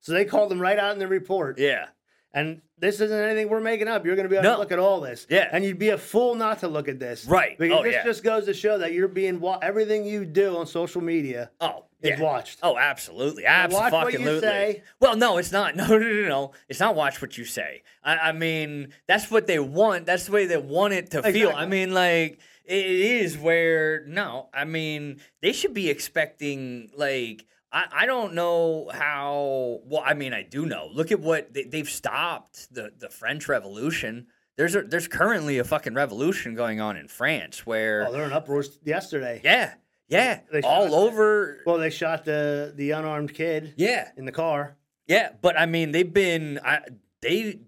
So 0.00 0.12
they 0.12 0.24
called 0.24 0.50
them 0.50 0.60
right 0.60 0.78
out 0.78 0.92
in 0.92 0.98
the 0.98 1.06
report. 1.08 1.58
Yeah. 1.58 1.86
And 2.34 2.60
this 2.78 3.00
isn't 3.00 3.18
anything 3.18 3.48
we're 3.48 3.60
making 3.60 3.88
up. 3.88 4.04
You're 4.04 4.14
going 4.16 4.24
to 4.26 4.28
be 4.28 4.36
able 4.36 4.44
No. 4.44 4.54
to 4.54 4.58
look 4.60 4.72
at 4.72 4.78
all 4.78 5.00
this. 5.00 5.26
Yeah. 5.30 5.48
And 5.50 5.64
you'd 5.64 5.78
be 5.78 5.88
a 5.90 5.98
fool 5.98 6.34
not 6.34 6.60
to 6.60 6.68
look 6.68 6.86
at 6.88 6.98
this. 6.98 7.24
Right. 7.24 7.56
Because 7.58 7.78
Oh, 7.80 7.82
this 7.84 7.94
yeah. 7.94 8.04
just 8.04 8.22
goes 8.22 8.44
to 8.46 8.54
show 8.54 8.78
that 8.78 8.92
you're 8.92 9.08
being 9.08 9.40
wa- 9.40 9.58
everything 9.62 10.04
you 10.04 10.24
do 10.26 10.56
on 10.58 10.66
social 10.66 11.00
media 11.00 11.50
Oh, 11.60 11.84
is 12.02 12.10
yeah. 12.10 12.20
watched. 12.20 12.58
Oh, 12.62 12.76
absolutely, 12.76 13.46
Absolutely. 13.46 13.90
watch 13.92 14.04
what 14.04 14.12
you 14.20 14.40
say. 14.40 14.82
Well, 15.00 15.16
no, 15.16 15.38
it's 15.38 15.52
not. 15.52 15.74
No, 15.76 15.86
no, 15.86 15.98
no, 15.98 16.28
no. 16.28 16.52
It's 16.68 16.80
not. 16.80 16.94
Watch 16.94 17.22
what 17.22 17.38
you 17.38 17.44
say. 17.44 17.82
I, 18.04 18.18
I 18.18 18.32
mean, 18.32 18.88
that's 19.06 19.30
what 19.30 19.46
they 19.46 19.58
want. 19.58 20.04
That's 20.06 20.26
the 20.26 20.32
way 20.32 20.46
they 20.46 20.58
want 20.58 20.92
it 20.94 21.10
to 21.12 21.22
feel. 21.22 21.50
I 21.50 21.64
mean, 21.66 21.94
like 21.94 22.38
it 22.68 22.86
is 22.86 23.36
where 23.38 24.04
no. 24.06 24.48
I 24.54 24.64
mean, 24.64 25.20
they 25.42 25.52
should 25.52 25.74
be 25.74 25.88
expecting 25.88 26.90
like. 26.96 27.44
I, 27.70 27.84
I 27.92 28.06
don't 28.06 28.32
know 28.32 28.90
how. 28.94 29.80
Well, 29.84 30.02
I 30.02 30.14
mean, 30.14 30.32
I 30.32 30.42
do 30.42 30.64
know. 30.64 30.88
Look 30.92 31.12
at 31.12 31.20
what 31.20 31.52
they, 31.52 31.64
they've 31.64 31.88
stopped 31.88 32.72
the 32.72 32.90
the 32.98 33.10
French 33.10 33.46
Revolution. 33.48 34.28
There's 34.56 34.74
a, 34.74 34.82
there's 34.82 35.06
currently 35.06 35.58
a 35.58 35.64
fucking 35.64 35.92
revolution 35.94 36.54
going 36.54 36.80
on 36.80 36.96
in 36.96 37.08
France 37.08 37.66
where 37.66 38.06
Oh, 38.08 38.12
they're 38.12 38.24
in 38.24 38.32
uproars 38.32 38.78
yesterday. 38.84 39.40
yeah 39.44 39.74
yeah 40.08 40.40
They 40.50 40.62
all 40.62 40.94
over 40.94 41.58
Well, 41.66 41.76
they 41.78 41.90
shot 41.90 42.24
the 42.24 42.72
the 42.74 42.90
unarmed 42.92 43.34
kid 43.34 43.74
yeah 43.76 44.08
in 44.16 44.24
the 44.24 44.32
car. 44.32 44.76
Yeah, 45.06 45.30
but 45.40 45.58
I 45.58 45.66
mean, 45.66 45.92
they've 45.92 46.12
been 46.12 46.58
I, 46.64 46.80
they. 47.20 47.60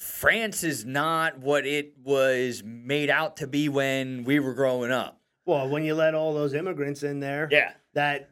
France 0.00 0.64
is 0.64 0.84
not 0.86 1.38
what 1.38 1.66
it 1.66 1.92
was 2.02 2.62
made 2.64 3.10
out 3.10 3.36
to 3.36 3.46
be 3.46 3.68
when 3.68 4.24
we 4.24 4.40
were 4.40 4.54
growing 4.54 4.90
up. 4.90 5.20
Well, 5.44 5.68
when 5.68 5.84
you 5.84 5.94
let 5.94 6.14
all 6.14 6.32
those 6.34 6.54
immigrants 6.54 7.02
in 7.02 7.20
there, 7.20 7.48
Yeah, 7.50 7.72
that 7.94 8.30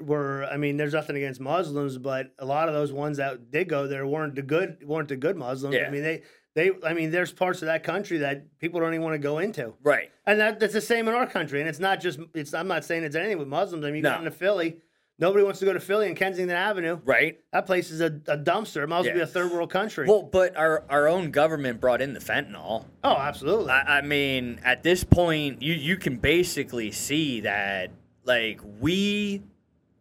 were 0.00 0.44
I 0.44 0.56
mean, 0.56 0.76
there's 0.76 0.94
nothing 0.94 1.16
against 1.16 1.40
Muslims, 1.40 1.98
but 1.98 2.32
a 2.38 2.44
lot 2.46 2.68
of 2.68 2.74
those 2.74 2.92
ones 2.92 3.16
that 3.18 3.50
did 3.50 3.68
go 3.68 3.86
there 3.86 4.06
weren't 4.06 4.34
the 4.36 4.42
good 4.42 4.78
weren't 4.86 5.08
the 5.08 5.16
good 5.16 5.36
Muslims. 5.36 5.74
Yeah. 5.74 5.86
I 5.86 5.90
mean, 5.90 6.02
they 6.02 6.22
they 6.54 6.70
I 6.84 6.94
mean, 6.94 7.10
there's 7.10 7.32
parts 7.32 7.62
of 7.62 7.66
that 7.66 7.82
country 7.82 8.18
that 8.18 8.58
people 8.58 8.80
don't 8.80 8.94
even 8.94 9.02
want 9.02 9.14
to 9.14 9.18
go 9.18 9.38
into. 9.38 9.74
right. 9.82 10.10
And 10.24 10.40
that, 10.40 10.58
that's 10.58 10.72
the 10.72 10.80
same 10.80 11.06
in 11.08 11.14
our 11.14 11.26
country. 11.26 11.60
And 11.60 11.68
it's 11.68 11.78
not 11.80 12.00
just 12.00 12.18
it's 12.32 12.54
I'm 12.54 12.68
not 12.68 12.84
saying 12.84 13.02
it's 13.04 13.16
anything 13.16 13.38
with 13.38 13.48
Muslims. 13.48 13.84
I 13.84 13.88
mean, 13.88 13.96
you 13.96 14.02
No. 14.02 14.12
go 14.12 14.18
into 14.18 14.30
Philly, 14.30 14.78
nobody 15.18 15.44
wants 15.44 15.58
to 15.60 15.64
go 15.64 15.72
to 15.72 15.80
Philly 15.80 16.08
and 16.08 16.16
Kensington 16.16 16.56
Avenue. 16.56 16.98
Right. 17.04 17.38
That 17.52 17.66
place 17.66 17.90
is 17.90 18.00
a, 18.00 18.06
a 18.06 18.38
dumpster. 18.38 18.82
It 18.82 18.88
might 18.88 19.00
as 19.00 19.06
well 19.06 19.14
be 19.14 19.20
a 19.20 19.26
third 19.26 19.50
world 19.52 19.70
country. 19.70 20.06
Well, 20.06 20.22
but 20.22 20.56
our 20.56 20.84
our 20.88 21.08
own 21.08 21.30
government 21.30 21.80
brought 21.80 22.00
in 22.02 22.12
the 22.12 22.20
fentanyl. 22.20 22.86
oh, 23.04 23.16
absolutely. 23.16 23.70
I, 23.70 23.98
I 23.98 24.02
mean, 24.02 24.60
at 24.64 24.82
this 24.82 25.04
point, 25.04 25.62
you 25.62 25.74
you 25.74 25.96
can 25.96 26.16
basically 26.16 26.90
see 26.92 27.40
that 27.40 27.90
like 28.24 28.60
we 28.80 29.42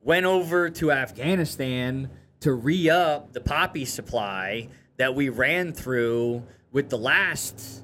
went 0.01 0.25
over 0.25 0.69
to 0.69 0.91
Afghanistan 0.91 2.09
to 2.41 2.53
re 2.53 2.89
up 2.89 3.33
the 3.33 3.41
poppy 3.41 3.85
supply 3.85 4.69
that 4.97 5.15
we 5.15 5.29
ran 5.29 5.73
through 5.73 6.43
with 6.71 6.89
the 6.89 6.97
last 6.97 7.83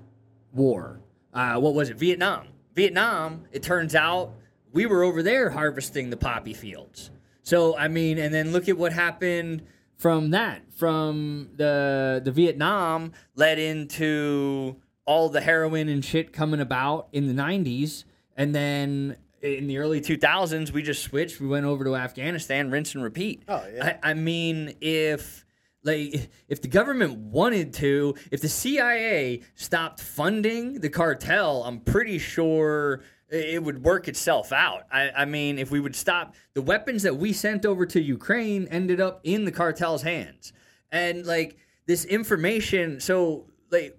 war. 0.54 1.00
Uh, 1.34 1.56
what 1.60 1.74
was 1.74 1.90
it? 1.90 1.98
Vietnam. 1.98 2.48
Vietnam. 2.76 3.46
It 3.52 3.64
turns 3.64 3.96
out 3.96 4.34
we 4.72 4.86
were 4.86 5.04
over 5.04 5.24
there 5.24 5.50
harvesting 5.50 6.10
the 6.10 6.18
poppy 6.18 6.54
fields. 6.54 7.12
So 7.52 7.76
I 7.76 7.90
mean, 7.90 8.18
and 8.18 8.34
then 8.34 8.54
look 8.54 8.70
at 8.70 8.78
what 8.78 8.94
happened 8.94 9.64
from 9.98 10.30
that. 10.30 10.62
From 10.74 11.50
the 11.58 12.22
the 12.24 12.32
Vietnam 12.32 13.12
led 13.36 13.60
into 13.60 14.78
all 15.04 15.28
the 15.28 15.42
heroin 15.42 15.90
and 15.90 16.04
shit 16.04 16.32
coming 16.32 16.62
about 16.62 17.10
in 17.12 17.28
the 17.28 17.34
'90s, 17.34 18.06
and 18.38 18.56
then 18.56 19.18
in 19.42 19.68
the 19.68 19.80
early 19.80 20.00
2000s 20.00 20.72
we 20.72 20.82
just 20.82 21.04
switched. 21.04 21.42
We 21.42 21.48
went 21.48 21.66
over 21.66 21.84
to 21.84 21.98
Afghanistan, 21.98 22.72
rinse 22.72 22.96
and 22.96 23.04
repeat. 23.04 23.44
Oh 23.50 23.68
yeah. 23.76 23.98
I, 24.02 24.12
I 24.12 24.14
mean, 24.14 24.76
if 24.80 25.46
like 25.84 26.30
if 26.48 26.62
the 26.62 26.70
government 26.70 27.18
wanted 27.18 27.74
to, 27.74 28.16
if 28.32 28.40
the 28.40 28.48
CIA 28.48 29.42
stopped 29.56 30.00
funding 30.00 30.80
the 30.80 30.90
cartel, 30.90 31.64
I'm 31.66 31.82
pretty 31.82 32.18
sure 32.18 33.02
it 33.32 33.64
would 33.64 33.84
work 33.84 34.08
itself 34.08 34.52
out. 34.52 34.84
I, 34.92 35.10
I 35.12 35.26
mean, 35.26 35.58
if 35.58 35.72
we 35.72 35.80
would 35.80 35.96
stop 35.96 36.36
the 36.54 36.62
weapons 36.62 37.04
that 37.04 37.16
we 37.16 37.32
sent 37.34 37.66
over 37.66 37.86
to 37.86 38.02
Ukraine 38.02 38.68
ended 38.70 39.00
up 39.00 39.22
in 39.24 39.46
the 39.46 39.52
cartel's 39.52 40.02
hands. 40.02 40.52
And 40.92 41.26
like 41.26 41.58
this 41.88 42.04
information, 42.04 43.00
so 43.00 43.48
like 43.72 43.98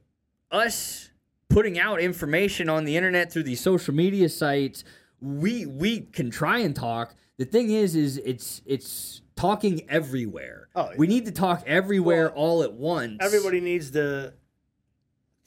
us 0.50 1.10
putting 1.48 1.78
out 1.78 2.00
information 2.00 2.68
on 2.68 2.84
the 2.84 2.96
internet 2.96 3.32
through 3.32 3.44
these 3.44 3.60
social 3.60 3.94
media 3.94 4.28
sites, 4.28 4.84
we 5.20 5.64
we 5.64 6.00
can 6.00 6.30
try 6.30 6.58
and 6.58 6.76
talk. 6.76 7.14
The 7.38 7.46
thing 7.46 7.70
is 7.70 7.96
is 7.96 8.18
it's 8.18 8.60
it's 8.66 9.22
talking 9.34 9.88
everywhere. 9.88 10.68
Oh, 10.74 10.90
We 10.98 11.06
need 11.06 11.24
to 11.24 11.32
talk 11.32 11.62
everywhere 11.66 12.30
all 12.30 12.62
at 12.62 12.74
once. 12.74 13.16
Everybody 13.20 13.60
needs 13.60 13.90
to 13.92 14.34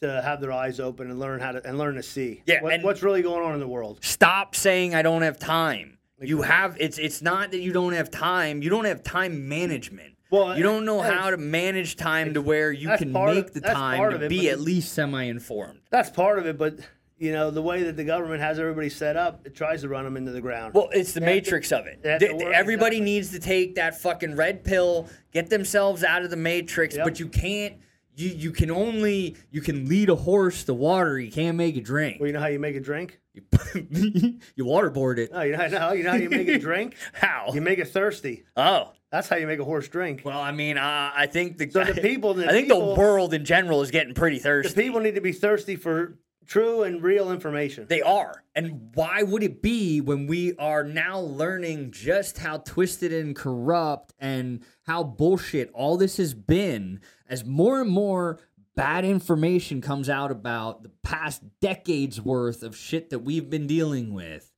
to 0.06 0.22
have 0.22 0.42
their 0.42 0.52
eyes 0.52 0.80
open 0.80 1.10
and 1.10 1.20
learn 1.20 1.40
how 1.40 1.52
to 1.54 1.66
and 1.68 1.78
learn 1.78 1.96
to 1.96 2.04
see. 2.04 2.42
Yeah, 2.46 2.62
what, 2.62 2.82
what's 2.84 3.04
really 3.04 3.22
going 3.22 3.44
on 3.46 3.54
in 3.54 3.60
the 3.60 3.68
world. 3.68 4.00
stop 4.04 4.56
saying 4.56 4.96
I 4.96 5.02
don't 5.02 5.22
have 5.22 5.38
time. 5.40 5.98
You 6.22 6.42
have 6.44 6.78
it's 6.80 6.98
it's 6.98 7.22
not 7.22 7.52
that 7.52 7.60
you 7.60 7.74
don't 7.74 7.94
have 7.94 8.10
time. 8.10 8.62
You 8.64 8.70
don't 8.70 8.86
have 8.86 9.04
time 9.04 9.48
management. 9.50 10.14
Well, 10.32 10.58
you 10.58 10.64
don't 10.64 10.86
know 10.86 11.02
how 11.02 11.30
to 11.30 11.38
manage 11.38 11.96
time 11.98 12.34
to 12.34 12.42
where 12.42 12.72
you 12.72 12.90
can 12.98 13.14
part 13.14 13.30
of- 13.30 13.36
make 13.36 13.54
the 13.54 13.62
time 13.62 14.12
to 14.12 14.26
it, 14.26 14.30
be 14.30 14.50
at 14.50 14.60
least 14.60 14.94
semi-informed. 14.94 15.80
That's 15.92 16.10
part 16.10 16.40
of 16.40 16.46
it, 16.48 16.58
but 16.58 16.78
you 17.18 17.32
know 17.32 17.52
the 17.52 17.62
way 17.62 17.84
that 17.84 17.96
the 17.96 18.04
government 18.04 18.42
has 18.42 18.60
everybody 18.60 18.90
set 18.90 19.16
up, 19.18 19.46
it 19.46 19.56
tries 19.56 19.82
to 19.82 19.88
run 19.90 20.04
them 20.04 20.18
into 20.18 20.32
the 20.32 20.42
ground. 20.42 20.74
Well, 20.74 20.90
it's 20.92 21.14
the 21.14 21.20
They 21.20 21.26
have 21.26 21.36
to- 21.36 21.36
matrix 21.52 21.72
of 21.72 21.86
it. 21.86 22.02
they 22.02 22.10
have 22.12 22.20
to 22.22 22.28
Th- 22.30 22.44
work- 22.44 22.54
Everybody 22.54 22.98
exactly. 22.98 23.12
needs 23.14 23.30
to 23.32 23.40
take 23.40 23.76
that 23.76 24.02
fucking 24.02 24.36
red 24.36 24.64
pill, 24.64 25.08
get 25.32 25.50
themselves 25.50 26.04
out 26.04 26.24
of 26.24 26.30
the 26.32 26.36
matrix, 26.38 26.96
Yep. 26.96 27.06
but 27.06 27.20
you 27.20 27.28
can't. 27.28 27.76
You 28.16 28.30
you 28.30 28.52
can 28.52 28.72
only 28.72 29.36
you 29.52 29.62
can 29.62 29.88
lead 29.90 30.10
a 30.10 30.16
horse 30.16 30.64
to 30.66 30.74
water. 30.74 31.20
You 31.20 31.32
can't 31.32 31.58
make 31.58 31.76
it 31.76 31.84
drink. 31.84 32.18
well, 32.20 32.28
you 32.28 32.34
know 32.34 32.40
how 32.40 32.48
you 32.48 32.60
make 32.60 32.76
a 32.76 32.80
drink? 32.80 33.20
you, 33.34 33.42
you 34.56 34.64
waterboard 34.66 35.18
it. 35.18 35.32
Oh, 35.34 35.42
you 35.42 35.58
know, 35.58 35.68
no, 35.68 35.92
you 35.94 36.04
know 36.04 36.12
how 36.12 36.16
you 36.18 36.30
make 36.30 36.48
a 36.48 36.58
drink? 36.58 36.96
How? 37.14 37.52
You 37.54 37.60
make 37.62 37.80
it 37.80 37.90
thirsty. 37.90 38.44
Oh. 38.56 38.94
That's 39.12 39.30
how 39.30 39.36
you 39.38 39.48
make 39.48 39.60
a 39.60 39.64
horse 39.64 39.88
drink. 39.88 40.22
Well, 40.26 40.40
I 40.40 40.52
mean, 40.52 40.78
uh, 40.78 41.12
I 41.16 41.28
think 41.28 41.58
the 41.58 41.70
So 41.70 41.84
the 41.86 42.02
people- 42.02 42.34
the 42.34 42.48
I 42.50 42.52
think 42.52 42.68
people- 42.68 42.96
the 42.96 43.00
world 43.00 43.34
in 43.34 43.46
general 43.46 43.82
is 43.82 43.92
getting 43.92 44.14
pretty 44.14 44.38
The 44.38 44.44
thirsty. 44.44 44.82
people 44.84 45.00
need 45.00 45.16
to 45.16 45.22
be 45.22 45.32
thirsty 45.32 45.76
for 45.78 46.18
true 46.46 46.84
and 46.84 47.02
real 47.02 47.32
information. 47.32 47.86
They 47.90 48.02
are. 48.02 48.44
And 48.56 48.92
why 48.94 49.24
would 49.24 49.42
it 49.44 49.62
be 49.62 50.00
when 50.02 50.28
we 50.28 50.56
are 50.58 50.84
now 50.84 51.20
learning 51.20 51.92
just 51.92 52.38
how 52.40 52.58
twisted 52.58 53.12
and 53.14 53.36
corrupt 53.36 54.14
and 54.20 54.62
how 54.86 55.04
bullshit 55.04 55.72
all 55.74 55.98
this 55.98 56.18
has 56.18 56.34
been 56.34 57.00
as 57.30 57.46
more 57.46 57.82
and 57.82 57.90
more 57.90 58.40
bad 58.76 59.06
information 59.06 59.82
comes 59.82 60.10
out 60.10 60.32
about 60.32 60.84
the 60.84 60.92
past 61.04 61.42
decades 61.62 62.22
worth 62.22 62.62
of 62.64 62.76
shit 62.76 63.10
that 63.10 63.20
we've 63.20 63.50
been 63.50 63.68
dealing 63.68 64.14
with? 64.14 64.52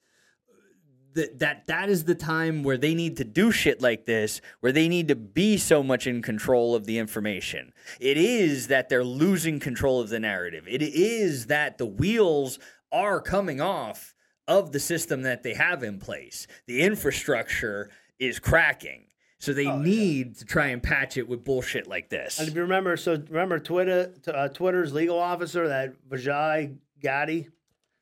That, 1.14 1.40
that 1.40 1.68
that 1.68 1.90
is 1.90 2.04
the 2.04 2.14
time 2.14 2.62
where 2.62 2.78
they 2.78 2.94
need 2.94 3.18
to 3.18 3.24
do 3.24 3.52
shit 3.52 3.82
like 3.82 4.06
this 4.06 4.40
where 4.60 4.72
they 4.72 4.88
need 4.88 5.08
to 5.08 5.16
be 5.16 5.58
so 5.58 5.82
much 5.82 6.06
in 6.06 6.22
control 6.22 6.76
of 6.76 6.86
the 6.86 7.00
information. 7.00 7.74
It 8.00 8.18
is 8.18 8.68
that 8.68 8.90
they're 8.90 9.04
losing 9.04 9.60
control 9.60 10.00
of 10.00 10.10
the 10.10 10.20
narrative. 10.20 10.68
It 10.68 10.84
is 10.84 11.48
that 11.48 11.80
the 11.80 11.88
wheels 11.88 12.60
are 12.92 13.20
coming 13.20 13.60
off 13.60 14.14
of 14.48 14.72
the 14.72 14.80
system 14.80 15.24
that 15.24 15.42
they 15.42 15.56
have 15.56 15.82
in 15.82 15.98
place. 16.00 16.46
The 16.68 16.82
infrastructure 16.82 17.90
is 18.20 18.40
cracking 18.40 19.07
so 19.40 19.54
they 19.54 19.70
need 19.70 20.36
to 20.38 20.46
try 20.46 20.68
and 20.68 20.82
patch 20.82 21.18
it 21.18 21.28
with 21.28 21.44
bullshit 21.44 21.88
like 21.88 22.10
this 22.10 22.40
And 22.40 22.48
if 22.48 22.56
you 22.56 22.62
remember, 22.62 22.98
so 22.98 23.14
remember 23.30 23.60
Twitter, 23.60 24.12
uh, 24.28 24.48
Twitter's 24.50 24.94
legal 24.94 25.20
officer, 25.20 25.68
that 25.68 25.94
Vijay 26.10 26.76
Gadde, 27.02 27.48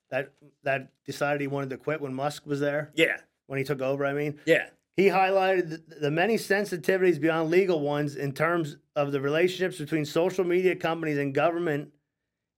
that 0.10 0.32
that 0.64 0.92
decided 1.06 1.42
he 1.42 1.48
wanted 1.48 1.70
to 1.72 1.78
quit 1.78 2.02
when 2.02 2.14
Musk 2.14 2.46
was 2.46 2.60
there, 2.60 2.92
yeah 2.96 3.18
when 3.48 3.58
he 3.58 3.66
took 3.66 3.82
over. 3.82 4.06
I 4.06 4.14
mean, 4.14 4.40
yeah 4.46 4.68
he 4.96 5.08
highlighted 5.08 5.70
the, 5.88 5.96
the 5.96 6.12
many 6.12 6.36
sensitivities 6.36 7.20
beyond 7.20 7.50
legal 7.50 7.82
ones 7.82 8.16
in 8.16 8.32
terms 8.32 8.78
of 8.96 9.12
the 9.12 9.20
relationships 9.20 9.78
between 9.78 10.06
social 10.06 10.46
media 10.46 10.76
companies 10.76 11.18
and 11.18 11.34
government. 11.34 11.92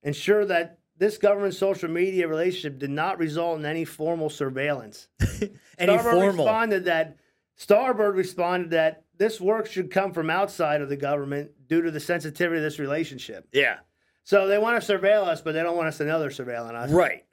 Ensure 0.04 0.46
that 0.46 0.78
this 0.98 1.18
government 1.18 1.56
social 1.56 1.90
media 1.90 2.28
relationship 2.28 2.78
did 2.80 2.92
not 2.92 3.18
result 3.18 3.60
in 3.60 3.66
any 3.66 3.86
formal 3.86 4.30
surveillance. 4.30 5.08
any 5.80 5.94
Starbird 5.94 6.02
formal 6.04 6.46
responded 6.46 6.86
that 6.86 7.18
Starbird 7.60 8.16
responded 8.16 8.72
that 8.72 9.04
this 9.18 9.42
work 9.42 9.66
should 9.68 9.90
come 9.92 10.14
from 10.14 10.30
outside 10.30 10.82
of 10.82 10.90
the 10.90 10.98
government 10.98 11.52
due 11.68 11.82
to 11.82 11.90
the 11.92 12.00
sensitivity 12.00 12.58
of 12.58 12.64
this 12.64 12.80
relationship. 12.80 13.48
yeah 13.52 13.78
So 14.24 14.48
they 14.48 14.58
want 14.60 14.82
to 14.82 14.98
surveil 14.98 15.24
us, 15.24 15.42
but 15.42 15.54
they 15.54 15.64
don't 15.64 15.76
want 15.76 15.88
us 15.88 15.98
to 15.98 16.06
know 16.06 16.20
they're 16.20 16.30
surveilling 16.30 16.76
us. 16.76 16.92
right 16.92 17.24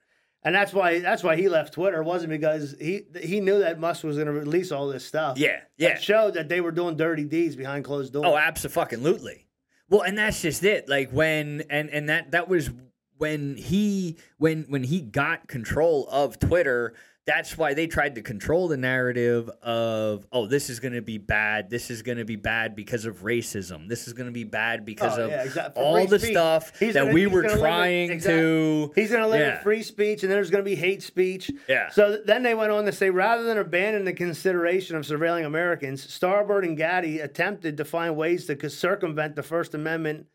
And 0.43 0.55
that's 0.55 0.73
why 0.73 1.01
that's 1.01 1.23
why 1.23 1.37
he 1.37 1.49
left 1.49 1.75
Twitter. 1.75 2.01
It 2.01 2.05
wasn't 2.05 2.31
because 2.31 2.75
he 2.81 3.03
he 3.21 3.41
knew 3.41 3.59
that 3.61 3.79
Musk 3.79 4.03
was 4.05 4.17
going 4.17 4.27
to 4.27 4.33
release 4.33 4.73
all 4.73 4.89
this 4.89 5.05
stuff. 5.05 5.39
yeah 5.39 5.61
yeah 5.77 5.91
It 5.91 6.03
showed 6.03 6.35
that 6.35 6.49
they 6.49 6.61
were 6.61 6.73
doing 6.73 6.97
dirty 6.97 7.25
deeds 7.25 7.55
behind 7.57 7.85
closed 7.85 8.13
doors. 8.15 8.27
Oh, 8.27 8.37
absolutely. 8.37 9.47
Well, 9.91 10.01
and 10.03 10.17
that's 10.17 10.41
just 10.41 10.65
it. 10.65 10.89
Like 10.89 11.11
when 11.11 11.65
and 11.69 11.91
and 11.91 12.09
that 12.09 12.31
that 12.31 12.49
was 12.49 12.71
when 13.19 13.57
he 13.57 14.17
when 14.39 14.65
when 14.69 14.83
he 14.85 15.03
got 15.03 15.49
control 15.49 16.09
of 16.11 16.39
Twitter. 16.39 16.95
That's 17.27 17.57
why 17.57 17.73
they 17.73 17.87
tried 17.87 18.17
to 18.17 18.23
control 18.23 18.69
the 18.69 18.77
narrative 18.77 19.49
of 19.63 20.27
oh 20.31 20.47
this 20.47 20.69
is 20.69 20.79
going 20.79 20.93
to 20.93 21.01
be 21.01 21.17
bad. 21.17 21.71
This 21.71 21.91
is 21.91 22.03
going 22.03 22.19
to 22.19 22.25
be 22.27 22.37
bad 22.37 22.77
because 22.77 23.07
of 23.07 23.23
racism. 23.23 23.89
This 23.89 24.07
is 24.07 24.13
going 24.13 24.27
to 24.29 24.33
be 24.33 24.45
bad 24.45 24.85
because 24.85 25.19
Oh, 25.19 25.25
of 25.25 25.31
yeah, 25.31 25.43
exact- 25.45 25.75
for 25.75 25.81
all 25.83 26.07
the 26.07 26.19
speech. 26.19 26.33
stuff 26.33 26.79
He's 26.79 26.93
that 26.93 27.01
gonna- 27.05 27.15
we 27.15 27.27
were 27.27 27.45
trying 27.45 28.21
to. 28.21 28.93
He's 28.95 29.09
going 29.11 29.23
to 29.23 29.29
limit 29.29 29.47
Yeah. 29.47 29.63
free 29.63 29.83
speech, 29.83 30.23
and 30.23 30.31
then 30.31 30.37
there's 30.37 30.51
going 30.51 30.63
to 30.63 30.69
be 30.71 30.75
hate 30.77 31.03
speech. 31.03 31.51
Yeah. 31.67 31.89
So 31.89 32.09
th- 32.17 32.27
then 32.27 32.43
they 32.43 32.55
went 32.55 32.73
on 32.73 32.85
to 32.85 32.93
say, 32.93 33.09
rather 33.09 33.45
than 33.45 33.57
abandon 33.57 34.05
the 34.05 34.13
consideration 34.13 34.95
of 34.95 35.05
surveilling 35.05 35.47
Americans, 35.47 36.07
Starbird 36.07 36.65
and 36.65 36.77
Gadde 36.77 37.21
attempted 37.21 37.79
to 37.79 37.87
find 37.87 38.17
ways 38.17 38.45
to 38.49 38.69
circumvent 38.69 39.35
the 39.35 39.43
First 39.43 39.73
Amendment 39.73 40.27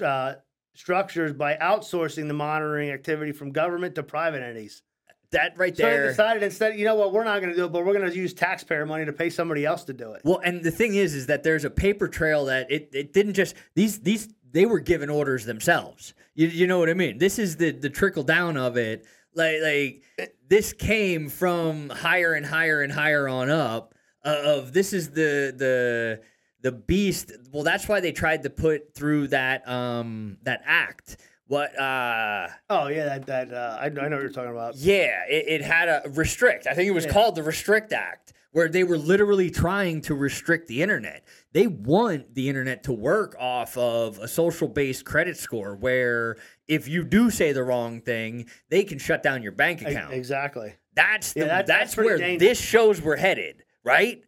uh, 0.00 0.34
structures 0.76 1.32
by 1.32 1.56
outsourcing 1.56 2.28
the 2.28 2.34
monitoring 2.34 2.90
activity 2.90 3.32
from 3.32 3.50
government 3.50 3.96
to 3.96 4.04
private 4.04 4.42
entities. 4.44 4.82
That 5.30 5.56
right 5.56 5.76
So 5.76 5.82
they 5.82 6.08
decided 6.08 6.42
instead, 6.42 6.78
you 6.78 6.84
know 6.84 6.94
what, 6.94 7.12
we're 7.12 7.24
not 7.24 7.40
going 7.40 7.50
to 7.50 7.56
do 7.56 7.64
it, 7.66 7.72
but 7.72 7.84
we're 7.84 7.92
going 7.92 8.10
to 8.10 8.16
use 8.16 8.34
taxpayer 8.34 8.86
money 8.86 9.04
to 9.04 9.12
pay 9.12 9.30
somebody 9.30 9.64
else 9.64 9.84
to 9.84 9.92
do 9.92 10.12
it. 10.12 10.22
Well, 10.24 10.40
and 10.44 10.62
the 10.62 10.70
thing 10.70 10.94
is, 10.94 11.14
is 11.14 11.26
that 11.26 11.42
there's 11.42 11.64
a 11.64 11.70
paper 11.70 12.08
trail 12.08 12.46
that 12.46 12.70
it, 12.70 12.90
it 12.92 13.12
didn't 13.12 13.34
just 13.34 13.54
these 13.74 14.00
these 14.00 14.28
they 14.52 14.66
were 14.66 14.80
given 14.80 15.10
orders 15.10 15.44
themselves. 15.44 16.14
You, 16.34 16.48
you 16.48 16.66
know 16.66 16.78
what 16.78 16.90
I 16.90 16.94
mean? 16.94 17.18
This 17.18 17.38
is 17.38 17.56
the 17.56 17.70
the 17.70 17.90
trickle 17.90 18.22
down 18.22 18.56
of 18.56 18.76
it. 18.76 19.06
Like 19.34 19.60
like 19.62 20.34
this 20.48 20.72
came 20.72 21.28
from 21.28 21.88
higher 21.90 22.34
and 22.34 22.44
higher 22.44 22.82
and 22.82 22.92
higher 22.92 23.28
on 23.28 23.50
up. 23.50 23.94
Uh, 24.24 24.36
of 24.44 24.72
this 24.72 24.92
is 24.92 25.10
the 25.10 25.54
the 25.56 26.20
the 26.62 26.72
beast. 26.72 27.32
Well, 27.52 27.62
that's 27.62 27.88
why 27.88 28.00
they 28.00 28.12
tried 28.12 28.42
to 28.42 28.50
put 28.50 28.94
through 28.94 29.28
that 29.28 29.66
um 29.68 30.38
that 30.42 30.62
act. 30.64 31.18
What 31.50 31.76
uh 31.76 32.46
Oh 32.68 32.86
yeah, 32.86 33.06
that 33.06 33.26
that 33.26 33.52
uh, 33.52 33.76
I, 33.80 33.86
I 33.86 33.88
know 33.88 34.02
what 34.10 34.20
you're 34.22 34.28
talking 34.30 34.52
about. 34.52 34.76
yeah, 34.76 35.24
it, 35.28 35.46
it 35.48 35.62
had 35.62 35.88
a 35.88 36.02
restrict. 36.10 36.68
I 36.68 36.74
think 36.74 36.86
it 36.86 36.92
was 36.92 37.06
Yeah. 37.06 37.10
called 37.12 37.34
the 37.34 37.42
Restrict 37.42 37.92
Act, 37.92 38.32
where 38.52 38.68
they 38.68 38.84
were 38.84 38.96
literally 38.96 39.50
trying 39.50 40.00
to 40.02 40.14
restrict 40.14 40.68
the 40.68 40.80
internet. 40.80 41.24
They 41.52 41.66
want 41.66 42.36
the 42.36 42.48
internet 42.48 42.84
to 42.84 42.92
work 42.92 43.34
off 43.40 43.76
of 43.76 44.18
a 44.20 44.28
social 44.28 44.68
based 44.68 45.04
credit 45.04 45.36
score 45.36 45.74
where 45.74 46.36
if 46.68 46.86
you 46.86 47.02
do 47.02 47.30
say 47.30 47.50
the 47.50 47.64
wrong 47.64 48.00
thing, 48.00 48.48
they 48.68 48.84
can 48.84 49.00
shut 49.00 49.24
down 49.24 49.42
your 49.42 49.50
bank 49.50 49.82
account. 49.82 50.14
Exactly. 50.14 50.74
That's 50.94 51.32
the, 51.32 51.40
Yeah, 51.40 51.46
that- 51.46 51.66
that's, 51.66 51.96
that's 51.96 51.96
where 51.96 52.16
dangerous. 52.16 52.48
this 52.48 52.60
shows 52.64 53.02
we're 53.02 53.16
headed, 53.16 53.64
right? 53.82 54.22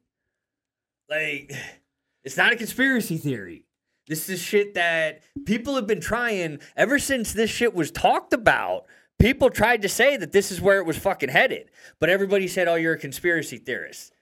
Like, 1.09 1.53
it's 2.25 2.37
not 2.37 2.53
a 2.53 2.57
conspiracy 2.57 3.17
theory. 3.17 3.65
This 4.09 4.29
is 4.29 4.41
shit 4.41 4.75
that 4.75 5.23
people 5.45 5.77
have 5.77 5.87
been 5.87 6.01
trying 6.01 6.59
ever 6.77 6.99
since 6.99 7.33
this 7.33 7.51
shit 7.51 7.75
was 7.75 7.91
talked 7.91 8.33
about. 8.33 8.87
People 9.19 9.51
tried 9.51 9.83
to 9.83 9.89
say 9.89 10.17
that 10.17 10.33
this 10.33 10.51
is 10.51 10.61
where 10.61 10.79
it 10.79 10.87
was 10.87 10.99
fucking 10.99 11.29
headed, 11.29 11.71
but 12.01 12.11
everybody 12.11 12.49
said, 12.49 12.67
"Oh, 12.67 12.75
you're 12.75 12.95
a 12.95 12.99
conspiracy 12.99 13.59
theorist." 13.59 14.13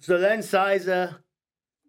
So 0.00 0.18
then 0.18 0.38
CISA 0.40 1.18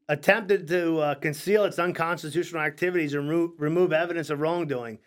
attempted 0.07 0.67
to 0.67 0.97
uh, 0.97 1.15
conceal 1.15 1.65
its 1.65 1.77
unconstitutional 1.77 2.63
activities 2.63 3.13
and 3.13 3.29
remo- 3.29 3.53
remove 3.59 3.93
evidence 3.93 4.31
of 4.31 4.39
wrongdoing. 4.39 4.97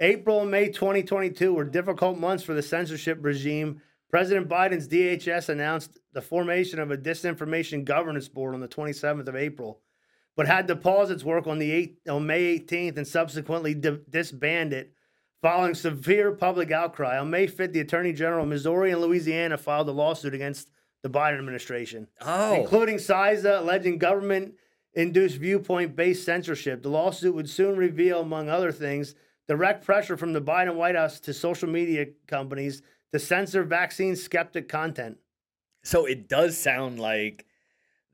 April 0.00 0.42
and 0.42 0.50
May 0.50 0.68
2022 0.68 1.54
were 1.54 1.64
difficult 1.64 2.18
months 2.18 2.42
for 2.42 2.54
the 2.54 2.62
censorship 2.62 3.18
regime. 3.20 3.80
President 4.10 4.48
Biden's 4.48 4.88
DHS 4.88 5.48
announced 5.48 5.98
the 6.12 6.20
formation 6.20 6.80
of 6.80 6.90
a 6.90 6.96
disinformation 6.96 7.84
governance 7.84 8.28
board 8.28 8.54
on 8.54 8.60
the 8.60 8.68
27th 8.68 9.28
of 9.28 9.36
April, 9.36 9.80
but 10.38 10.46
had 10.46 10.68
to 10.68 10.76
pause 10.76 11.10
its 11.10 11.24
work 11.24 11.48
on 11.48 11.58
the 11.58 11.68
8th, 11.72 12.14
on 12.14 12.24
May 12.24 12.60
18th 12.60 12.96
and 12.96 13.06
subsequently 13.06 13.74
di- 13.74 13.98
disband 14.08 14.72
it 14.72 14.92
following 15.42 15.74
severe 15.74 16.30
public 16.30 16.70
outcry. 16.70 17.18
On 17.18 17.28
May 17.28 17.48
5th, 17.48 17.72
the 17.72 17.80
Attorney 17.80 18.12
General 18.12 18.44
of 18.44 18.48
Missouri 18.48 18.92
and 18.92 19.00
Louisiana 19.00 19.58
filed 19.58 19.88
a 19.88 19.92
lawsuit 19.92 20.34
against 20.34 20.70
the 21.02 21.10
Biden 21.10 21.38
administration 21.38 22.06
Oh, 22.20 22.54
including 22.54 22.98
CISA 22.98 23.58
alleging 23.58 23.98
government 23.98 24.54
induced 24.94 25.38
viewpoint 25.38 25.96
based 25.96 26.24
censorship. 26.24 26.84
The 26.84 26.88
lawsuit 26.88 27.34
would 27.34 27.50
soon 27.50 27.76
reveal, 27.76 28.20
among 28.20 28.48
other 28.48 28.70
things, 28.70 29.16
direct 29.48 29.84
pressure 29.84 30.16
from 30.16 30.34
the 30.34 30.40
Biden 30.40 30.76
White 30.76 30.94
House 30.94 31.18
to 31.20 31.34
social 31.34 31.68
media 31.68 32.06
companies 32.28 32.80
to 33.12 33.18
censor 33.18 33.64
vaccine 33.64 34.14
skeptic 34.14 34.68
content. 34.68 35.18
so 35.82 36.04
it 36.04 36.28
does 36.28 36.56
sound 36.56 37.00
like 37.00 37.44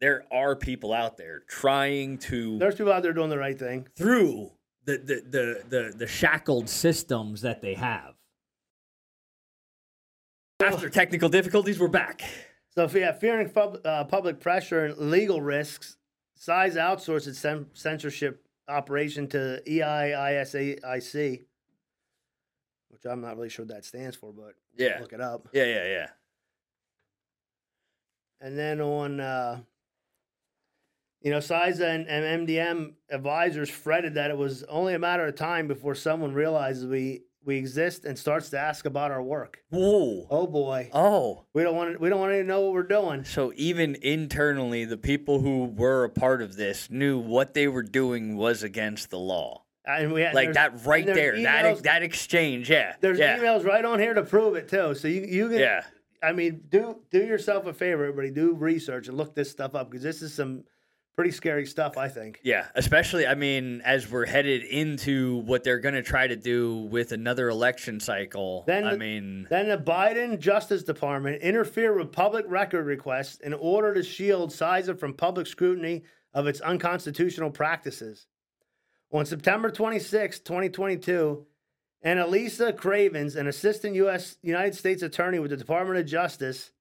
there 0.04 0.22
are 0.30 0.54
people 0.54 0.92
out 0.92 1.16
there 1.16 1.40
trying 1.48 2.18
to 2.18 2.58
There's 2.58 2.74
people 2.74 2.92
out 2.92 3.02
there 3.02 3.14
doing 3.14 3.30
the 3.30 3.38
right 3.38 3.58
thing. 3.58 3.88
through 3.96 4.50
the 4.84 4.98
the 4.98 5.22
the 5.30 5.62
the, 5.66 5.92
the 5.96 6.06
shackled 6.06 6.68
systems 6.68 7.40
that 7.40 7.62
they 7.62 7.72
have. 7.72 8.12
After 10.62 10.90
technical 10.90 11.30
difficulties, 11.30 11.80
we're 11.80 11.88
back. 11.88 12.22
So, 12.74 12.84
if 12.84 12.92
yeah, 12.92 13.12
fearing 13.12 13.48
pub, 13.48 13.78
uh, 13.82 14.04
public 14.04 14.40
pressure 14.40 14.84
and 14.84 15.10
legal 15.10 15.40
risks, 15.40 15.96
CISA 16.38 16.76
outsourced 16.76 17.26
its 17.26 17.38
cen- 17.38 17.66
censorship 17.72 18.44
operation 18.68 19.26
to 19.28 19.62
E 19.66 19.80
EI-ISAC, 19.80 21.44
which 22.90 23.04
I'm 23.06 23.22
not 23.22 23.36
really 23.36 23.48
sure 23.48 23.64
what 23.64 23.74
that 23.74 23.86
stands 23.86 24.16
for, 24.16 24.34
but 24.34 24.52
Yeah, 24.76 24.98
look 25.00 25.14
it 25.14 25.20
up. 25.22 25.48
yeah, 25.54 25.64
yeah, 25.64 25.84
yeah. 25.86 26.06
And 28.42 28.58
then 28.58 28.80
on, 28.82 29.20
uh, 29.20 29.60
you 31.24 31.30
know, 31.30 31.38
CISA 31.38 31.80
and, 31.80 32.06
and 32.06 32.46
MDM 32.46 32.92
advisors 33.10 33.70
fretted 33.70 34.14
that 34.14 34.30
it 34.30 34.36
was 34.36 34.62
only 34.64 34.92
a 34.94 34.98
matter 34.98 35.26
of 35.26 35.34
time 35.34 35.66
before 35.66 35.94
someone 35.94 36.32
realizes 36.34 36.86
we 36.86 37.22
we 37.46 37.56
exist 37.58 38.06
and 38.06 38.18
starts 38.18 38.48
to 38.50 38.58
ask 38.58 38.86
about 38.86 39.10
our 39.10 39.22
work. 39.22 39.58
Whoa. 39.68 40.26
Oh 40.30 40.46
boy, 40.46 40.88
Oh. 40.94 41.44
we 41.52 41.62
don't 41.62 41.76
want 41.76 41.92
to, 41.92 41.98
we 41.98 42.08
don't 42.08 42.18
want 42.20 42.32
to 42.32 42.42
know 42.42 42.62
what 42.62 42.72
we're 42.72 42.82
doing. 42.84 43.24
So 43.24 43.52
even 43.56 43.96
internally, 43.96 44.86
the 44.86 44.96
people 44.96 45.40
who 45.40 45.66
were 45.66 46.04
a 46.04 46.08
part 46.08 46.40
of 46.40 46.56
this 46.56 46.88
knew 46.90 47.18
what 47.18 47.52
they 47.52 47.68
were 47.68 47.82
doing 47.82 48.36
was 48.36 48.62
against 48.62 49.10
the 49.10 49.18
law. 49.18 49.64
And 49.86 50.14
we 50.14 50.22
had, 50.22 50.34
Like 50.34 50.54
that 50.54 50.86
right 50.86 51.04
there, 51.04 51.32
there's 51.32 51.42
that 51.42 51.82
that 51.82 52.02
exchange, 52.02 52.70
yeah, 52.70 52.94
There's 53.00 53.18
yeah, 53.18 53.38
emails 53.38 53.64
right 53.66 53.84
on 53.84 53.98
here 53.98 54.14
to 54.14 54.22
prove 54.22 54.56
it 54.56 54.68
too. 54.68 54.94
So 54.94 55.08
you 55.08 55.22
you 55.22 55.48
can, 55.50 55.58
yeah. 55.58 55.82
I 56.22 56.32
mean, 56.32 56.62
do 56.70 57.00
do 57.10 57.18
yourself 57.22 57.66
a 57.66 57.74
favor, 57.74 58.04
everybody. 58.04 58.30
Do 58.30 58.54
research 58.54 59.08
and 59.08 59.18
look 59.18 59.34
this 59.34 59.50
stuff 59.50 59.74
up 59.74 59.90
because 59.90 60.02
this 60.02 60.22
is 60.22 60.32
some 60.32 60.64
pretty 61.16 61.30
scary 61.30 61.66
stuff. 61.66 61.96
I 61.96 62.08
think. 62.08 62.40
Yeah, 62.42 62.66
especially 62.74 63.26
I 63.26 63.34
mean, 63.34 63.80
as 63.84 64.10
we're 64.10 64.26
headed 64.26 64.62
into 64.64 65.38
what 65.38 65.64
they're 65.64 65.78
going 65.78 65.94
to 65.94 66.02
try 66.02 66.26
to 66.26 66.36
do 66.36 66.76
with 66.90 67.12
another 67.12 67.48
election 67.48 68.00
cycle. 68.00 68.64
Then 68.66 68.84
I 68.84 68.92
the- 68.92 68.98
mean, 68.98 69.46
Then 69.50 69.68
the 69.68 69.78
Biden 69.78 70.38
Justice 70.38 70.82
Department 70.82 71.42
interfered 71.42 71.96
with 71.98 72.12
public 72.12 72.44
record 72.48 72.86
requests 72.86 73.40
in 73.40 73.54
order 73.54 73.94
to 73.94 74.02
shield 74.02 74.50
CISA 74.50 74.98
from 74.98 75.14
public 75.14 75.46
scrutiny 75.46 76.02
of 76.32 76.46
its 76.46 76.60
unconstitutional 76.60 77.50
practices. 77.50 78.26
On 79.12 79.24
September 79.24 79.70
26, 79.70 80.40
2022, 80.40 81.46
Annalisa 82.04 82.76
Cravens, 82.76 83.36
an 83.36 83.46
assistant 83.46 83.94
U.S. 83.94 84.36
United 84.42 84.74
States 84.74 85.02
attorney 85.02 85.38
with 85.38 85.52
the 85.52 85.56
Department 85.56 86.00
of 86.00 86.06
Justice, 86.06 86.72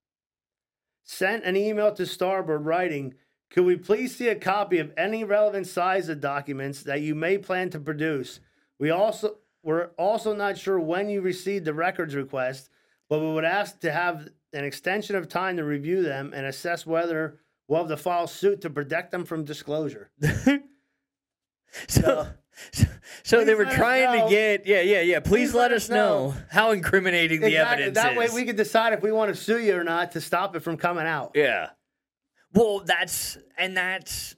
sent 1.03 1.43
an 1.43 1.55
email 1.55 1.93
to 1.93 2.03
Starbird 2.03 2.65
writing, 2.65 3.13
Could 3.53 3.65
we 3.65 3.75
please 3.75 4.15
see 4.15 4.29
a 4.29 4.35
copy 4.35 4.79
of 4.79 4.91
any 4.97 5.23
relevant 5.23 5.67
CISA 5.67 6.19
documents 6.19 6.81
that 6.83 7.01
you 7.01 7.13
may 7.13 7.37
plan 7.37 7.69
to 7.69 7.79
produce? 7.79 8.39
We 8.79 8.89
also 8.89 9.37
we're 9.61 9.91
also 9.97 10.35
not 10.35 10.57
sure 10.57 10.79
when 10.79 11.07
you 11.07 11.21
received 11.21 11.65
the 11.65 11.73
records 11.73 12.15
request, 12.15 12.69
but 13.09 13.19
we 13.19 13.31
would 13.31 13.45
ask 13.45 13.79
to 13.81 13.91
have 13.91 14.27
an 14.53 14.65
extension 14.65 15.15
of 15.15 15.29
time 15.29 15.57
to 15.57 15.63
review 15.63 16.01
them 16.01 16.33
and 16.35 16.47
assess 16.47 16.85
whether 16.85 17.39
we'll 17.67 17.79
have 17.79 17.87
to 17.89 17.97
file 17.97 18.27
suit 18.27 18.61
to 18.61 18.69
protect 18.71 19.11
them 19.11 19.23
from 19.23 19.45
disclosure. 19.45 20.09
so 21.87 22.27
so, 22.71 22.85
so 23.23 23.45
they 23.45 23.55
were 23.55 23.65
trying 23.65 24.19
to 24.19 24.29
get 24.29 24.65
yeah 24.65 24.81
yeah 24.81 25.01
yeah. 25.01 25.19
Please, 25.19 25.53
let, 25.53 25.71
us 25.71 25.89
know. 25.89 26.33
how 26.49 26.71
incriminating 26.71 27.41
the 27.41 27.47
Exactly. 27.47 27.83
evidence 27.83 27.95
That 27.95 28.17
way 28.17 28.29
we 28.33 28.45
can 28.45 28.55
decide 28.55 28.93
if 28.93 29.01
we 29.01 29.11
want 29.11 29.33
to 29.33 29.39
sue 29.39 29.59
you 29.59 29.75
or 29.75 29.83
not 29.83 30.11
to 30.13 30.21
stop 30.21 30.55
it 30.55 30.61
from 30.61 30.77
coming 30.77 31.05
out. 31.05 31.31
Yeah. 31.35 31.69
Well, 32.53 32.83
that's 32.85 33.37
and 33.57 33.75
that's 33.75 34.35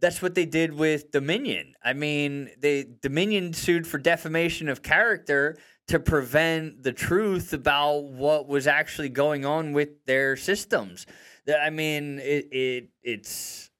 that's 0.00 0.22
what 0.22 0.34
they 0.34 0.46
did 0.46 0.72
with 0.72 1.10
Dominion. 1.10 1.74
I 1.84 1.92
mean, 1.92 2.50
they 2.58 2.86
Dominion 3.02 3.52
sued 3.52 3.86
for 3.86 3.98
defamation 3.98 4.68
of 4.68 4.82
character 4.82 5.58
to 5.88 5.98
prevent 5.98 6.82
the 6.82 6.92
truth 6.92 7.52
about 7.52 8.04
what 8.04 8.46
was 8.46 8.66
actually 8.66 9.08
going 9.08 9.44
on 9.44 9.72
with 9.72 10.04
their 10.06 10.36
systems. 10.36 11.06
I 11.48 11.70
mean, 11.70 12.18
it, 12.18 12.48
it 12.52 12.88
it's 13.02 13.70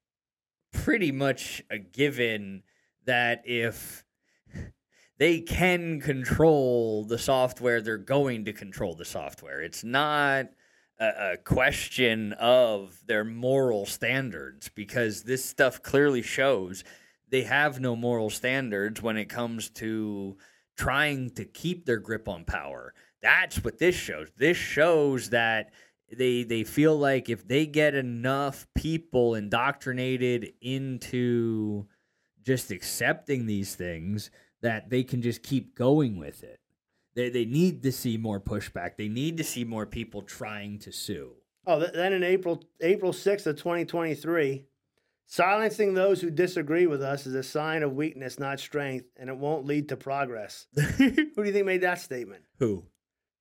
pretty 0.72 1.12
much 1.12 1.62
a 1.70 1.78
given 1.78 2.62
that 3.05 3.43
if 3.47 4.05
they 5.18 5.41
can 5.41 6.01
control 6.01 7.05
the 7.05 7.18
software, 7.18 7.80
they're 7.80 7.99
going 7.99 8.45
to 8.45 8.53
control 8.53 8.95
the 8.95 9.05
software. 9.05 9.61
It's 9.61 9.82
not 9.82 10.47
a, 11.01 11.36
question 11.44 12.32
of 12.34 12.99
their 13.07 13.24
moral 13.24 13.86
standards 13.86 14.68
because 14.74 15.22
this 15.22 15.44
stuff 15.44 15.82
clearly 15.82 16.22
shows 16.22 16.84
they 17.28 17.42
have 17.42 17.80
no 17.80 17.94
moral 17.94 18.30
standards 18.30 19.03
when 19.03 19.16
it 19.16 19.26
comes 19.26 19.68
to 19.70 20.36
trying 20.76 21.30
to 21.30 21.44
keep 21.44 21.84
their 21.84 21.99
grip 21.99 22.28
on 22.28 22.44
power. 22.44 22.94
That's 23.22 23.62
what 23.62 23.78
this 23.78 23.94
shows. 23.94 24.28
This 24.36 24.57
shows 24.57 25.30
that 25.30 25.70
they 26.11 26.42
they 26.42 26.64
feel 26.64 26.96
like 26.96 27.28
if 27.28 27.46
they 27.46 27.66
get 27.66 27.94
enough 27.94 28.66
people 28.74 29.34
indoctrinated 29.34 30.53
into 30.61 31.86
just 32.42 32.70
accepting 32.70 33.46
these 33.46 33.74
things 33.74 34.30
that 34.62 34.88
they 34.88 35.05
can 35.05 35.20
just 35.20 35.42
keep 35.42 35.74
going 35.74 36.18
with 36.18 36.42
it. 36.42 36.61
They 37.19 37.31
they 37.31 37.45
need 37.45 37.83
to 37.83 37.91
see 37.91 38.16
more 38.16 38.39
pushback. 38.39 38.97
They 38.97 39.09
need 39.09 39.39
to 39.39 39.45
see 39.45 39.64
more 39.64 39.87
people 39.87 40.23
trying 40.23 40.79
to 40.79 40.93
sue. 40.93 41.33
Oh, 41.66 41.81
then 41.81 42.12
in 42.12 42.23
April 42.23 42.62
April 42.81 43.11
6th 43.11 43.45
of 43.45 43.57
2023, 43.57 44.64
silencing 45.27 45.95
those 45.95 46.21
who 46.21 46.31
disagree 46.31 46.87
with 46.87 47.03
us 47.03 47.27
is 47.27 47.35
a 47.35 47.43
sign 47.43 47.83
of 47.83 47.97
weakness, 47.97 48.39
not 48.39 48.61
strength, 48.61 49.07
and 49.16 49.29
it 49.29 49.37
won't 49.37 49.66
lead 49.66 49.89
to 49.89 49.97
progress. 49.97 50.69
Who 50.77 51.11
do 51.11 51.43
you 51.43 51.53
think 51.53 51.66
made 51.66 51.81
that 51.81 52.01
statement? 52.01 52.45
Who? 52.61 52.85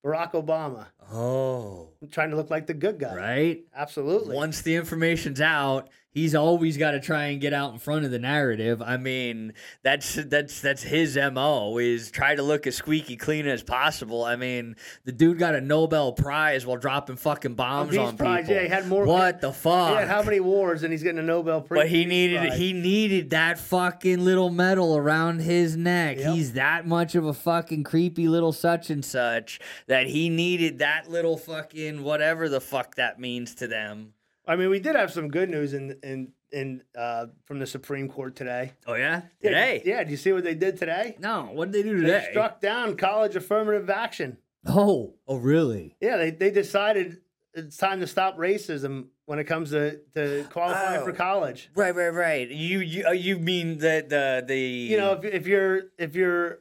Barack 0.03 0.32
Obama, 0.32 0.88
Oh, 1.11 1.89
trying 2.11 2.31
to 2.31 2.35
look 2.35 2.49
like 2.49 2.67
the 2.67 2.73
good 2.73 2.99
guy. 2.99 3.15
right. 3.15 3.63
Absolutely. 3.75 4.35
Once 4.35 4.61
the 4.61 4.75
information's 4.75 5.39
out, 5.41 5.89
he's 6.11 6.33
always 6.33 6.77
got 6.77 6.91
to 6.91 6.99
try 6.99 7.25
and 7.25 7.39
get 7.39 7.53
out 7.53 7.71
in 7.73 7.79
front 7.79 8.03
of 8.05 8.09
the 8.11 8.17
narrative. 8.17 8.81
I 8.81 8.97
mean, 8.97 9.53
that's 9.83 10.15
that's 10.15 10.61
that's 10.61 10.81
his 10.83 11.15
mo 11.15 11.77
is 11.77 12.09
try 12.11 12.33
to 12.35 12.41
look 12.41 12.65
as 12.65 12.75
squeaky 12.75 13.15
clean 13.17 13.45
as 13.47 13.61
possible. 13.63 14.23
I 14.25 14.35
mean, 14.35 14.75
the 15.05 15.11
dude 15.11 15.37
got 15.37 15.53
a 15.55 15.61
Nobel 15.61 16.13
Prize 16.13 16.65
while 16.65 16.77
dropping 16.77 17.17
fucking 17.17 17.53
bombs 17.53 17.95
on 17.97 18.17
Prize, 18.17 18.41
people. 18.41 18.55
yeah, 18.55 18.61
he 18.63 18.67
had 18.67 18.87
more- 18.87 19.05
What 19.05 19.41
the 19.41 19.53
fuck? 19.53 19.91
He 19.91 19.95
had 19.97 20.07
how 20.07 20.23
many 20.23 20.39
wars 20.39 20.81
and 20.83 20.91
he's 20.91 21.03
getting 21.03 21.19
a 21.19 21.23
Nobel 21.23 21.61
Prize? 21.61 21.77
But 21.81 21.89
he 21.89 22.05
needed 22.05 22.39
Prize. 22.47 22.57
he 22.57 22.73
needed 22.73 23.29
that 23.29 23.59
fucking 23.59 24.23
little 24.25 24.49
medal 24.49 24.97
around 24.97 25.39
his 25.41 25.77
neck. 25.77 26.17
Yep. 26.17 26.33
He's 26.33 26.53
that 26.53 26.87
much 26.87 27.13
of 27.15 27.25
a 27.25 27.33
fucking 27.33 27.83
creepy 27.83 28.27
little 28.27 28.53
such 28.53 28.89
and 28.89 29.05
such 29.05 29.59
that 29.85 30.07
he 30.07 30.29
needed 30.29 30.79
that 30.79 30.96
little 31.09 31.37
fucking 31.37 32.03
whatever 32.03 32.49
the 32.49 32.61
fuck 32.61 32.95
that 32.95 33.19
means 33.19 33.55
to 33.55 33.67
them. 33.67 34.13
I 34.47 34.55
mean, 34.55 34.69
we 34.69 34.79
did 34.79 34.95
have 34.95 35.11
some 35.11 35.27
good 35.29 35.49
news 35.49 35.73
in 35.73 35.97
in 36.03 36.31
in 36.51 36.81
uh, 36.97 37.25
from 37.45 37.59
the 37.59 37.67
Supreme 37.67 38.07
Court 38.09 38.35
today. 38.35 38.71
Oh 38.87 38.93
yeah, 38.95 39.21
Yeah, 39.41 39.49
today. 39.49 39.81
Yeah, 39.85 40.03
do 40.03 40.11
you 40.11 40.17
see 40.17 40.31
what 40.31 40.43
they 40.45 40.55
did 40.55 40.77
today? 40.77 41.15
No, 41.19 41.49
what 41.51 41.71
did 41.71 41.85
they 41.85 41.89
do 41.89 41.95
They 41.99 42.07
today? 42.07 42.27
struck 42.31 42.61
down 42.61 42.95
college 42.95 43.35
affirmative 43.35 43.89
action. 43.89 44.37
oh, 44.65 45.13
oh 45.27 45.35
really? 45.37 45.95
Yeah, 45.99 46.15
they, 46.17 46.31
they 46.31 46.51
decided 46.51 47.17
it's 47.53 47.75
time 47.77 47.99
to 47.99 48.07
stop 48.07 48.37
racism 48.37 49.07
when 49.25 49.39
it 49.39 49.43
comes 49.43 49.71
to, 49.71 49.99
to 50.15 50.45
qualifying 50.51 51.03
for 51.03 51.11
Oh. 51.11 51.15
college. 51.15 51.69
Right, 51.75 51.93
right, 51.93 52.09
right. 52.13 52.47
You 52.49 52.79
you 52.79 53.05
uh, 53.07 53.11
you 53.11 53.37
mean 53.39 53.79
that 53.79 54.07
the 54.07 54.43
the 54.47 54.57
You 54.57 54.95
know, 54.97 55.13
if, 55.13 55.25
if 55.25 55.47
you're 55.47 55.81
if 55.97 56.15
you're 56.15 56.59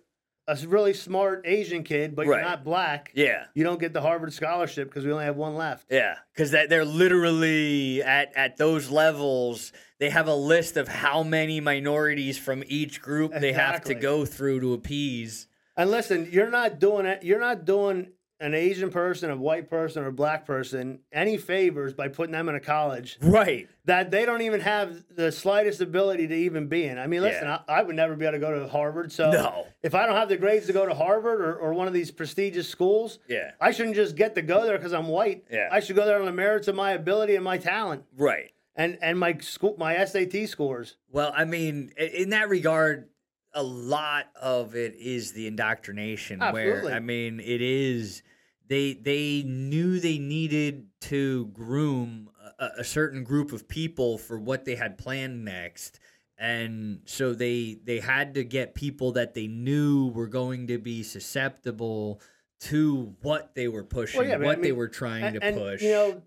a 0.48 0.56
really 0.66 0.94
smart 0.94 1.42
Asian 1.44 1.82
kid, 1.82 2.14
but 2.14 2.26
Right. 2.26 2.38
you're 2.38 2.48
not 2.48 2.62
black, 2.64 3.10
yeah. 3.14 3.44
you 3.54 3.64
don't 3.64 3.80
get 3.80 3.92
the 3.92 4.00
Harvard 4.00 4.32
scholarship 4.32 4.88
because 4.88 5.04
we 5.04 5.12
only 5.12 5.24
have 5.24 5.36
one 5.36 5.56
left. 5.56 5.86
Yeah, 5.90 6.16
because 6.34 6.52
that 6.52 6.68
they're 6.68 6.84
literally 6.84 8.02
at 8.02 8.34
at 8.36 8.56
those 8.56 8.90
levels. 8.90 9.72
They 9.98 10.10
have 10.10 10.28
a 10.28 10.34
list 10.34 10.76
of 10.76 10.88
how 10.88 11.22
many 11.22 11.60
minorities 11.60 12.38
from 12.38 12.62
each 12.66 13.00
group 13.00 13.32
they 13.32 13.52
have 13.54 13.82
to 13.84 13.92
Exactly. 13.92 13.94
go 13.94 14.24
through 14.24 14.60
to 14.60 14.74
appease. 14.74 15.46
And 15.76 15.90
listen, 15.90 16.28
you're 16.30 16.50
not 16.50 16.78
doing 16.78 17.06
it. 17.06 17.22
You're 17.22 17.40
not 17.40 17.64
doing 17.64 18.12
an 18.38 18.52
Asian 18.54 18.90
person, 18.90 19.30
a 19.30 19.36
white 19.36 19.70
person, 19.70 20.02
or 20.02 20.08
a 20.08 20.12
black 20.12 20.44
person 20.44 20.98
any 21.12 21.38
favors 21.38 21.94
by 21.94 22.08
putting 22.08 22.32
them 22.32 22.48
in 22.48 22.54
a 22.54 22.60
college 22.60 23.16
Right. 23.22 23.66
that 23.86 24.10
they 24.10 24.26
don't 24.26 24.42
even 24.42 24.60
have 24.60 25.04
the 25.14 25.32
slightest 25.32 25.80
ability 25.80 26.26
to 26.28 26.34
even 26.34 26.66
be 26.66 26.84
in. 26.84 26.98
I 26.98 27.06
mean, 27.06 27.22
listen, 27.22 27.44
Yeah. 27.44 27.60
I, 27.66 27.80
I 27.80 27.82
would 27.82 27.96
never 27.96 28.14
be 28.14 28.26
able 28.26 28.34
to 28.34 28.38
go 28.38 28.60
to 28.60 28.68
Harvard. 28.68 29.10
So 29.10 29.30
No. 29.30 29.66
if 29.82 29.94
I 29.94 30.04
don't 30.04 30.16
have 30.16 30.28
the 30.28 30.36
grades 30.36 30.66
to 30.66 30.72
go 30.74 30.84
to 30.84 30.94
Harvard 30.94 31.40
or, 31.40 31.54
or 31.56 31.72
one 31.72 31.86
of 31.88 31.94
these 31.94 32.10
prestigious 32.10 32.68
schools, 32.68 33.18
Yeah. 33.26 33.52
I 33.60 33.70
shouldn't 33.70 33.96
just 33.96 34.16
get 34.16 34.34
to 34.34 34.42
go 34.42 34.64
there 34.66 34.76
because 34.76 34.92
I'm 34.92 35.08
white. 35.08 35.44
Yeah. 35.50 35.68
I 35.72 35.80
should 35.80 35.96
go 35.96 36.04
there 36.04 36.18
on 36.18 36.26
the 36.26 36.32
merits 36.32 36.68
of 36.68 36.74
my 36.74 36.92
ability 36.92 37.36
and 37.36 37.44
my 37.44 37.56
talent 37.56 38.04
Right. 38.18 38.50
and 38.74 38.98
and 39.00 39.18
my 39.18 39.38
school 39.38 39.76
my 39.78 39.96
SAT 40.04 40.46
scores. 40.46 40.96
Well, 41.10 41.32
I 41.34 41.46
mean, 41.46 41.92
in 41.96 42.30
that 42.30 42.50
regard, 42.50 43.08
a 43.54 43.62
lot 43.62 44.26
of 44.38 44.76
it 44.76 44.94
is 44.96 45.32
the 45.32 45.46
indoctrination. 45.46 46.42
Absolutely. 46.42 46.82
Where 46.90 46.94
I 46.94 47.00
mean, 47.00 47.40
it 47.40 47.62
is 47.62 48.22
they 48.68 48.94
they 48.94 49.42
knew 49.44 50.00
they 50.00 50.18
needed 50.18 50.86
to 51.02 51.46
groom 51.46 52.28
a, 52.58 52.68
a 52.78 52.84
certain 52.84 53.22
group 53.24 53.52
of 53.52 53.68
people 53.68 54.18
for 54.18 54.38
what 54.38 54.64
they 54.64 54.74
had 54.76 54.98
planned 54.98 55.44
next, 55.44 56.00
and 56.38 57.00
so 57.04 57.32
they 57.34 57.78
they 57.84 58.00
had 58.00 58.34
to 58.34 58.44
get 58.44 58.74
people 58.74 59.12
that 59.12 59.34
they 59.34 59.46
knew 59.46 60.08
were 60.08 60.26
going 60.28 60.66
to 60.68 60.78
be 60.78 61.02
susceptible 61.02 62.20
to 62.60 63.14
what 63.22 63.54
they 63.54 63.68
were 63.68 63.84
pushing, 63.84 64.22
yeah, 64.28 64.36
but 64.38 64.44
I 64.44 64.46
what 64.46 64.62
they 64.62 64.72
were 64.72 64.88
trying 64.88 65.24
And, 65.24 65.34
to 65.36 65.44
and, 65.44 65.56
push. 65.56 65.82
you 65.82 65.90
know, 65.90 66.22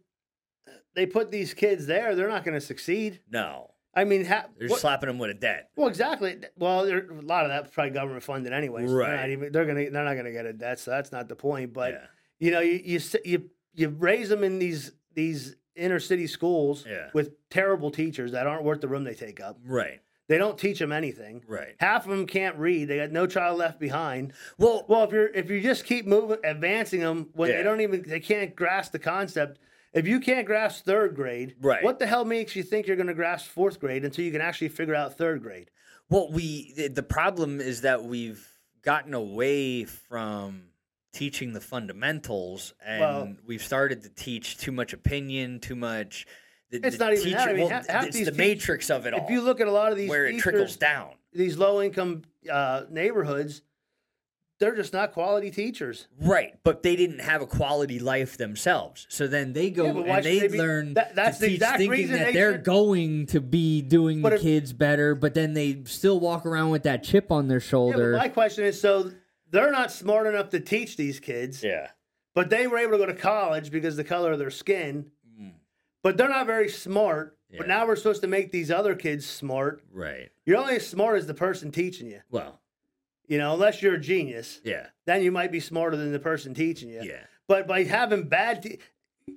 they 0.95 1.05
put 1.07 1.31
these 1.31 1.53
kids 1.53 1.87
there; 1.87 2.15
they're 2.15 2.27
not 2.29 2.43
going 2.43 2.53
to 2.55 2.61
succeed. 2.65 3.19
no, 3.31 3.71
I 3.95 4.03
mean, 4.03 4.23
ha- 4.25 4.45
they're 4.57 4.69
what- 4.69 4.79
slapping 4.79 5.07
them 5.07 5.17
with 5.17 5.31
a 5.31 5.33
debt. 5.33 5.71
well, 5.75 5.87
exactly. 5.87 6.37
Well, 6.55 6.85
there, 6.85 7.09
a 7.09 7.21
lot 7.21 7.45
of 7.45 7.49
that's 7.49 7.71
probably 7.73 7.91
government 7.91 8.23
funded 8.23 8.53
anyway. 8.53 8.85
so 8.85 8.91
They're 8.91 8.97
Right. 8.99 9.15
not 9.21 9.29
even, 9.31 9.51
they're 9.51 9.65
gonna 9.65 9.89
they're 9.89 10.03
not 10.05 10.13
going 10.13 10.25
to 10.25 10.31
get 10.31 10.45
a 10.45 10.53
debt, 10.53 10.79
so 10.79 10.91
that's 10.91 11.11
not 11.11 11.27
the 11.27 11.35
point. 11.35 11.73
But 11.73 11.93
yeah. 11.93 12.05
You 12.39 12.51
know, 12.51 12.59
you 12.61 12.79
you 12.83 12.99
you 13.25 13.49
you 13.73 13.89
raise 13.89 14.29
them 14.29 14.43
in 14.43 14.59
these 14.59 14.91
these 15.13 15.55
inner 15.75 15.99
city 15.99 16.27
schools 16.27 16.85
Yeah. 16.87 17.09
with 17.13 17.31
terrible 17.49 17.91
teachers 17.91 18.31
that 18.33 18.47
aren't 18.47 18.63
worth 18.63 18.81
the 18.81 18.87
room 18.87 19.03
they 19.03 19.13
take 19.13 19.39
up. 19.39 19.59
Right. 19.65 20.01
They 20.27 20.37
don't 20.37 20.57
teach 20.59 20.77
them 20.77 20.91
anything. 20.91 21.43
Right. 21.47 21.75
Half 21.79 22.03
of 22.05 22.11
them 22.11 22.27
can't 22.27 22.55
read. 22.57 22.87
They 22.87 22.97
got 22.97 23.11
no 23.11 23.25
child 23.25 23.57
left 23.57 23.79
behind. 23.79 24.33
Well, 24.57 24.85
Well, 24.87 25.03
if 25.05 25.11
you're 25.11 25.27
if 25.27 25.49
you 25.49 25.61
just 25.61 25.85
keep 25.85 26.05
moving, 26.05 26.37
advancing 26.43 26.99
them 26.99 27.29
when 27.33 27.49
Yeah. 27.49 27.57
they 27.57 27.63
don't 27.63 27.81
even 27.81 28.03
they 28.03 28.19
can't 28.19 28.55
grasp 28.55 28.91
the 28.91 28.99
concept. 28.99 29.59
If 29.91 30.07
you 30.07 30.19
can't 30.19 30.45
grasp 30.45 30.85
third 30.85 31.15
grade, 31.15 31.55
Right. 31.61 31.83
What 31.83 31.97
the 31.97 32.05
hell 32.05 32.25
makes 32.25 32.55
you 32.55 32.61
think 32.63 32.85
you're 32.85 32.95
going 32.95 33.07
to 33.07 33.13
grasp 33.15 33.49
fourth 33.49 33.79
grade 33.79 34.05
until 34.05 34.23
you 34.23 34.31
can 34.31 34.41
actually 34.41 34.69
figure 34.69 34.93
out 34.95 35.17
third 35.17 35.41
grade? 35.41 35.71
Well, 36.09 36.31
we 36.31 36.73
the, 36.75 36.87
the 36.89 37.03
problem 37.03 37.59
is 37.59 37.81
that 37.81 38.03
we've 38.03 38.45
gotten 38.83 39.13
away 39.15 39.85
from 39.85 40.68
teaching 41.13 41.53
the 41.53 41.61
fundamentals, 41.61 42.73
and 42.85 43.01
Well- 43.01 43.35
we've 43.45 43.63
started 43.63 44.01
to 44.03 44.09
teach 44.09 44.57
too 44.57 44.71
much 44.71 44.93
opinion, 44.93 45.59
too 45.59 45.75
much. 45.75 46.25
The, 46.71 46.85
It's 46.85 46.97
the 46.97 47.05
not 47.05 47.13
even 47.17 47.31
that. 47.31 47.47
I 47.49 47.51
mean, 47.53 47.59
well, 47.61 47.69
half- 47.69 47.87
half 47.87 48.05
it's 48.07 48.23
the 48.25 48.31
matrix 48.31 48.89
of 48.91 49.07
it 49.07 49.13
all. 49.13 49.23
If 49.23 49.31
you 49.31 49.41
look 49.41 49.59
at 49.59 49.67
a 49.67 49.71
lot 49.71 49.91
of 49.91 49.97
these 49.97 50.09
where 50.09 50.27
it 50.27 50.37
trickles 50.39 50.75
down. 50.77 51.13
these 51.33 51.57
low 51.57 51.81
income 51.81 52.23
uh, 52.49 52.83
neighborhoods, 52.91 53.63
they're 54.59 54.75
just 54.75 54.93
not 54.93 55.13
quality 55.13 55.49
teachers. 55.49 56.07
Right, 56.21 56.59
but 56.63 56.83
they 56.83 56.95
didn't 56.95 57.19
have 57.19 57.41
a 57.41 57.47
quality 57.47 57.97
life 57.97 58.37
themselves. 58.37 59.07
So 59.09 59.25
then 59.25 59.53
they 59.53 59.71
go 59.71 59.85
Yeah, 60.03 60.15
and 60.17 60.23
they, 60.25 60.39
they 60.39 60.47
be- 60.47 60.57
learn 60.59 60.93
that- 60.93 61.15
that's 61.15 61.37
to 61.37 61.41
the 61.45 61.47
teach 61.47 61.55
exact 61.55 61.77
thinking 61.77 61.91
reason 61.91 62.17
that 62.19 62.25
they 62.27 62.31
they're 62.33 62.51
should- 62.53 62.63
going 62.65 63.25
to 63.27 63.41
be 63.41 63.81
doing 63.81 64.21
the 64.21 64.35
if- 64.35 64.41
kids 64.41 64.71
better, 64.73 65.15
but 65.15 65.33
then 65.33 65.53
they 65.55 65.81
still 65.85 66.19
walk 66.19 66.45
around 66.45 66.69
with 66.69 66.83
that 66.83 67.03
chip 67.03 67.31
on 67.31 67.47
their 67.47 67.57
Yeah, 67.57 67.67
shoulder. 67.67 68.11
my 68.15 68.27
question 68.29 68.65
is, 68.65 68.79
so 68.79 69.11
they're 69.51 69.71
not 69.71 69.91
smart 69.91 70.27
enough 70.27 70.49
to 70.49 70.59
teach 70.59 70.97
these 70.97 71.19
kids, 71.19 71.63
Yeah. 71.63 71.89
but 72.35 72.49
they 72.49 72.67
were 72.67 72.77
able 72.77 72.93
to 72.93 72.97
go 72.97 73.05
to 73.05 73.13
college 73.13 73.71
because 73.71 73.95
the 73.95 74.03
color 74.03 74.31
of 74.33 74.39
their 74.39 74.51
skin. 74.51 75.11
Mm. 75.39 75.53
But 76.03 76.17
they're 76.17 76.29
not 76.29 76.45
very 76.45 76.69
smart. 76.69 77.37
Yeah. 77.49 77.57
But 77.59 77.67
now 77.67 77.87
we're 77.87 77.95
supposed 77.95 78.21
to 78.21 78.27
make 78.27 78.51
these 78.51 78.69
other 78.69 78.93
kids 78.95 79.25
smart. 79.25 79.83
Right. 79.91 80.29
You're 80.45 80.57
only 80.57 80.75
as 80.75 80.87
smart 80.87 81.17
as 81.17 81.25
the 81.25 81.33
person 81.33 81.71
teaching 81.71 82.07
you. 82.07 82.21
Well. 82.29 82.59
You 83.27 83.37
know, 83.39 83.53
unless 83.53 83.81
you're 83.81 83.95
a 83.95 83.99
genius, 83.99 84.59
Yeah. 84.63 84.87
then 85.05 85.23
you 85.23 85.31
might 85.31 85.51
be 85.51 85.59
smarter 85.59 85.97
than 85.97 86.11
the 86.11 86.19
person 86.19 86.53
teaching 86.53 86.89
you. 86.89 87.01
Yeah. 87.03 87.23
But 87.47 87.67
by 87.67 87.83
having 87.83 88.23
bad, 88.27 88.61
te- 88.61 88.79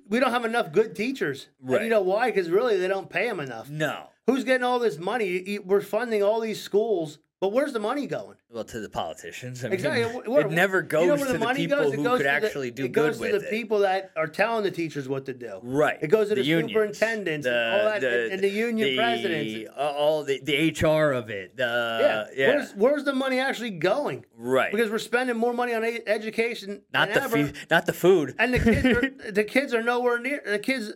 we 0.07 0.19
don't 0.19 0.31
have 0.31 0.45
enough 0.45 0.71
good 0.71 0.95
teachers. 0.95 1.47
And 1.59 1.71
Right. 1.71 1.83
you 1.83 1.89
know 1.89 2.01
why? 2.01 2.29
Because 2.29 2.49
really, 2.49 2.77
they 2.77 2.87
don't 2.87 3.09
pay 3.09 3.27
them 3.27 3.39
enough. 3.39 3.69
No. 3.69 4.09
Who's 4.27 4.43
getting 4.43 4.63
all 4.63 4.79
this 4.79 4.97
money? 4.99 5.59
We're 5.59 5.81
funding 5.81 6.21
all 6.23 6.39
these 6.39 6.61
schools, 6.61 7.17
but 7.43 7.51
where's 7.51 7.73
the 7.73 7.79
money 7.79 8.07
going? 8.07 8.37
Well, 8.49 8.63
to 8.63 8.79
the 8.79 8.87
politicians. 8.87 9.65
I 9.65 9.67
mean, 9.67 9.73
Exactly. 9.73 10.03
Wh- 10.03 10.29
where- 10.29 10.45
it 10.47 10.51
never 10.51 10.81
goes 10.81 11.01
you 11.01 11.07
know 11.09 11.17
to 11.17 11.33
the 11.33 11.39
money 11.39 11.59
people 11.67 11.77
goes? 11.77 11.91
It 11.93 11.97
who 11.97 12.03
could 12.05 12.21
the- 12.21 12.29
actually 12.29 12.71
do 12.71 12.85
it 12.85 12.93
good 12.93 13.07
goes 13.11 13.17
to 13.19 13.37
the 13.37 13.45
it. 13.45 13.49
people 13.49 13.79
that 13.79 14.11
are 14.15 14.27
telling 14.27 14.63
the 14.63 14.71
teachers 14.71 15.09
what 15.09 15.25
to 15.25 15.33
do. 15.33 15.59
Right. 15.61 15.97
It 16.01 16.07
goes 16.07 16.29
to 16.29 16.35
the, 16.35 16.43
unions, 16.45 16.71
superintendents 16.71 17.45
and 17.45 17.53
all 17.55 17.83
that, 17.89 18.01
and- 18.01 18.31
and 18.31 18.41
the 18.41 18.47
union 18.47 18.87
the, 18.87 18.95
presidents. 18.95 19.69
uh, 19.77 19.81
all 19.81 20.23
the, 20.23 20.39
the 20.41 20.69
HR 20.71 21.11
of 21.11 21.29
it. 21.29 21.57
The, 21.57 21.63
yeah. 22.01 22.25
yeah. 22.33 22.47
Where's 22.55 22.71
where's 22.75 23.03
the 23.03 23.13
money 23.13 23.39
actually 23.41 23.71
going? 23.71 24.23
right. 24.37 24.71
Because 24.71 24.89
we're 24.89 24.99
spending 24.99 25.35
more 25.35 25.53
money 25.53 25.73
on 25.73 25.83
education 25.83 26.83
not 26.93 27.09
than 27.09 27.17
the 27.17 27.23
ever, 27.23 27.47
fe- 27.47 27.59
not 27.69 27.85
the 27.85 27.93
food. 27.93 28.35
and 28.39 28.53
the 28.53 28.59
kids 28.59 28.85
are 28.85 29.31
the 29.31 29.43
kids 29.43 29.73
are 29.73 29.83
nowhere 29.83 30.17
near 30.17 30.41
the 30.45 30.59
kids. 30.59 30.93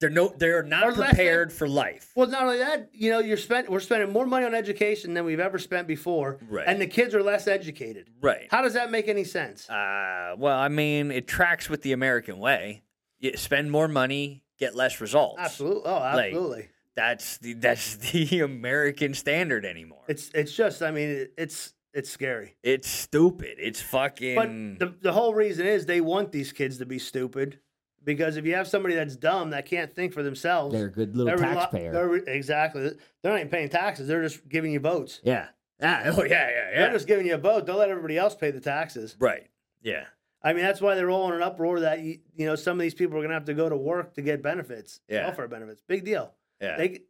They're 0.00 0.10
no 0.10 0.32
they're 0.36 0.62
not 0.62 0.94
prepared 0.94 1.52
for 1.52 1.68
life. 1.68 2.10
Well, 2.14 2.26
not 2.28 2.42
only 2.42 2.58
that, 2.58 2.88
you 2.92 3.10
know, 3.10 3.18
you're 3.18 3.36
spent. 3.36 3.68
We're 3.70 3.80
spending 3.80 4.10
more 4.12 4.26
money 4.26 4.46
on 4.46 4.54
education 4.54 5.14
than 5.14 5.24
we've 5.24 5.40
ever 5.40 5.58
spent 5.58 5.86
before, 5.86 6.38
Right. 6.48 6.64
and 6.66 6.80
the 6.80 6.86
kids 6.86 7.14
are 7.14 7.22
less 7.22 7.46
educated. 7.46 8.08
Right. 8.20 8.48
How 8.50 8.62
does 8.62 8.74
that 8.74 8.90
make 8.90 9.08
any 9.08 9.24
sense? 9.24 9.68
Uh, 9.68 10.34
well, 10.38 10.58
I 10.58 10.68
mean, 10.68 11.10
it 11.10 11.26
tracks 11.28 11.68
with 11.68 11.82
the 11.82 11.92
American 11.92 12.38
way. 12.38 12.82
You 13.18 13.36
spend 13.36 13.70
more 13.70 13.88
money, 13.88 14.42
get 14.58 14.74
less 14.74 15.00
results. 15.00 15.36
Absolutely. 15.38 15.82
Oh, 15.84 15.94
Like, 15.98 16.26
absolutely. 16.32 16.68
That's 16.96 17.38
the 17.38 17.52
that's 17.54 17.96
the 18.12 18.40
American 18.40 19.14
standard 19.14 19.64
anymore. 19.64 20.02
It's 20.08 20.30
it's 20.34 20.52
just. 20.52 20.82
I 20.82 20.90
mean, 20.90 21.08
it, 21.10 21.32
it's 21.36 21.74
it's 21.92 22.08
scary. 22.08 22.56
It's 22.62 22.88
stupid. 22.88 23.56
It's 23.58 23.80
fucking. 23.82 24.34
But 24.34 24.48
the 24.78 24.94
the 25.02 25.12
whole 25.12 25.34
reason 25.34 25.66
is 25.66 25.86
they 25.86 26.00
want 26.00 26.32
these 26.32 26.52
kids 26.52 26.78
to 26.78 26.86
be 26.86 26.98
stupid, 26.98 27.58
because 28.04 28.36
if 28.36 28.44
you 28.46 28.54
have 28.54 28.66
somebody 28.68 28.94
that's 28.94 29.16
dumb 29.16 29.50
that 29.50 29.66
can't 29.66 29.92
think 29.92 30.12
for 30.12 30.22
themselves, 30.22 30.74
They're 30.74 30.86
a 30.86 30.90
good 30.92 31.16
little 31.16 31.36
they're 31.36 31.54
taxpayer. 31.54 31.92
they're 31.92 32.08
re- 32.08 32.22
exactly. 32.26 32.82
They're 32.82 33.32
not 33.32 33.36
even 33.38 33.48
paying 33.50 33.68
taxes. 33.68 34.08
They're 34.08 34.22
just 34.22 34.48
giving 34.48 34.72
you 34.72 34.80
votes. 34.80 35.20
yeah. 35.22 35.48
Ah, 35.82 36.02
oh 36.06 36.24
yeah, 36.24 36.50
yeah, 36.50 36.70
They're 36.80 36.92
just 36.92 37.06
giving 37.06 37.26
you 37.26 37.34
a 37.34 37.38
vote. 37.38 37.64
They'll 37.66 37.76
let 37.78 37.88
everybody 37.88 38.18
else 38.18 38.34
pay 38.34 38.50
the 38.50 38.60
taxes. 38.60 39.16
Right. 39.18 39.46
Yeah. 39.82 40.04
I 40.42 40.52
mean, 40.52 40.62
that's 40.62 40.80
why 40.80 40.94
they're 40.94 41.10
all 41.10 41.28
in 41.28 41.34
an 41.34 41.42
uproar 41.42 41.80
that 41.80 42.00
you, 42.00 42.18
you 42.34 42.46
know 42.46 42.54
some 42.54 42.78
of 42.78 42.82
these 42.82 42.94
people 42.94 43.16
are 43.16 43.20
going 43.20 43.28
to 43.30 43.34
have 43.34 43.44
to 43.46 43.54
go 43.54 43.68
to 43.68 43.76
work 43.76 44.14
to 44.14 44.22
get 44.22 44.42
benefits, 44.42 45.00
Yeah. 45.08 45.24
welfare 45.24 45.48
benefits. 45.48 45.82
Big 45.86 46.04
deal. 46.04 46.32
Yeah. 46.60 46.76
They, 46.76 47.00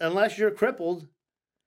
unless 0.00 0.38
you're 0.38 0.50
crippled, 0.50 1.06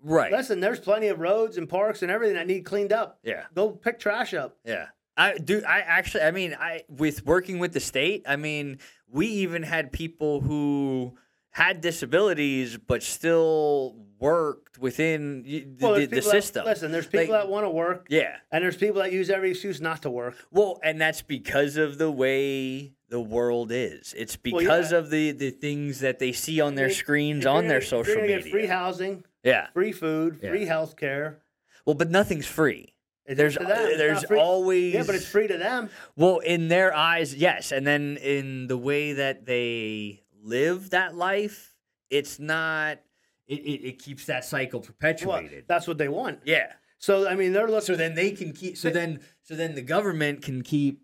right. 0.04 0.32
listen. 0.32 0.60
There's 0.60 0.80
plenty 0.80 1.08
of 1.08 1.20
roads 1.20 1.58
and 1.58 1.68
parks 1.70 2.02
and 2.04 2.12
everything 2.12 2.36
that 2.36 2.48
need 2.48 2.66
cleaned 2.66 2.92
up. 2.94 3.20
yeah. 3.24 3.46
Go 3.56 3.72
pick 3.72 4.00
trash 4.00 4.34
up. 4.34 4.58
Yeah. 4.66 4.88
I 5.20 5.38
do 5.38 5.62
I 5.68 5.80
actually 5.82 6.24
I 6.24 6.32
mean 6.32 6.56
I 6.60 6.84
with 6.90 7.26
working 7.26 7.60
with 7.60 7.74
the 7.74 7.80
state, 7.80 8.24
I 8.28 8.36
mean, 8.38 8.80
we 9.12 9.28
even 9.46 9.64
had 9.64 9.92
people 9.92 10.42
who 10.42 11.16
had 11.52 11.82
disabilities 11.82 12.78
but 12.78 13.02
still 13.04 13.96
worked 14.20 14.78
within 14.78 15.42
the, 15.44 15.66
Well, 15.82 15.96
the, 15.96 16.02
the 16.06 16.16
people 16.18 16.32
that- 16.32 16.42
system. 16.44 16.66
listen, 16.66 16.92
there's 16.92 17.08
people 17.08 17.34
Like- 17.34 17.44
that 17.44 17.50
want 17.50 17.66
to 17.66 17.70
work, 17.70 18.08
yeah. 18.10 18.36
and 18.52 18.64
there's 18.64 18.78
people 18.78 19.02
that 19.02 19.12
use 19.12 19.30
every 19.30 19.52
excuse 19.52 19.82
not 19.82 20.02
to 20.04 20.10
work. 20.10 20.36
Well, 20.52 20.80
and 20.84 21.02
that's 21.02 21.22
because 21.22 21.76
of 21.76 21.98
the 21.98 22.12
way 22.12 22.94
the 23.10 23.20
world 23.20 23.72
is. 23.72 24.14
It's 24.18 24.38
Well, 24.46 24.60
because 24.62 24.92
yeah. 24.92 24.98
of 25.00 25.10
the 25.10 25.32
the 25.32 25.50
things 25.50 26.00
that 26.02 26.20
they 26.20 26.32
see 26.32 26.62
on 26.62 26.76
their 26.76 26.92
screens 26.92 27.46
on 27.46 27.68
their 27.68 27.82
social 27.82 28.16
media. 28.22 28.42
Free 28.42 28.68
housing, 28.68 29.24
yeah. 29.44 29.68
free 29.74 29.92
food, 29.92 30.40
free 30.40 30.62
Yeah. 30.62 30.68
health 30.68 30.96
care. 30.98 31.40
Well, 31.86 31.96
but 31.96 32.10
nothing's 32.12 32.46
free. 32.46 32.94
There's 33.38 33.56
up 33.58 33.64
to 33.64 33.68
them. 33.70 33.88
It's 33.88 33.98
there's 33.98 34.24
always 34.26 34.94
yeah, 34.94 35.04
but 35.06 35.16
it's 35.16 35.26
free 35.28 35.48
to 35.48 35.58
them. 35.58 35.90
Well, 36.16 36.40
in 36.40 36.68
their 36.68 36.96
eyes, 36.96 37.36
yes, 37.36 37.72
and 37.72 37.86
then 37.86 38.18
in 38.18 38.68
the 38.68 38.78
way 38.78 39.14
that 39.14 39.46
they 39.46 40.24
live 40.44 40.90
that 40.92 41.16
life, 41.16 41.76
it's 42.10 42.40
not. 42.40 43.00
It, 43.48 43.60
it, 43.62 43.88
it 43.88 44.00
keeps 44.00 44.26
that 44.26 44.46
cycle 44.46 44.80
Well, 44.80 44.88
perpetuated. 44.88 45.66
that's 45.68 45.88
what 45.88 45.98
they 45.98 46.08
want. 46.08 46.40
yeah. 46.46 46.74
So 47.00 47.28
I 47.28 47.36
mean, 47.36 47.54
they're 47.54 47.68
looking. 47.68 47.82
So 47.86 47.96
then 47.96 48.14
they 48.16 48.32
can 48.32 48.52
keep. 48.52 48.78
So 48.78 48.90
then 48.90 49.22
so 49.44 49.56
then 49.56 49.76
the 49.76 49.82
government 49.82 50.42
can 50.44 50.62
keep 50.64 51.02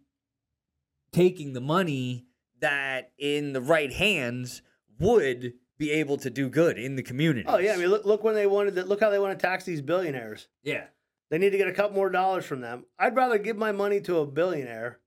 taking 1.11 1.53
the 1.53 1.61
money 1.61 2.25
that 2.59 3.11
in 3.17 3.53
the 3.53 3.61
right 3.61 3.91
hands 3.91 4.61
would 4.99 5.53
be 5.77 5.91
able 5.91 6.17
to 6.17 6.29
do 6.29 6.49
good 6.49 6.77
in 6.77 6.95
the 6.95 7.03
community. 7.03 7.45
oh 7.47 7.57
yeah, 7.57 7.73
I 7.73 7.77
mean, 7.77 7.87
look, 7.89 8.05
look 8.05 8.23
when 8.23 8.33
they 8.35 8.47
wanted 8.47 8.75
to, 8.75 8.83
look 8.85 8.99
how 9.01 9.09
they 9.09 9.19
want 9.19 9.37
to 9.37 9.45
tax 9.45 9.63
these 9.65 9.81
billionaires. 9.81 10.47
yeah. 10.63 10.85
They 11.29 11.37
need 11.37 11.51
to 11.51 11.57
get 11.57 11.67
a 11.67 11.73
couple 11.73 11.95
more 11.95 12.09
dollars 12.09 12.45
from 12.45 12.61
them. 12.61 12.85
I'd 12.99 13.15
rather 13.15 13.37
give 13.37 13.57
my 13.57 13.71
money 13.71 13.99
to 14.01 14.19
a 14.19 14.25
billionaire 14.25 14.99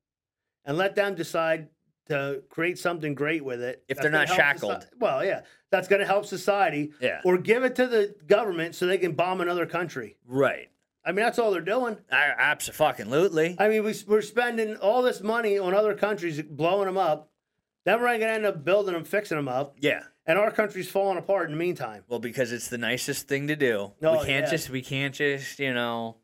and 0.65 0.77
let 0.77 0.95
them 0.95 1.15
decide 1.15 1.69
to 2.09 2.43
create 2.49 2.79
something 2.79 3.15
great 3.15 3.45
with 3.45 3.63
it. 3.63 3.85
If 3.89 3.97
that's 3.97 4.05
they're 4.05 4.11
not 4.11 4.29
shackled. 4.29 4.73
soci- 4.73 4.99
well, 4.99 5.25
yeah, 5.25 5.43
that's 5.71 5.89
going 5.89 6.01
to 6.01 6.07
help 6.07 6.27
society. 6.27 6.93
Yeah. 7.01 7.21
Or 7.25 7.39
give 7.39 7.65
it 7.65 7.77
to 7.77 7.87
the 7.87 8.15
government 8.27 8.75
so 8.75 8.87
they 8.87 8.99
can 8.99 9.13
bomb 9.13 9.41
another 9.41 9.67
country. 9.67 10.17
Right. 10.27 10.69
I 11.05 11.13
mean, 11.13 11.25
that's 11.25 11.39
all 11.39 11.51
they're 11.53 11.61
doing. 11.61 11.97
Absolutely. 12.11 13.57
I 13.59 13.69
mean, 13.69 13.85
we, 13.85 13.95
we're 14.07 14.21
spending 14.23 14.77
all 14.77 15.03
this 15.03 15.23
money 15.23 15.59
on 15.59 15.75
other 15.75 15.95
countries, 15.95 16.43
blowing 16.43 16.87
them 16.87 16.99
up. 16.99 17.31
Then 17.89 18.01
we're 18.01 18.09
going 18.09 18.21
to 18.21 18.27
end 18.29 18.45
up 18.45 18.65
building 18.67 18.93
them, 18.93 19.05
fixing 19.05 19.39
them 19.39 19.49
up, 19.49 19.77
Yeah. 19.81 20.03
and 20.27 20.39
our 20.39 20.51
country's 20.51 20.91
falling 20.91 21.17
apart 21.17 21.47
in 21.47 21.53
the 21.53 21.59
meantime. 21.59 22.05
Well, 22.07 22.19
because 22.19 22.53
it's 22.53 22.69
the 22.69 22.77
nicest 22.77 23.29
thing 23.29 23.49
to 23.49 23.57
do. 23.57 23.93
we 24.03 24.09
Oh, 24.09 24.17
can't 24.25 24.45
yeah. 24.45 24.51
just 24.51 24.69
we 24.69 24.83
can't 24.83 25.15
just 25.15 25.59
you 25.59 25.73
know. 25.73 26.19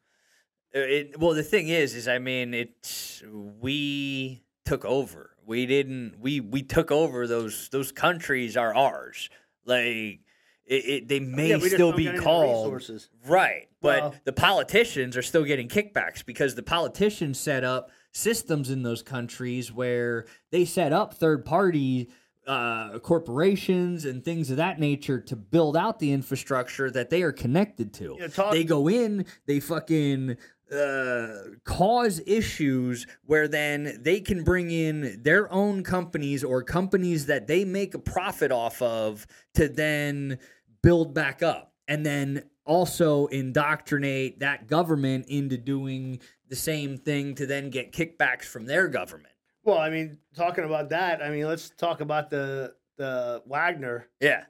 uh, 0.77 0.81
It, 0.81 1.19
well, 1.19 1.33
the 1.33 1.43
thing 1.43 1.69
is, 1.69 1.95
is 1.95 2.07
I 2.07 2.19
mean, 2.19 2.53
it's 2.53 3.23
we 3.61 4.43
took 4.67 4.85
over. 4.85 5.31
We 5.47 5.65
didn't. 5.65 6.17
We 6.21 6.41
we 6.41 6.63
took 6.63 6.91
over 6.91 7.27
those 7.27 7.71
those 7.71 7.93
countries 7.93 8.59
are 8.59 8.75
ours. 8.75 9.31
Like 9.65 9.87
it, 9.87 10.21
it 10.67 11.09
they 11.09 11.21
may 11.21 11.49
Yeah, 11.49 11.59
still 11.61 11.93
be 11.93 12.03
get 12.05 12.09
any 12.11 12.19
of 12.19 12.25
the 12.25 12.29
called 12.31 13.01
right, 13.27 13.69
but 13.81 14.01
Well- 14.03 14.15
the 14.25 14.33
politicians 14.35 15.17
are 15.17 15.23
still 15.23 15.45
getting 15.45 15.69
kickbacks 15.69 16.23
because 16.27 16.57
the 16.57 16.63
Politicians 16.63 17.39
set 17.41 17.65
up 17.65 17.91
systems 18.15 18.71
in 18.71 18.83
those 18.83 19.03
countries 19.03 19.73
where 19.73 20.25
they 20.51 20.65
set 20.65 20.93
up 20.93 21.15
third 21.15 21.45
party 21.45 22.09
uh, 22.47 22.99
corporations 23.01 24.05
and 24.05 24.25
things 24.25 24.51
of 24.51 24.59
that 24.59 24.79
nature 24.79 25.19
to 25.19 25.35
build 25.37 25.77
out 25.77 25.99
the 25.99 26.13
infrastructure 26.13 26.91
that 26.91 27.11
they 27.11 27.23
are 27.23 27.33
connected 27.33 27.93
to. 27.95 28.17
Yeah, 28.19 28.29
talk- 28.29 28.53
they 28.53 28.65
go 28.65 28.89
in, 28.89 29.27
they 29.47 29.61
fucking 29.61 30.37
uh, 30.73 31.29
cause 31.65 32.21
issues 32.27 33.07
where 33.25 33.49
then 33.49 33.99
they 34.01 34.21
can 34.21 34.45
bring 34.45 34.71
in 34.71 35.21
their 35.23 35.51
own 35.53 35.83
companies 35.83 36.45
or 36.45 36.63
companies 36.63 37.27
that 37.27 37.47
they 37.47 37.65
make 37.65 37.95
a 37.95 37.99
profit 37.99 38.53
off 38.53 38.81
of 38.83 39.27
to 39.55 39.69
then 39.69 40.39
build 40.83 41.15
back 41.15 41.43
up 41.43 41.73
and 41.89 42.05
then 42.05 42.43
also 42.65 43.27
indoctrinate 43.27 44.41
that 44.41 44.67
government 44.67 45.27
into 45.29 45.57
doing 45.57 46.21
the 46.49 46.57
same 46.57 46.97
thing 46.99 47.35
to 47.37 47.47
then 47.47 47.71
get 47.71 47.93
kickbacks 47.93 48.45
from 48.45 48.67
their 48.67 48.89
government. 48.89 49.35
Well, 49.65 49.79
I 49.79 49.91
mean, 49.91 50.19
talking 50.37 50.65
about 50.65 50.91
that, 50.91 51.23
I 51.23 51.31
mean, 51.31 51.47
let's 51.47 51.71
talk 51.71 52.01
about 52.01 52.31
the 52.31 52.75
the 52.97 53.43
Wagner 53.47 54.09
Yeah, 54.21 54.45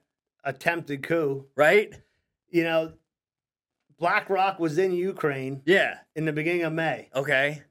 attempted 0.45 1.03
coup. 1.03 1.47
right? 1.57 1.95
You 2.51 2.65
know, 2.65 2.93
BlackRock 3.99 4.59
was 4.59 4.77
in 4.79 4.93
Ukraine 4.93 5.62
Yeah, 5.65 5.99
in 6.15 6.25
the 6.25 6.33
beginning 6.33 6.62
of 6.65 6.73
May. 6.73 7.09
okay. 7.15 7.62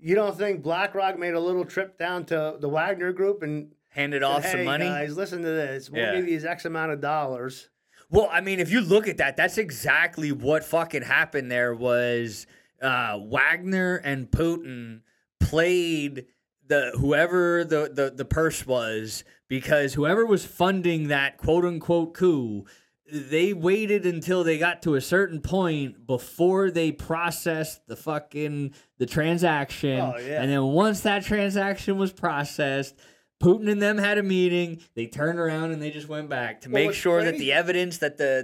You 0.00 0.14
don't 0.14 0.36
think 0.38 0.62
BlackRock 0.62 1.18
made 1.18 1.34
a 1.34 1.40
little 1.40 1.64
trip 1.64 1.98
down 1.98 2.24
to 2.26 2.56
the 2.60 2.68
Wagner 2.68 3.12
Group 3.12 3.42
and 3.42 3.72
Handed 3.90 4.22
said, 4.22 4.26
off 4.26 4.42
hey, 4.44 4.52
some 4.52 4.64
money. 4.64 4.84
guys, 4.84 5.16
listen 5.16 5.42
to 5.42 5.48
this. 5.48 5.90
We'll 5.90 6.02
Yeah. 6.02 6.16
give 6.16 6.28
you 6.28 6.48
X 6.48 6.64
amount 6.64 6.92
of 6.92 7.00
dollars. 7.00 7.68
Well, 8.10 8.28
I 8.32 8.40
mean, 8.40 8.58
if 8.58 8.70
you 8.70 8.80
look 8.80 9.06
at 9.06 9.18
that, 9.18 9.36
that's 9.36 9.58
exactly 9.58 10.32
what 10.32 10.64
fucking 10.64 11.02
happened 11.02 11.50
there 11.50 11.74
was 11.74 12.46
uh, 12.80 13.18
Wagner 13.20 13.96
and 13.96 14.30
Putin 14.30 15.00
played 15.40 16.26
the 16.66 16.92
whoever 16.98 17.64
the, 17.64 17.90
the, 17.92 18.10
the 18.14 18.24
purse 18.24 18.66
was 18.66 19.24
because 19.48 19.94
whoever 19.94 20.24
was 20.24 20.44
funding 20.44 21.08
that 21.08 21.38
quote 21.38 21.64
unquote 21.64 22.14
coup, 22.14 22.64
they 23.10 23.52
waited 23.52 24.04
until 24.04 24.44
they 24.44 24.58
got 24.58 24.82
to 24.82 24.94
a 24.94 25.00
certain 25.00 25.40
point 25.40 26.06
before 26.06 26.70
they 26.70 26.92
processed 26.92 27.86
the 27.88 27.96
fucking 27.96 28.74
the 28.98 29.06
transaction. 29.06 30.00
Oh, 30.00 30.14
yeah. 30.18 30.42
And 30.42 30.50
then 30.50 30.62
once 30.62 31.00
that 31.00 31.24
transaction 31.24 31.96
was 31.96 32.12
processed, 32.12 32.94
Putin 33.42 33.70
and 33.70 33.80
them 33.80 33.98
had 33.98 34.18
a 34.18 34.22
meeting. 34.22 34.80
They 34.94 35.06
turned 35.06 35.38
around 35.38 35.70
and 35.70 35.80
they 35.80 35.90
just 35.90 36.08
went 36.08 36.28
back 36.28 36.62
to 36.62 36.70
Well, 36.70 36.84
make 36.86 36.94
sure 36.94 37.22
that 37.22 37.38
the 37.38 37.52
evidence 37.52 37.98
that 37.98 38.16
the 38.18 38.42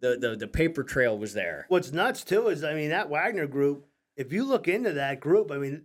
the, 0.00 0.08
the 0.16 0.16
the 0.30 0.36
the 0.36 0.46
paper 0.48 0.82
trail 0.82 1.16
was 1.18 1.32
there. 1.32 1.64
What's 1.68 1.92
nuts 1.92 2.22
too 2.24 2.48
is, 2.48 2.62
I 2.64 2.74
mean, 2.74 2.90
that 2.90 3.08
Wagner 3.08 3.46
Group. 3.46 3.86
If 4.16 4.32
you 4.32 4.44
look 4.44 4.68
into 4.68 4.92
that 4.94 5.20
group, 5.20 5.50
I 5.50 5.56
mean, 5.56 5.84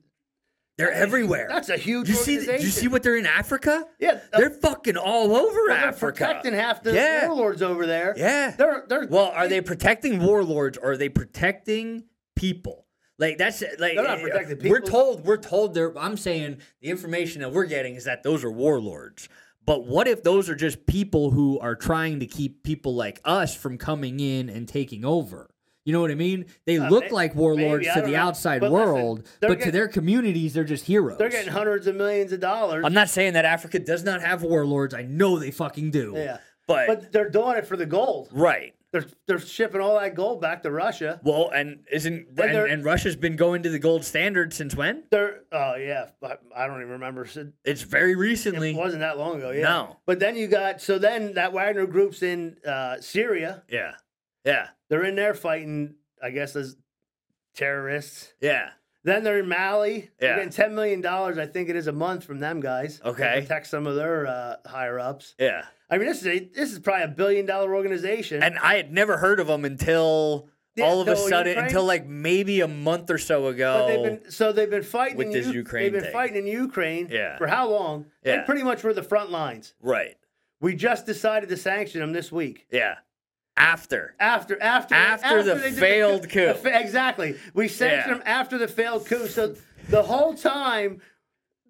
They're 0.77 0.91
everywhere. 0.91 1.47
that's 1.49 1.69
a 1.69 1.77
huge. 1.77 2.09
you 2.09 2.15
see? 2.15 2.33
You 2.33 2.69
see 2.69 2.89
what 2.89 3.01
they're 3.03 3.15
in 3.15 3.25
Africa? 3.25 3.85
Yeah, 3.97 4.19
uh, 4.33 4.37
They're 4.39 4.49
fucking 4.49 4.97
all 4.97 5.33
over 5.33 5.57
they're 5.69 5.77
Africa. 5.77 6.25
protecting 6.25 6.53
half 6.53 6.83
the 6.83 6.93
Yeah. 6.93 7.27
warlords 7.27 7.61
over 7.61 7.85
there. 7.85 8.13
Yeah. 8.17 8.51
They're 8.51 8.83
they're 8.89 9.07
Well, 9.07 9.27
are 9.27 9.47
they 9.47 9.61
protecting 9.61 10.21
warlords 10.21 10.77
or 10.77 10.91
are 10.91 10.97
they 10.97 11.07
protecting 11.07 12.03
people? 12.35 12.84
Like 13.17 13.37
that's 13.37 13.63
like 13.79 13.95
protecting 13.95 14.69
We're 14.69 14.81
told 14.81 15.25
we're 15.25 15.37
told 15.37 15.73
they're 15.73 15.97
I'm 15.97 16.17
saying 16.17 16.57
the 16.81 16.89
information 16.89 17.41
that 17.41 17.51
we're 17.53 17.65
getting 17.65 17.95
is 17.95 18.03
that 18.05 18.23
those 18.23 18.43
are 18.43 18.51
warlords. 18.51 19.29
But 19.65 19.87
what 19.87 20.07
if 20.07 20.21
those 20.21 20.49
are 20.49 20.55
just 20.55 20.85
people 20.85 21.31
who 21.31 21.57
are 21.59 21.75
trying 21.75 22.19
to 22.19 22.27
keep 22.27 22.61
people 22.63 22.93
like 22.93 23.19
us 23.25 23.55
from 23.55 23.77
coming 23.77 24.19
in 24.19 24.49
and 24.49 24.67
taking 24.67 25.03
over? 25.05 25.49
You 25.85 25.93
know 25.93 26.01
what 26.01 26.11
I 26.11 26.15
mean? 26.15 26.45
They 26.65 26.77
Uh, 26.77 26.89
look 26.89 27.05
may- 27.05 27.09
like 27.11 27.35
warlords 27.35 27.85
maybe, 27.87 27.99
to 27.99 28.05
the 28.05 28.13
know. 28.13 28.19
outside 28.19 28.59
But 28.59 28.71
world, 28.71 29.27
they're 29.39 29.49
but 29.51 29.61
to 29.61 29.71
their 29.71 29.87
communities, 29.87 30.53
they're 30.53 30.63
just 30.63 30.85
heroes. 30.85 31.17
they're 31.19 31.29
getting 31.29 31.51
hundreds 31.53 31.85
of 31.87 31.95
millions 31.95 32.31
of 32.31 32.39
dollars. 32.39 32.83
I'm 32.85 32.93
not 32.93 33.07
saying 33.09 33.33
that 33.33 33.45
Africa 33.45 33.79
does 33.79 34.03
not 34.03 34.21
have 34.21 34.41
warlords. 34.43 34.93
I 34.95 35.03
know 35.03 35.37
they 35.39 35.51
fucking 35.51 35.91
do. 35.91 36.13
yeah, 36.15 36.37
But, 36.67 36.87
but 36.87 37.11
they're 37.11 37.29
doing 37.29 37.57
it 37.57 37.65
for 37.67 37.77
the 37.77 37.85
gold. 37.85 38.29
right. 38.31 38.73
They're 38.95 39.05
they're 39.27 39.39
shipping 39.39 39.81
all 39.81 39.99
that 39.99 40.15
gold 40.15 40.39
back 40.39 40.63
to 40.63 40.71
Russia. 40.71 41.19
Well, 41.21 41.49
and 41.53 41.83
isn't 41.91 42.27
and, 42.29 42.37
they're- 42.37 42.65
and 42.65 42.85
Russia's 42.85 43.17
been 43.17 43.35
going 43.35 43.63
to 43.63 43.69
the 43.69 43.77
gold 43.77 44.05
standard 44.05 44.53
since 44.53 44.73
when? 44.73 45.03
They're 45.11 45.41
oh 45.51 45.75
yeah, 45.75 46.11
I, 46.23 46.37
I 46.55 46.65
don't 46.65 46.77
even 46.79 46.93
remember. 46.93 47.27
It's 47.65 47.81
very 47.81 48.15
recently. 48.15 48.69
It 48.69 48.77
wasn't 48.77 49.01
that 49.01 49.17
long 49.17 49.35
ago. 49.35 49.51
Yeah. 49.51 49.63
No. 49.63 49.97
But 50.05 50.19
then 50.21 50.37
you 50.37 50.47
got 50.47 50.79
so 50.79 50.97
then 50.97 51.33
that 51.33 51.51
Wagner 51.51 51.85
group's 51.87 52.23
in 52.23 52.55
uh, 52.65 53.01
Syria. 53.01 53.63
Yeah. 53.69 53.95
Yeah. 54.45 54.67
They're 54.89 55.03
in 55.03 55.15
there 55.15 55.33
fighting, 55.33 55.95
I 56.23 56.29
guess, 56.29 56.55
as 56.55 56.77
terrorists. 57.53 58.33
Yeah. 58.39 58.69
Then 59.05 59.23
they're 59.23 59.39
in 59.39 59.47
Mali. 59.47 60.09
They're 60.19 60.31
Yeah. 60.31 60.35
getting 60.37 60.49
ten 60.51 60.75
million 60.75 60.99
dollars, 60.99 61.37
I 61.37 61.45
think 61.45 61.69
it 61.69 61.75
is 61.77 61.87
a 61.87 61.91
month 61.93 62.23
from 62.25 62.39
them 62.39 62.59
guys. 62.59 62.99
to 62.99 63.09
Okay. 63.09 63.39
protect 63.41 63.67
some 63.67 63.87
of 63.87 63.95
their 63.95 64.27
uh, 64.27 64.55
higher 64.65 64.99
ups. 64.99 65.35
Yeah. 65.39 65.63
I 65.89 65.97
mean, 65.99 66.07
this 66.07 66.21
is 66.21 66.27
a, 66.27 66.39
this 66.39 66.73
is 66.73 66.79
probably 66.79 67.03
a 67.03 67.07
billion 67.07 67.45
dollar 67.45 67.73
organization. 67.75 68.41
And 68.43 68.57
I 68.59 68.75
had 68.75 68.91
never 68.91 69.17
heard 69.17 69.39
of 69.39 69.45
them 69.47 69.63
until 69.63 70.49
Yeah, 70.75 70.85
all 70.85 70.99
of 71.01 71.07
a 71.07 71.15
sudden, 71.15 71.49
Ukraine? 71.53 71.65
until 71.65 71.85
like 71.85 72.07
maybe 72.07 72.59
a 72.61 72.67
month 72.67 73.11
or 73.11 73.19
so 73.19 73.47
ago. 73.47 73.85
But 73.85 73.87
they've 73.87 74.03
been 74.23 74.31
so 74.31 74.51
they've 74.51 74.69
been 74.69 74.81
fighting 74.83 75.17
With 75.17 75.27
in 75.27 75.33
this 75.33 75.45
U- 75.47 75.53
Ukraine 75.53 75.83
They've 75.83 75.91
been 75.93 76.01
thing. 76.05 76.11
fighting 76.11 76.35
in 76.37 76.47
Ukraine 76.47 77.07
Yeah. 77.11 77.37
for 77.37 77.45
how 77.47 77.69
long? 77.69 78.07
Yeah. 78.23 78.33
And 78.37 78.45
pretty 78.47 78.63
much 78.63 78.83
we're 78.83 78.93
the 78.93 79.03
front 79.03 79.29
lines. 79.29 79.75
right. 79.81 80.17
We 80.61 80.73
just 80.73 81.05
decided 81.05 81.49
to 81.49 81.57
sanction 81.57 81.99
them 82.01 82.11
this 82.13 82.31
week. 82.31 82.65
Yeah. 82.71 82.95
After. 83.57 84.15
After 84.19 84.61
after 84.61 84.95
After 84.95 85.41
the 85.43 85.55
they 85.55 85.69
did 85.71 85.79
failed 85.79 86.29
coup. 86.29 86.53
exactly. 86.65 87.37
We 87.53 87.67
sanctioned 87.67 88.05
Yeah. 88.07 88.13
them 88.17 88.23
after 88.25 88.57
the 88.57 88.67
failed 88.67 89.05
coup. 89.05 89.27
So 89.27 89.55
the 89.89 90.03
whole 90.03 90.33
time 90.33 91.01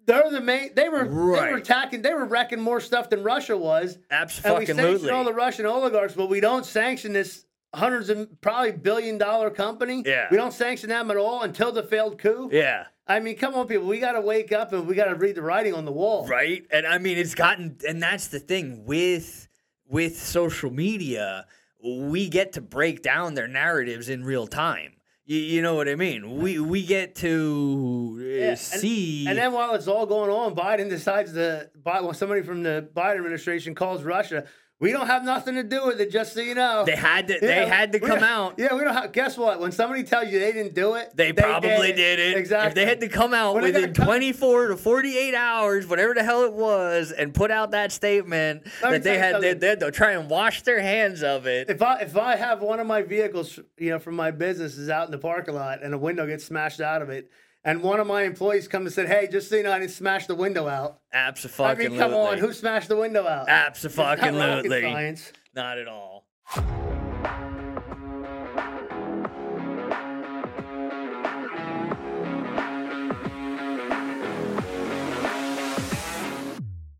they're 0.06 0.30
the 0.30 0.40
main. 0.40 0.70
They 0.74 0.88
were 0.88 1.04
they 1.04 1.10
were 1.10 1.56
attacking. 1.56 2.02
They 2.02 2.14
were 2.14 2.24
wrecking 2.24 2.60
more 2.60 2.80
stuff 2.80 3.10
than 3.10 3.22
Russia 3.22 3.56
was. 3.56 3.98
Absolutely. 4.10 4.66
And 4.66 4.78
we 4.78 4.84
sanctioned 4.84 5.10
all 5.10 5.24
the 5.24 5.32
Russian 5.34 5.66
oligarchs, 5.66 6.14
but 6.14 6.28
we 6.28 6.40
don't 6.40 6.64
sanction 6.66 7.12
this 7.12 7.44
hundreds 7.74 8.08
of 8.08 8.40
probably 8.40 8.72
billion 8.72 9.18
dollar 9.18 9.50
company. 9.50 10.02
Yeah. 10.06 10.28
We 10.30 10.36
don't 10.36 10.52
sanction 10.52 10.88
them 10.88 11.10
at 11.10 11.16
all 11.16 11.42
until 11.42 11.72
the 11.72 11.82
failed 11.82 12.18
coup. 12.18 12.48
Yeah. 12.52 12.86
I 13.08 13.20
mean, 13.20 13.36
come 13.36 13.54
on, 13.54 13.68
people. 13.68 13.86
We 13.86 14.00
got 14.00 14.12
to 14.12 14.20
wake 14.20 14.50
up 14.52 14.72
and 14.72 14.86
we 14.88 14.94
got 14.96 15.04
to 15.06 15.14
read 15.14 15.36
the 15.36 15.42
writing 15.42 15.74
on 15.74 15.84
the 15.84 15.92
wall. 15.92 16.26
Right. 16.26 16.64
And 16.72 16.86
I 16.86 16.98
mean, 16.98 17.18
it's 17.18 17.34
gotten, 17.36 17.78
and 17.86 18.02
that's 18.02 18.28
the 18.28 18.40
thing 18.40 18.84
with 18.86 19.46
with 19.88 20.18
social 20.20 20.70
media, 20.70 21.46
we 21.84 22.28
get 22.28 22.52
to 22.54 22.60
break 22.60 23.02
down 23.02 23.34
their 23.34 23.48
narratives 23.48 24.08
in 24.08 24.24
real 24.24 24.46
time. 24.46 24.92
You, 25.24 25.38
you 25.38 25.62
know 25.62 25.74
what 25.74 25.88
I 25.88 25.96
mean? 25.96 26.36
We 26.40 26.58
we 26.60 26.84
get 26.84 27.16
to 27.16 28.16
uh, 28.20 28.22
Yeah, 28.24 28.48
and- 28.50 28.58
see. 28.58 29.26
And 29.26 29.36
then 29.36 29.52
while 29.52 29.74
it's 29.74 29.88
all 29.88 30.06
going 30.06 30.30
on, 30.30 30.54
Biden 30.54 30.88
decides 30.88 31.32
to. 31.32 31.68
Somebody 32.12 32.42
from 32.42 32.62
the 32.62 32.88
Biden 32.94 33.16
administration 33.16 33.74
calls 33.74 34.02
Russia. 34.04 34.44
We 34.78 34.92
don't 34.92 35.06
have 35.06 35.24
nothing 35.24 35.54
to 35.54 35.62
do 35.62 35.86
with 35.86 36.02
it, 36.02 36.10
just 36.10 36.34
so 36.34 36.40
you 36.40 36.54
know. 36.54 36.84
they 36.84 36.96
had 36.96 37.28
to. 37.28 37.38
They 37.40 37.66
had 37.66 37.92
to 37.92 38.00
come 38.00 38.22
out. 38.22 38.56
Yeah, 38.58 38.74
we 38.74 38.84
don't 38.84 38.92
have. 38.92 39.10
Guess 39.10 39.38
what? 39.38 39.58
When 39.58 39.72
somebody 39.72 40.02
tells 40.02 40.30
you 40.30 40.38
they 40.38 40.52
didn't 40.52 40.74
do 40.74 40.96
it, 40.96 41.16
They 41.16 41.32
probably 41.32 41.94
did 41.94 42.18
it. 42.18 42.36
Exactly. 42.36 42.68
If 42.68 42.74
they 42.74 42.84
had 42.84 43.00
to 43.00 43.08
come 43.08 43.32
out 43.32 43.54
When 43.54 43.62
within 43.64 43.94
come- 43.94 44.04
24 44.06 44.68
to 44.68 44.76
48 44.76 45.34
hours, 45.34 45.86
whatever 45.86 46.12
the 46.12 46.22
hell 46.22 46.42
it 46.44 46.52
was, 46.52 47.10
and 47.10 47.32
put 47.32 47.50
out 47.50 47.70
that 47.70 47.90
statement 47.90 48.66
that 48.82 49.02
they 49.02 49.16
had, 49.16 49.40
they, 49.40 49.54
they 49.54 49.68
had 49.68 49.80
to 49.80 49.90
try 49.90 50.12
and 50.12 50.28
wash 50.28 50.60
their 50.62 50.80
hands 50.82 51.22
of 51.22 51.46
it. 51.46 51.70
If 51.70 51.80
I 51.80 52.00
if 52.00 52.14
I 52.14 52.36
have 52.36 52.60
one 52.60 52.78
of 52.78 52.86
my 52.86 53.00
vehicles, 53.00 53.58
you 53.78 53.90
know, 53.90 53.98
from 53.98 54.14
my 54.14 54.30
business 54.30 54.76
is 54.76 54.90
out 54.90 55.06
in 55.06 55.10
the 55.10 55.18
parking 55.18 55.54
lot 55.54 55.82
and 55.82 55.94
a 55.94 55.98
window 55.98 56.26
gets 56.26 56.44
smashed 56.44 56.82
out 56.82 57.00
of 57.00 57.08
it, 57.08 57.30
and 57.66 57.82
one 57.82 58.00
of 58.00 58.06
my 58.06 58.22
employees 58.22 58.68
come 58.68 58.86
and 58.86 58.92
said, 58.94 59.08
"Hey, 59.08 59.28
just 59.30 59.50
so 59.50 59.56
you 59.56 59.64
know, 59.64 59.72
I 59.72 59.80
didn't 59.80 59.90
smash 59.90 60.26
the 60.26 60.34
window 60.34 60.68
out." 60.68 61.00
Absolutely. 61.12 61.86
I 61.86 61.88
mean, 61.88 61.98
come 61.98 62.14
on, 62.14 62.38
who 62.38 62.52
smashed 62.52 62.88
the 62.88 62.96
window 62.96 63.26
out? 63.26 63.48
Not 63.48 64.28
Absolutely. 64.68 64.82
science. 64.82 65.32
Not 65.54 65.76
at 65.76 65.88
all. 65.88 66.26